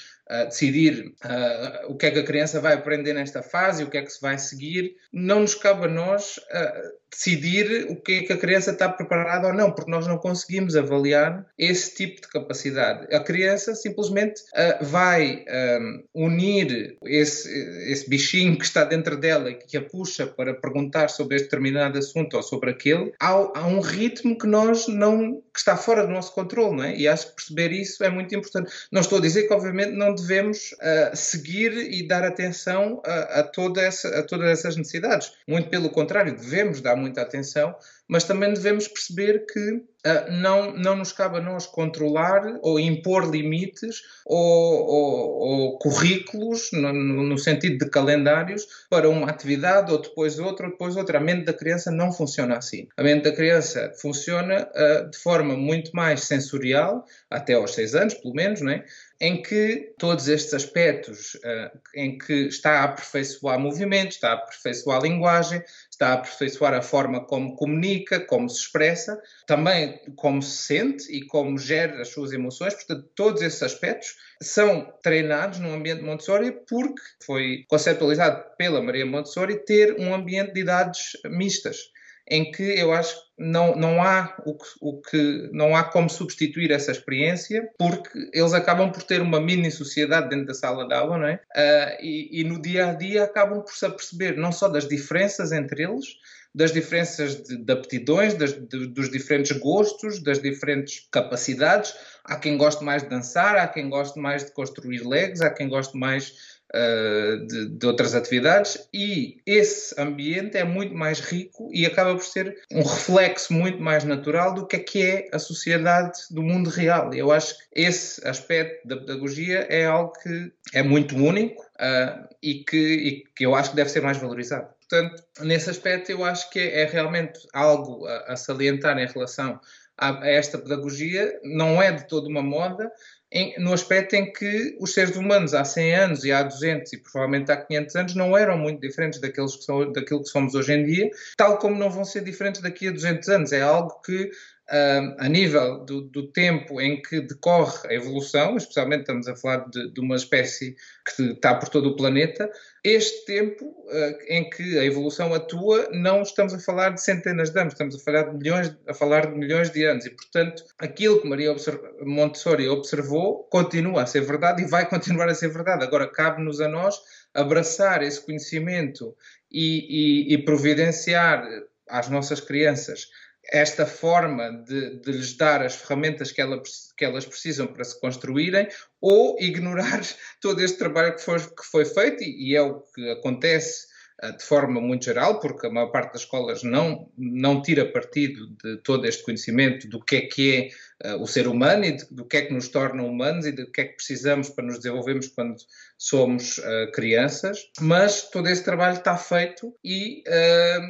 decidir 0.46 1.14
uh, 1.24 1.90
o 1.90 1.96
que 1.96 2.06
é 2.06 2.10
que 2.10 2.18
a 2.18 2.24
criança 2.24 2.60
vai 2.60 2.74
aprender 2.74 3.12
nesta 3.12 3.42
fase, 3.42 3.84
o 3.84 3.90
que 3.90 3.98
é 3.98 4.02
que 4.02 4.10
se 4.10 4.20
vai 4.20 4.38
seguir, 4.38 4.96
não 5.12 5.40
nos 5.40 5.54
cabe 5.54 5.86
a 5.86 5.88
nós 5.88 6.38
uh, 6.38 7.05
decidir 7.16 7.86
o 7.88 7.96
que 7.96 8.12
é 8.12 8.22
que 8.22 8.32
a 8.32 8.36
criança 8.36 8.72
está 8.72 8.88
preparada 8.88 9.48
ou 9.48 9.54
não, 9.54 9.72
porque 9.72 9.90
nós 9.90 10.06
não 10.06 10.18
conseguimos 10.18 10.76
avaliar 10.76 11.46
esse 11.58 11.94
tipo 11.94 12.20
de 12.20 12.28
capacidade. 12.28 13.14
A 13.14 13.20
criança 13.20 13.74
simplesmente 13.74 14.42
vai 14.82 15.44
um, 15.80 16.04
unir 16.26 16.96
esse, 17.04 17.48
esse 17.90 18.08
bichinho 18.08 18.58
que 18.58 18.64
está 18.64 18.84
dentro 18.84 19.16
dela 19.16 19.50
e 19.50 19.54
que 19.54 19.76
a 19.76 19.82
puxa 19.82 20.26
para 20.26 20.54
perguntar 20.54 21.08
sobre 21.08 21.36
este 21.36 21.46
determinado 21.46 21.98
assunto 21.98 22.36
ou 22.36 22.42
sobre 22.42 22.70
aquele, 22.70 23.12
a, 23.20 23.30
a 23.30 23.66
um 23.66 23.80
ritmo 23.80 24.36
que 24.36 24.46
nós 24.46 24.86
não 24.86 25.42
que 25.56 25.60
está 25.60 25.74
fora 25.74 26.06
do 26.06 26.12
nosso 26.12 26.34
controle, 26.34 26.76
não 26.76 26.84
é? 26.84 26.94
E 26.94 27.08
acho 27.08 27.28
que 27.28 27.36
perceber 27.36 27.72
isso 27.72 28.04
é 28.04 28.10
muito 28.10 28.34
importante. 28.34 28.70
Não 28.92 29.00
estou 29.00 29.16
a 29.16 29.22
dizer 29.22 29.44
que 29.44 29.54
obviamente 29.54 29.92
não 29.92 30.14
devemos 30.14 30.72
uh, 30.72 31.16
seguir 31.16 31.72
e 31.72 32.06
dar 32.06 32.24
atenção 32.24 33.00
a, 33.06 33.40
a, 33.40 33.42
toda 33.42 33.80
essa, 33.80 34.18
a 34.18 34.22
todas 34.22 34.50
essas 34.50 34.76
necessidades. 34.76 35.32
Muito 35.48 35.70
pelo 35.70 35.88
contrário, 35.88 36.36
devemos 36.36 36.82
dar 36.82 36.94
muita 37.06 37.22
atenção, 37.22 37.74
mas 38.08 38.24
também 38.24 38.52
devemos 38.52 38.86
perceber 38.86 39.46
que 39.46 39.70
uh, 39.70 40.30
não, 40.30 40.72
não 40.72 40.96
nos 40.96 41.12
cabe 41.12 41.38
a 41.38 41.40
nós 41.40 41.66
controlar 41.66 42.58
ou 42.62 42.78
impor 42.78 43.28
limites 43.28 44.02
ou, 44.24 44.86
ou, 44.86 45.30
ou 45.38 45.78
currículos, 45.78 46.70
no, 46.72 46.92
no, 46.92 47.38
sentido 47.38 47.84
de 47.84 47.90
calendários, 47.90 48.66
para 48.90 49.08
uma 49.08 49.28
atividade 49.28 49.92
ou 49.92 50.00
depois 50.00 50.38
outra 50.38 50.66
ou 50.66 50.72
depois 50.72 50.96
outra. 50.96 51.18
A 51.18 51.20
mente 51.20 51.44
da 51.44 51.52
criança 51.52 51.90
não 51.90 52.12
funciona 52.12 52.56
assim. 52.56 52.88
A 52.96 53.02
mente 53.02 53.24
da 53.24 53.32
criança 53.32 53.92
funciona 54.00 54.68
uh, 54.74 55.10
de 55.10 55.18
forma 55.18 55.56
muito 55.56 55.90
mais 55.94 56.22
sensorial, 56.22 57.04
até 57.30 57.54
aos 57.54 57.74
seis 57.74 57.94
anos, 57.94 58.14
pelo 58.14 58.34
menos, 58.34 58.60
não 58.60 58.72
é? 58.72 58.84
em 59.20 59.40
que 59.40 59.94
todos 59.98 60.28
estes 60.28 60.52
aspectos, 60.52 61.34
uh, 61.36 61.78
em 61.94 62.18
que 62.18 62.48
está 62.48 62.80
a 62.80 62.84
aperfeiçoar 62.84 63.58
movimento, 63.58 64.10
está 64.10 64.30
a 64.30 64.34
aperfeiçoar 64.34 65.02
linguagem, 65.02 65.62
está 65.96 66.08
a 66.08 66.12
aperfeiçoar 66.14 66.74
a 66.74 66.82
forma 66.82 67.24
como 67.24 67.56
comunica, 67.56 68.20
como 68.20 68.48
se 68.48 68.60
expressa, 68.60 69.20
também 69.46 69.98
como 70.14 70.42
se 70.42 70.62
sente 70.62 71.10
e 71.10 71.26
como 71.26 71.58
gera 71.58 72.02
as 72.02 72.08
suas 72.08 72.32
emoções. 72.32 72.74
Portanto, 72.74 73.08
todos 73.14 73.42
esses 73.42 73.62
aspectos 73.62 74.14
são 74.42 74.92
treinados 75.02 75.58
no 75.58 75.72
ambiente 75.72 76.02
Montessori 76.02 76.52
porque 76.68 77.00
foi 77.24 77.64
conceptualizado 77.68 78.44
pela 78.58 78.82
Maria 78.82 79.06
Montessori 79.06 79.64
ter 79.64 79.98
um 79.98 80.14
ambiente 80.14 80.52
de 80.52 80.60
idades 80.60 81.12
mistas 81.24 81.90
em 82.28 82.50
que 82.50 82.62
eu 82.62 82.92
acho 82.92 83.14
que 83.14 83.26
não, 83.38 83.76
não, 83.76 84.02
há 84.02 84.34
o 84.46 84.54
que, 84.54 84.66
o 84.80 85.00
que, 85.00 85.50
não 85.52 85.76
há 85.76 85.84
como 85.84 86.08
substituir 86.08 86.70
essa 86.70 86.90
experiência, 86.90 87.68
porque 87.78 88.10
eles 88.32 88.54
acabam 88.54 88.90
por 88.90 89.02
ter 89.02 89.20
uma 89.20 89.40
mini 89.40 89.70
sociedade 89.70 90.30
dentro 90.30 90.46
da 90.46 90.54
sala 90.54 90.88
de 90.88 90.94
aula, 90.94 91.18
não 91.18 91.26
é? 91.26 91.34
Uh, 91.34 92.02
e, 92.02 92.40
e, 92.40 92.44
no 92.44 92.60
dia 92.60 92.88
a 92.88 92.92
dia 92.94 93.24
acabam 93.24 93.60
por 93.60 93.72
se 93.72 93.84
aperceber 93.84 94.36
não 94.36 94.50
só 94.50 94.68
das 94.68 94.88
diferenças 94.88 95.52
entre 95.52 95.82
eles, 95.82 96.06
das 96.54 96.72
diferenças 96.72 97.42
de, 97.42 97.58
de 97.58 97.70
aptidões, 97.70 98.32
das, 98.32 98.54
de, 98.54 98.86
dos 98.86 99.10
diferentes 99.10 99.52
gostos, 99.58 100.22
das 100.22 100.40
diferentes 100.40 101.06
capacidades. 101.12 101.94
Há 102.24 102.36
quem 102.36 102.56
goste 102.56 102.82
mais 102.82 103.02
de 103.02 103.10
dançar, 103.10 103.56
há 103.56 103.68
quem 103.68 103.90
goste 103.90 104.18
mais 104.18 104.46
de 104.46 104.52
construir 104.52 105.06
legs, 105.06 105.42
há 105.42 105.50
quem 105.50 105.68
goste 105.68 105.98
mais 105.98 106.55
uh, 106.74 107.46
de, 107.46 107.68
de, 107.68 107.86
outras 107.86 108.14
atividades 108.14 108.88
e 108.92 109.38
esse 109.46 109.98
ambiente 110.00 110.56
é 110.56 110.64
muito 110.64 110.94
mais 110.94 111.20
rico 111.20 111.70
e 111.72 111.86
acaba 111.86 112.14
por 112.14 112.24
ser 112.24 112.56
um 112.72 112.82
reflexo 112.82 113.52
muito 113.52 113.80
mais 113.80 114.04
natural 114.04 114.54
do 114.54 114.66
que 114.66 114.76
é 114.76 114.78
que 114.78 115.02
é 115.02 115.28
a 115.32 115.38
sociedade 115.38 116.18
do 116.30 116.42
mundo 116.42 116.70
real. 116.70 117.12
Eu 117.14 117.30
acho 117.32 117.56
que 117.56 117.64
esse 117.74 118.26
aspecto 118.26 118.86
da 118.86 118.96
pedagogia 118.96 119.66
é 119.68 119.86
algo 119.86 120.12
que 120.22 120.52
é 120.74 120.82
muito 120.82 121.16
único 121.16 121.62
uh, 121.62 122.26
e, 122.42 122.64
que, 122.64 122.76
e, 122.76 123.24
que, 123.34 123.44
eu 123.44 123.54
acho 123.54 123.70
que 123.70 123.76
deve 123.76 123.90
ser 123.90 124.02
mais 124.02 124.18
valorizado. 124.18 124.68
Portanto, 124.88 125.22
nesse 125.40 125.68
aspecto, 125.68 126.10
eu 126.10 126.24
acho 126.24 126.48
que 126.50 126.60
é, 126.60 126.84
realmente 126.84 127.40
algo 127.52 128.06
a, 128.06 128.32
a 128.32 128.36
salientar 128.36 128.96
em 128.98 129.06
relação 129.06 129.60
a, 129.98 130.22
a 130.22 130.28
esta 130.28 130.58
pedagogia. 130.58 131.40
Não 131.42 131.82
é 131.82 131.90
de 131.92 132.06
toda 132.06 132.28
uma 132.28 132.42
moda, 132.42 132.90
em, 133.36 133.54
no 133.58 133.72
aspecto 133.72 134.14
em 134.14 134.32
que 134.32 134.76
os 134.80 134.94
seres 134.94 135.16
humanos 135.16 135.52
há 135.52 135.64
100 135.64 135.94
anos 135.94 136.24
e 136.24 136.32
há 136.32 136.42
200 136.42 136.92
e 136.92 136.96
provavelmente 136.98 137.52
há 137.52 137.56
500 137.56 137.96
anos 137.96 138.14
não 138.14 138.36
eram 138.36 138.56
muito 138.56 138.80
diferentes 138.80 139.20
daqueles 139.20 139.56
que 139.56 139.64
são, 139.64 139.92
daquilo 139.92 140.22
que 140.22 140.28
somos 140.28 140.54
hoje 140.54 140.72
em 140.72 140.84
dia, 140.84 141.10
tal 141.36 141.58
como 141.58 141.76
não 141.76 141.90
vão 141.90 142.04
ser 142.04 142.24
diferentes 142.24 142.60
daqui 142.60 142.88
a 142.88 142.92
200 142.92 143.28
anos. 143.28 143.52
É 143.52 143.60
algo 143.60 144.00
que 144.00 144.30
A 144.68 145.28
nível 145.28 145.84
do, 145.84 146.00
do, 146.00 146.26
tempo 146.32 146.80
em 146.80 147.00
que 147.00 147.20
decorre 147.20 147.88
a 147.88 147.94
evolução, 147.94 148.56
especialmente 148.56 149.02
estamos 149.02 149.28
a 149.28 149.36
falar 149.36 149.68
de, 149.68 149.92
de 149.92 150.00
uma 150.00 150.16
espécie 150.16 150.74
que 151.04 151.22
está 151.22 151.54
por 151.54 151.68
todo 151.68 151.90
o 151.90 151.96
planeta, 151.96 152.50
este 152.82 153.24
tempo 153.26 153.64
uh, 153.64 154.18
em 154.28 154.50
que 154.50 154.76
a 154.76 154.84
evolução 154.84 155.32
atua, 155.32 155.88
não 155.92 156.22
estamos 156.22 156.52
a 156.52 156.58
falar 156.58 156.90
de 156.90 157.00
centenas 157.00 157.50
de 157.50 157.60
anos, 157.60 157.74
estamos 157.74 157.94
a 157.94 157.98
falar 158.00 158.22
de 158.24 158.36
milhões, 158.36 158.76
a 158.88 158.94
falar 158.94 159.26
de 159.26 159.38
milhões 159.38 159.70
de 159.70 159.84
anos 159.84 160.04
e, 160.04 160.10
portanto, 160.10 160.64
aquilo 160.78 161.20
que 161.20 161.28
Maria 161.28 161.54
Montessori 162.02 162.68
observou 162.68 163.44
continua 163.44 164.02
a 164.02 164.06
ser 164.06 164.22
verdade 164.22 164.62
e 164.62 164.66
vai 164.66 164.88
continuar 164.88 165.28
a 165.28 165.34
ser 165.34 165.48
verdade. 165.48 165.84
Agora 165.84 166.10
cabe-nos 166.10 166.60
a 166.60 166.66
nós 166.66 167.00
abraçar 167.32 168.02
esse 168.02 168.20
conhecimento 168.20 169.14
e, 169.50 170.32
e, 170.32 170.34
e 170.34 170.44
providenciar 170.44 171.46
às 171.88 172.08
nossas 172.08 172.40
crianças 172.40 173.08
esta 173.50 173.86
forma 173.86 174.50
de, 174.66 175.00
de, 175.00 175.12
lhes 175.12 175.36
dar 175.36 175.62
as 175.62 175.76
ferramentas 175.76 176.32
que, 176.32 176.40
ela, 176.40 176.60
que, 176.96 177.04
elas 177.04 177.24
precisam 177.24 177.66
para 177.66 177.84
se 177.84 177.98
construírem 178.00 178.68
ou 179.00 179.36
ignorar 179.40 180.00
todo 180.40 180.60
este 180.62 180.78
trabalho 180.78 181.14
que 181.14 181.22
foi, 181.22 181.38
que 181.38 181.64
foi 181.70 181.84
feito 181.84 182.22
e, 182.22 182.50
e, 182.50 182.56
é 182.56 182.62
o 182.62 182.80
que 182.80 183.10
acontece 183.10 183.86
uh, 184.24 184.36
de 184.36 184.42
forma 184.42 184.80
muito 184.80 185.04
geral, 185.04 185.38
porque 185.38 185.66
a 185.66 185.70
maior 185.70 185.92
parte 185.92 186.14
das 186.14 186.22
escolas 186.22 186.64
não, 186.64 187.08
não 187.16 187.62
tira 187.62 187.90
partido 187.92 188.48
de 188.64 188.78
todo 188.78 189.06
este 189.06 189.22
conhecimento 189.22 189.88
do 189.88 190.02
que 190.02 190.16
é 190.16 190.20
que 190.22 190.70
uh, 191.04 191.22
o 191.22 191.26
ser 191.26 191.46
humano 191.46 191.84
e 191.84 191.96
do 192.10 192.24
que 192.24 192.38
é 192.38 192.42
que 192.42 192.52
nos 192.52 192.68
torna 192.68 193.04
humanos 193.04 193.46
e 193.46 193.52
do 193.52 193.70
que 193.70 193.80
é 193.80 193.84
que 193.84 193.96
precisamos 193.96 194.48
para 194.48 194.64
nos 194.64 194.78
desenvolvermos 194.78 195.28
quando 195.28 195.56
somos 195.96 196.58
uh, 196.58 196.90
crianças, 196.92 197.60
mas 197.80 198.28
todo 198.28 198.48
esse 198.48 198.64
trabalho 198.64 198.96
está 198.96 199.16
feito 199.16 199.72
e 199.84 200.24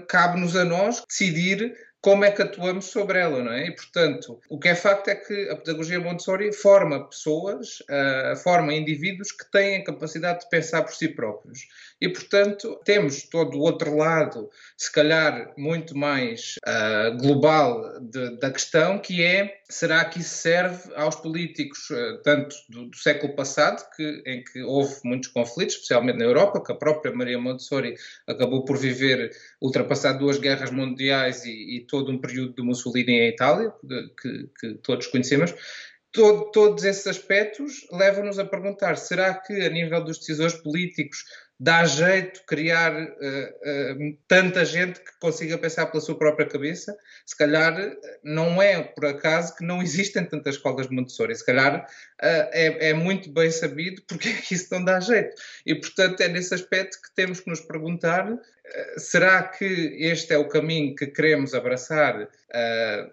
cabe-nos 0.09 0.57
a 0.57 0.65
nós 0.65 1.05
decidir 1.07 1.75
como 2.07 2.25
é 2.25 2.31
que 2.31 2.41
atuamos 2.41 2.85
sobre 2.85 3.19
ela, 3.19 3.43
não 3.43 3.51
é? 3.51 3.67
E, 3.67 3.75
portanto, 3.75 4.41
o 4.49 4.61
que 4.61 4.69
é 4.69 4.77
facto 4.77 5.09
é 5.09 5.17
que 5.17 5.51
a 5.51 5.57
pedagogia 5.57 5.99
Montessori 5.99 6.53
forma 6.53 7.05
pessoas, 7.09 7.81
uh, 7.81 8.37
forma 8.37 8.73
indivíduos 8.73 9.33
que 9.33 9.51
têm 9.51 9.79
a 9.79 9.85
capacidade 9.85 10.43
de 10.43 10.49
pensar 10.49 10.85
por 10.85 10.95
si 10.95 11.09
próprios. 11.09 11.67
E, 12.01 12.09
portanto, 12.09 12.81
temos 12.85 13.25
todo 13.25 13.59
o 13.59 13.61
outro 13.61 13.97
lado, 13.97 14.49
se 14.77 14.93
calhar 14.93 15.53
muito 15.59 15.99
mais 15.99 16.55
uh, 16.65 17.17
global 17.19 17.99
de, 18.01 18.39
da 18.39 18.53
questão, 18.53 19.01
que 19.01 19.25
é, 19.25 19.63
será 19.69 20.05
que 20.05 20.21
isso 20.21 20.37
serve 20.37 20.95
aos 20.95 21.17
políticos, 21.17 21.91
uh, 21.91 22.23
tanto 22.23 22.55
do, 22.69 22.87
do, 22.87 22.97
século 22.97 23.35
passado, 23.35 23.85
que, 23.97 24.23
em 24.25 24.45
que 24.45 24.63
houve 24.63 24.95
muitos 25.05 25.29
conflitos, 25.31 25.75
especialmente 25.75 26.19
na 26.19 26.25
Europa, 26.25 26.63
que 26.63 26.73
a 26.73 26.77
própria 26.77 27.13
Maria 27.13 27.39
Montessori 27.39 27.97
acabou 28.27 28.65
por 28.65 28.79
viver, 28.79 29.31
ultrapassar 29.61 30.13
duas 30.13 30.39
guerras 30.39 30.71
mundiais 30.71 31.45
e, 31.45 31.77
e 31.77 31.87
todo 31.87 32.13
um 32.13 32.19
período 32.19 32.55
de 32.55 32.63
Mussolini 32.63 33.13
em 33.13 33.29
Itália, 33.29 33.73
que, 34.21 34.49
que 34.61 34.75
todos 34.83 35.09
conhecemos, 35.09 35.55
todo, 36.13 36.51
todos 36.51 36.85
esses 36.85 37.07
aspectos 37.07 37.87
levam-nos 37.93 38.39
a 38.39 38.45
perguntar: 38.45 38.97
será 38.97 39.35
que, 39.35 39.53
a 39.53 39.69
nível 39.69 40.03
dos 40.03 40.19
decisores 40.19 40.55
políticos, 40.55 41.25
dá 41.59 41.85
jeito 41.87 42.43
criar 42.47 42.93
uh, 42.95 43.07
uh, 43.07 44.19
tanta 44.29 44.65
gente 44.65 45.01
que 45.01 45.19
consiga 45.19 45.57
pensar 45.57 45.87
pela 45.87 46.03
sua 46.03 46.19
própria 46.19 46.47
cabeça. 46.47 46.95
Se 47.25 47.37
calhar 47.37 47.75
não 48.23 48.61
é 48.61 48.83
por 48.83 49.07
acaso 49.07 49.57
que 49.57 49.65
não 49.65 49.81
existem 49.83 50.25
tantas 50.25 50.57
escolas 50.57 50.89
de 50.89 50.95
Montessori. 50.95 51.35
Se 51.35 51.45
calhar 51.45 51.77
uh, 51.77 51.87
é, 52.21 52.91
é, 52.91 52.95
muito 52.95 53.31
bem 53.31 53.51
sabido 53.51 54.03
porque 54.07 54.29
é 54.29 54.33
que 54.35 54.55
isso 54.55 54.69
não 54.71 54.85
dá 54.85 55.01
jeito. 55.01 55.35
E, 55.65 55.75
portanto, 55.75 56.21
é 56.21 56.29
nesse 56.29 56.55
aspecto 56.55 57.01
que 57.01 57.15
temos 57.15 57.41
que 57.41 57.49
nos 57.49 57.61
perguntar 57.61 58.39
será 58.99 59.45
que 59.45 59.65
este 60.01 60.33
é 60.33 60.39
o 60.39 60.49
caminho 60.49 60.93
que 60.97 61.07
queremos 61.07 61.55
abraçar, 61.55 62.29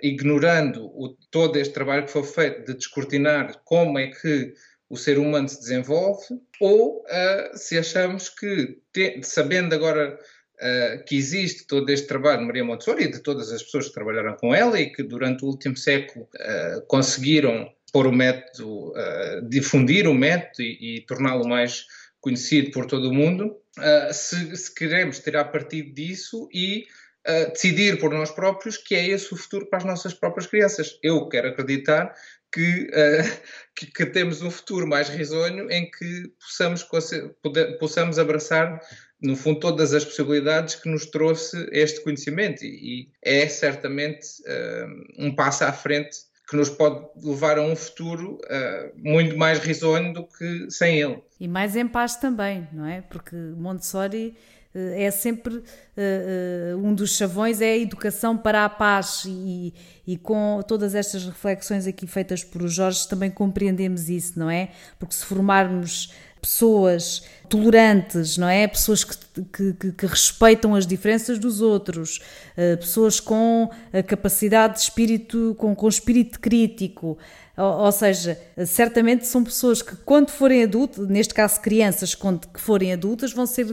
ignorando 0.02 0.86
o, 0.86 1.16
todo 1.30 1.60
este 1.60 1.72
trabalho 1.72 2.08
que 2.08 2.12
foi 2.12 2.24
feito 2.24 2.66
de 2.66 2.74
descortinar 2.74 3.62
como 3.64 4.00
é 4.00 4.08
que 4.08 4.56
o 4.90 4.98
ser 4.98 5.18
humano 5.18 5.48
se 5.50 5.60
desenvolve, 5.60 6.40
ou 6.60 7.04
uh, 7.04 7.58
se 7.58 7.78
achamos 7.78 8.30
que, 8.30 8.80
te, 8.92 9.22
sabendo 9.24 9.74
agora 9.74 10.14
uh, 10.16 11.04
que 11.06 11.16
existe 11.16 11.66
todo 11.66 11.90
este 11.90 12.08
trabalho 12.08 12.40
de 12.40 12.46
Maria 12.46 12.64
Montessori 12.64 13.06
e 13.06 13.12
de 13.12 13.20
todas 13.20 13.52
as 13.52 13.64
pessoas 13.64 13.88
que 13.88 13.94
trabalharam 13.94 14.36
com 14.36 14.54
ela 14.54 14.80
e 14.80 14.92
que 14.92 15.04
durante 15.04 15.44
o 15.44 15.48
último 15.48 15.76
século 15.76 16.28
uh, 16.36 16.86
conseguiram 16.88 17.72
pôr 17.92 18.08
o 18.08 18.12
método, 18.12 18.92
difundir 19.48 20.08
o 20.08 20.16
método 20.16 20.64
e, 20.64 20.98
e 20.98 21.06
torná-lo 21.06 21.48
mais 21.48 21.86
conhecido 22.20 22.72
por 22.72 22.88
todo 22.88 23.10
o 23.10 23.14
mundo, 23.14 23.56
se, 24.12 24.56
se, 24.56 24.74
queremos 24.74 25.20
tirar 25.20 25.52
partido 25.52 25.94
disso 25.94 26.50
e 26.52 26.88
decidir 27.52 28.00
por 28.00 28.12
nós 28.12 28.32
próprios 28.32 28.78
que 28.78 28.96
é 28.96 29.10
esse 29.10 29.32
o 29.32 29.38
futuro 29.38 29.68
para 29.68 29.78
as 29.78 29.86
nossas 29.86 30.12
próprias 30.12 30.48
crianças. 30.48 30.98
Eu 31.04 31.30
quero 31.30 31.50
acreditar 31.50 32.16
que, 32.54 32.84
uh, 32.84 33.42
que, 33.76 33.88
que, 33.88 34.06
temos 34.06 34.42
um 34.42 34.52
futuro 34.52 34.88
mais 34.88 35.10
risonho 35.10 35.70
em 35.72 35.90
que 35.90 36.32
possamos, 36.40 36.88
poder, 37.42 37.78
possamos 37.80 38.20
abraçar, 38.20 38.80
no 39.22 39.36
fundo, 39.36 39.60
todas 39.60 39.94
as 39.94 40.06
possibilidades 40.06 40.76
que 40.76 40.88
nos 40.88 41.06
trouxe 41.08 41.68
este 41.72 42.02
conhecimento. 42.02 42.64
E, 42.64 42.68
e 43.02 43.10
é 43.24 43.48
certamente 43.48 44.28
uh, 44.44 45.26
um 45.26 45.36
passo 45.36 45.64
à 45.64 45.74
frente 45.74 46.18
que 46.48 46.58
nos 46.58 46.70
pode 46.70 47.04
levar 47.26 47.58
a 47.58 47.62
um 47.62 47.76
futuro 47.76 48.38
uh, 48.44 48.92
muito 48.96 49.38
mais 49.38 49.60
risonho 49.60 50.14
do 50.14 50.28
que 50.28 50.70
sem 50.70 51.00
ele. 51.00 51.22
E 51.40 51.48
mais 51.48 51.76
em 51.76 51.88
paz 51.88 52.18
também, 52.18 52.68
não 52.72 52.86
é? 52.86 53.02
Porque 53.02 53.36
Montessori 53.36 54.36
é 54.74 55.12
sempre 55.12 55.56
uh, 55.58 56.78
um 56.78 56.94
dos 56.96 57.16
chavões 57.16 57.62
é 57.62 57.74
a 57.74 57.78
educação 57.78 58.36
para 58.36 58.66
a 58.66 58.70
paz 58.70 59.24
e, 59.28 59.74
e 60.08 60.18
com 60.18 60.62
todas 60.68 60.96
estas 60.96 61.26
reflexões 61.26 61.86
aqui 61.86 62.08
feitas 62.08 62.44
por 62.44 62.68
Jorge 62.68 63.08
também 63.08 63.30
compreendemos 63.30 64.10
isso, 64.10 64.38
não 64.38 64.50
é? 64.50 64.70
Porque 64.98 65.14
se 65.14 65.26
formarmos 65.26 66.14
pessoas 66.44 67.24
tolerantes, 67.48 68.38
não 68.38 68.50
é? 68.50 68.68
Pessoas 68.68 69.04
que, 69.06 69.74
que, 69.74 69.92
que 69.94 70.06
respeitam 70.06 70.76
as 70.76 70.86
diferenças 70.86 71.40
dos 71.40 71.62
outros, 71.62 72.20
uh, 72.58 72.78
pessoas 72.78 73.20
com 73.20 73.70
a 73.94 74.04
capacidade 74.04 74.74
de 74.76 74.82
espírito, 74.82 75.56
com, 75.58 75.74
com 75.74 75.88
espírito 75.88 76.40
crítico, 76.40 77.18
ou, 77.56 77.86
ou, 77.86 77.92
seja, 77.92 78.38
certamente 78.66 79.26
são 79.28 79.44
pessoas 79.44 79.82
que 79.82 79.96
quando 79.98 80.32
forem 80.32 80.64
adultos, 80.64 81.08
neste 81.08 81.34
caso 81.34 81.62
crianças 81.62 82.16
quando 82.16 82.48
que 82.48 82.60
forem 82.60 82.92
adultas, 82.92 83.32
vão 83.32 83.46
ser 83.46 83.68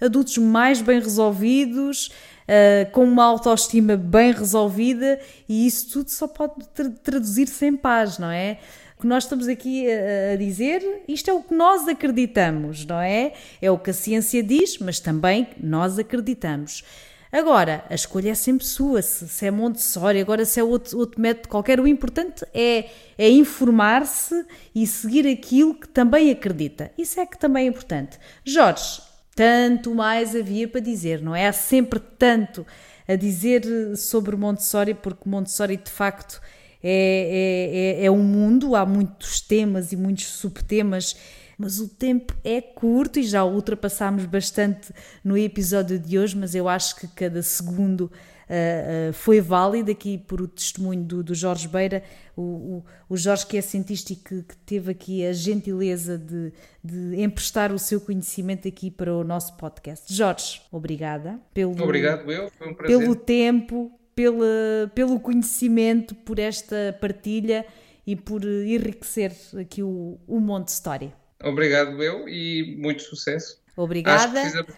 adultos 0.00 0.36
mais 0.38 0.80
bem 0.82 1.00
resolvidos, 1.00 2.12
uh, 2.42 2.90
com 2.92 3.04
uma 3.04 3.24
autoestima 3.24 3.96
bem 3.96 4.32
resolvida 4.32 5.18
e 5.48 5.66
isso 5.66 5.90
tudo 5.90 6.10
só 6.10 6.28
pode 6.28 6.54
tra 6.74 6.90
traduzir-se 7.02 7.66
em 7.66 7.76
paz, 7.76 8.18
não 8.18 8.30
é? 8.30 8.58
Que 9.02 9.06
nós 9.08 9.24
estamos 9.24 9.48
aqui 9.48 9.84
a, 9.90 10.36
dizer, 10.36 11.02
isto 11.08 11.28
é 11.28 11.32
o 11.34 11.42
que 11.42 11.52
nós 11.52 11.88
acreditamos, 11.88 12.86
não 12.86 13.00
é? 13.00 13.32
É 13.60 13.68
o 13.68 13.76
que 13.76 13.90
a 13.90 13.92
ciência 13.92 14.40
diz, 14.44 14.78
mas 14.78 15.00
também 15.00 15.48
nós 15.60 15.98
acreditamos. 15.98 16.84
Agora, 17.32 17.84
a 17.90 17.94
escolha 17.96 18.30
é 18.30 18.34
sempre 18.34 18.64
sua, 18.64 19.02
se, 19.02 19.26
se 19.28 19.44
é 19.44 19.50
Montessori, 19.50 20.20
agora 20.20 20.44
se 20.44 20.60
é 20.60 20.62
outro, 20.62 20.96
outro 20.98 21.20
método 21.20 21.48
qualquer, 21.48 21.80
o 21.80 21.86
importante 21.88 22.46
é, 22.54 22.90
é 23.18 23.28
informar-se 23.28 24.46
e 24.72 24.86
seguir 24.86 25.26
aquilo 25.26 25.74
que 25.74 25.88
também 25.88 26.30
acredita. 26.30 26.92
Isso 26.96 27.18
é 27.18 27.26
que 27.26 27.36
também 27.36 27.64
é 27.64 27.68
importante. 27.68 28.20
Jorge, 28.44 29.02
tanto 29.34 29.92
mais 29.92 30.36
havia 30.36 30.68
para 30.68 30.80
dizer, 30.80 31.20
não 31.20 31.34
é? 31.34 31.48
Há 31.48 31.52
sempre 31.52 31.98
tanto 31.98 32.64
a 33.08 33.16
dizer 33.16 33.64
sobre 33.96 34.36
Montessori, 34.36 34.94
porque 34.94 35.28
Montessori 35.28 35.76
de 35.76 35.90
facto 35.90 36.40
é, 36.82 38.00
é, 38.00 38.02
é, 38.02 38.04
é 38.06 38.10
um 38.10 38.22
mundo, 38.22 38.74
há 38.74 38.84
muitos 38.84 39.40
temas 39.40 39.92
e 39.92 39.96
muitos 39.96 40.26
subtemas, 40.26 41.16
mas 41.56 41.78
o 41.78 41.88
tempo 41.88 42.34
é 42.42 42.60
curto 42.60 43.20
e 43.20 43.22
já 43.22 43.44
ultrapassámos 43.44 44.24
bastante 44.24 44.92
no 45.22 45.38
episódio 45.38 45.98
de 45.98 46.18
hoje, 46.18 46.36
mas 46.36 46.54
eu 46.54 46.68
acho 46.68 46.96
que 46.96 47.06
cada 47.06 47.42
segundo 47.42 48.02
uh, 48.02 49.10
uh, 49.10 49.12
foi 49.12 49.40
válido 49.40 49.90
aqui 49.90 50.18
por 50.18 50.40
o 50.40 50.48
testemunho 50.48 51.04
do, 51.04 51.22
do 51.22 51.34
Jorge 51.34 51.68
Beira, 51.68 52.02
o, 52.36 52.42
o, 52.42 52.84
o, 53.10 53.16
Jorge 53.16 53.46
que 53.46 53.56
é 53.56 53.60
cientista 53.60 54.12
e 54.12 54.16
que, 54.16 54.42
que 54.42 54.56
teve 54.66 54.90
aqui 54.90 55.24
a 55.24 55.32
gentileza 55.32 56.18
de, 56.18 56.52
de, 56.82 57.22
emprestar 57.22 57.72
o 57.72 57.78
seu 57.78 58.00
conhecimento 58.00 58.66
aqui 58.66 58.90
para 58.90 59.14
o 59.14 59.22
nosso 59.22 59.56
podcast. 59.56 60.12
Jorge, 60.12 60.62
obrigada 60.70 61.38
pelo, 61.54 61.80
Obrigado, 61.82 62.30
eu, 62.30 62.50
foi 62.58 62.68
um 62.68 62.74
prazer. 62.74 62.98
pelo 62.98 63.14
tempo, 63.14 63.92
pela, 64.14 64.90
pelo 64.94 65.18
conhecimento, 65.20 66.14
por 66.14 66.38
esta 66.38 66.96
partilha 67.00 67.66
e 68.06 68.16
por 68.16 68.44
enriquecer 68.44 69.32
aqui 69.60 69.82
o, 69.82 70.18
o 70.26 70.40
Monte 70.40 70.68
História. 70.68 71.12
Obrigado, 71.42 72.02
eu, 72.02 72.28
e 72.28 72.76
muito 72.78 73.02
sucesso. 73.02 73.60
Obrigada. 73.76 74.40
Precisamos, 74.40 74.74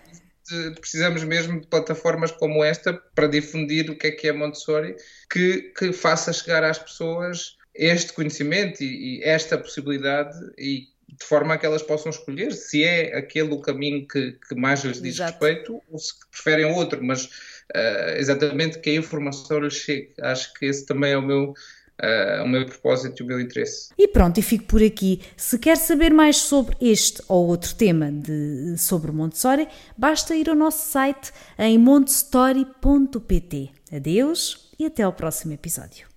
de, 0.49 0.80
precisamos, 0.80 1.24
mesmo 1.24 1.61
de 1.61 1.66
plataformas 1.66 2.30
como 2.32 2.62
esta 2.62 2.93
para 3.14 3.26
difundir 3.26 3.91
o 3.91 3.97
que 3.97 4.09
é 4.09 4.11
que 4.11 4.28
é 4.28 4.32
Montessori, 4.32 4.97
que, 5.30 5.72
que 5.76 5.93
faça 5.93 6.32
chegar 6.32 6.62
às 6.62 6.78
pessoas 6.78 7.57
este 7.74 8.12
conhecimento 8.12 8.82
e, 8.82 9.18
e 9.18 9.24
esta 9.24 9.59
possibilidade 9.59 10.37
e 10.57 10.93
de 11.19 11.25
forma 11.25 11.55
a 11.55 11.59
que 11.59 11.67
elas 11.67 11.83
possam 11.83 12.11
escolher 12.11 12.53
se 12.53 12.83
é 12.83 13.17
aquele 13.17 13.53
o 13.53 13.61
caminho 13.61 14.07
que, 14.07 14.33
que 14.33 14.55
mais 14.55 14.85
lhes 14.85 15.01
diz 15.01 15.17
Exato. 15.17 15.33
respeito 15.33 15.83
ou 15.91 15.99
se 15.99 16.12
preferem 16.31 16.65
outro, 16.67 17.03
mas 17.03 17.25
uh, 17.27 18.17
exatamente 18.17 18.79
que 18.79 18.91
a 18.91 18.95
informação 18.95 19.61
lhes 19.61 19.75
chegue. 19.75 20.12
Acho 20.21 20.53
que 20.55 20.67
esse 20.67 20.85
também 20.87 21.12
é 21.12 21.19
o 21.19 21.23
meu, 21.23 21.51
uh, 21.51 22.45
o 22.45 22.49
meu 22.49 22.67
propósito 22.67 23.23
e 23.23 23.25
o 23.25 23.27
meu 23.27 23.41
interesse. 23.41 23.91
E 23.97 24.09
pronto, 24.09 24.39
e 24.39 24.43
fico 24.43 24.65
por 24.65 24.83
aqui. 24.83 25.21
Se 25.37 25.59
quer 25.59 25.77
saber 25.77 26.12
mais 26.12 26.37
sobre 26.37 26.77
este 26.81 27.23
ou 27.29 27.47
outro 27.47 27.75
tema 27.75 28.11
de, 28.11 28.77
sobre 28.79 29.12
Montessori, 29.12 29.69
basta 29.97 30.35
ir 30.35 30.49
ao 30.49 30.57
nosso 30.57 30.91
site 30.91 31.33
em 31.59 31.79
montessori.pt. 31.79 33.71
Adeus 33.93 34.71
e 34.79 34.87
até 34.87 35.03
ao 35.05 35.12
próximo 35.12 35.53
episódio. 35.53 36.14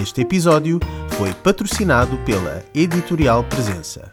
Este 0.00 0.22
episódio 0.22 0.80
foi 1.10 1.32
patrocinado 1.32 2.18
pela 2.24 2.64
Editorial 2.74 3.44
Presença. 3.44 4.10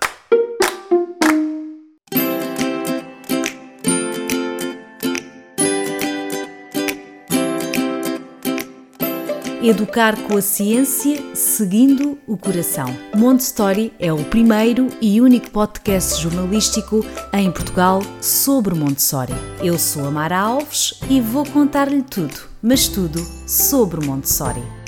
Educar 9.64 10.20
com 10.24 10.38
a 10.38 10.42
ciência, 10.42 11.36
seguindo 11.36 12.18
o 12.28 12.38
coração. 12.38 12.86
Montessori 13.16 13.92
é 14.00 14.14
o 14.14 14.24
primeiro 14.24 14.88
e 15.02 15.20
único 15.20 15.50
podcast 15.50 16.22
jornalístico 16.22 17.06
em 17.34 17.52
Portugal 17.52 18.02
sobre 18.22 18.76
Montessori. 18.76 19.34
Eu 19.64 19.78
sou 19.80 20.06
a 20.06 20.12
Mara 20.12 20.40
Alves 20.40 21.00
e 21.10 21.20
vou 21.20 21.46
contar-lhe 21.46 22.04
tudo, 22.04 22.40
mas 22.62 22.88
tudo 22.88 23.20
sobre 23.48 24.06
Montessori. 24.06 24.81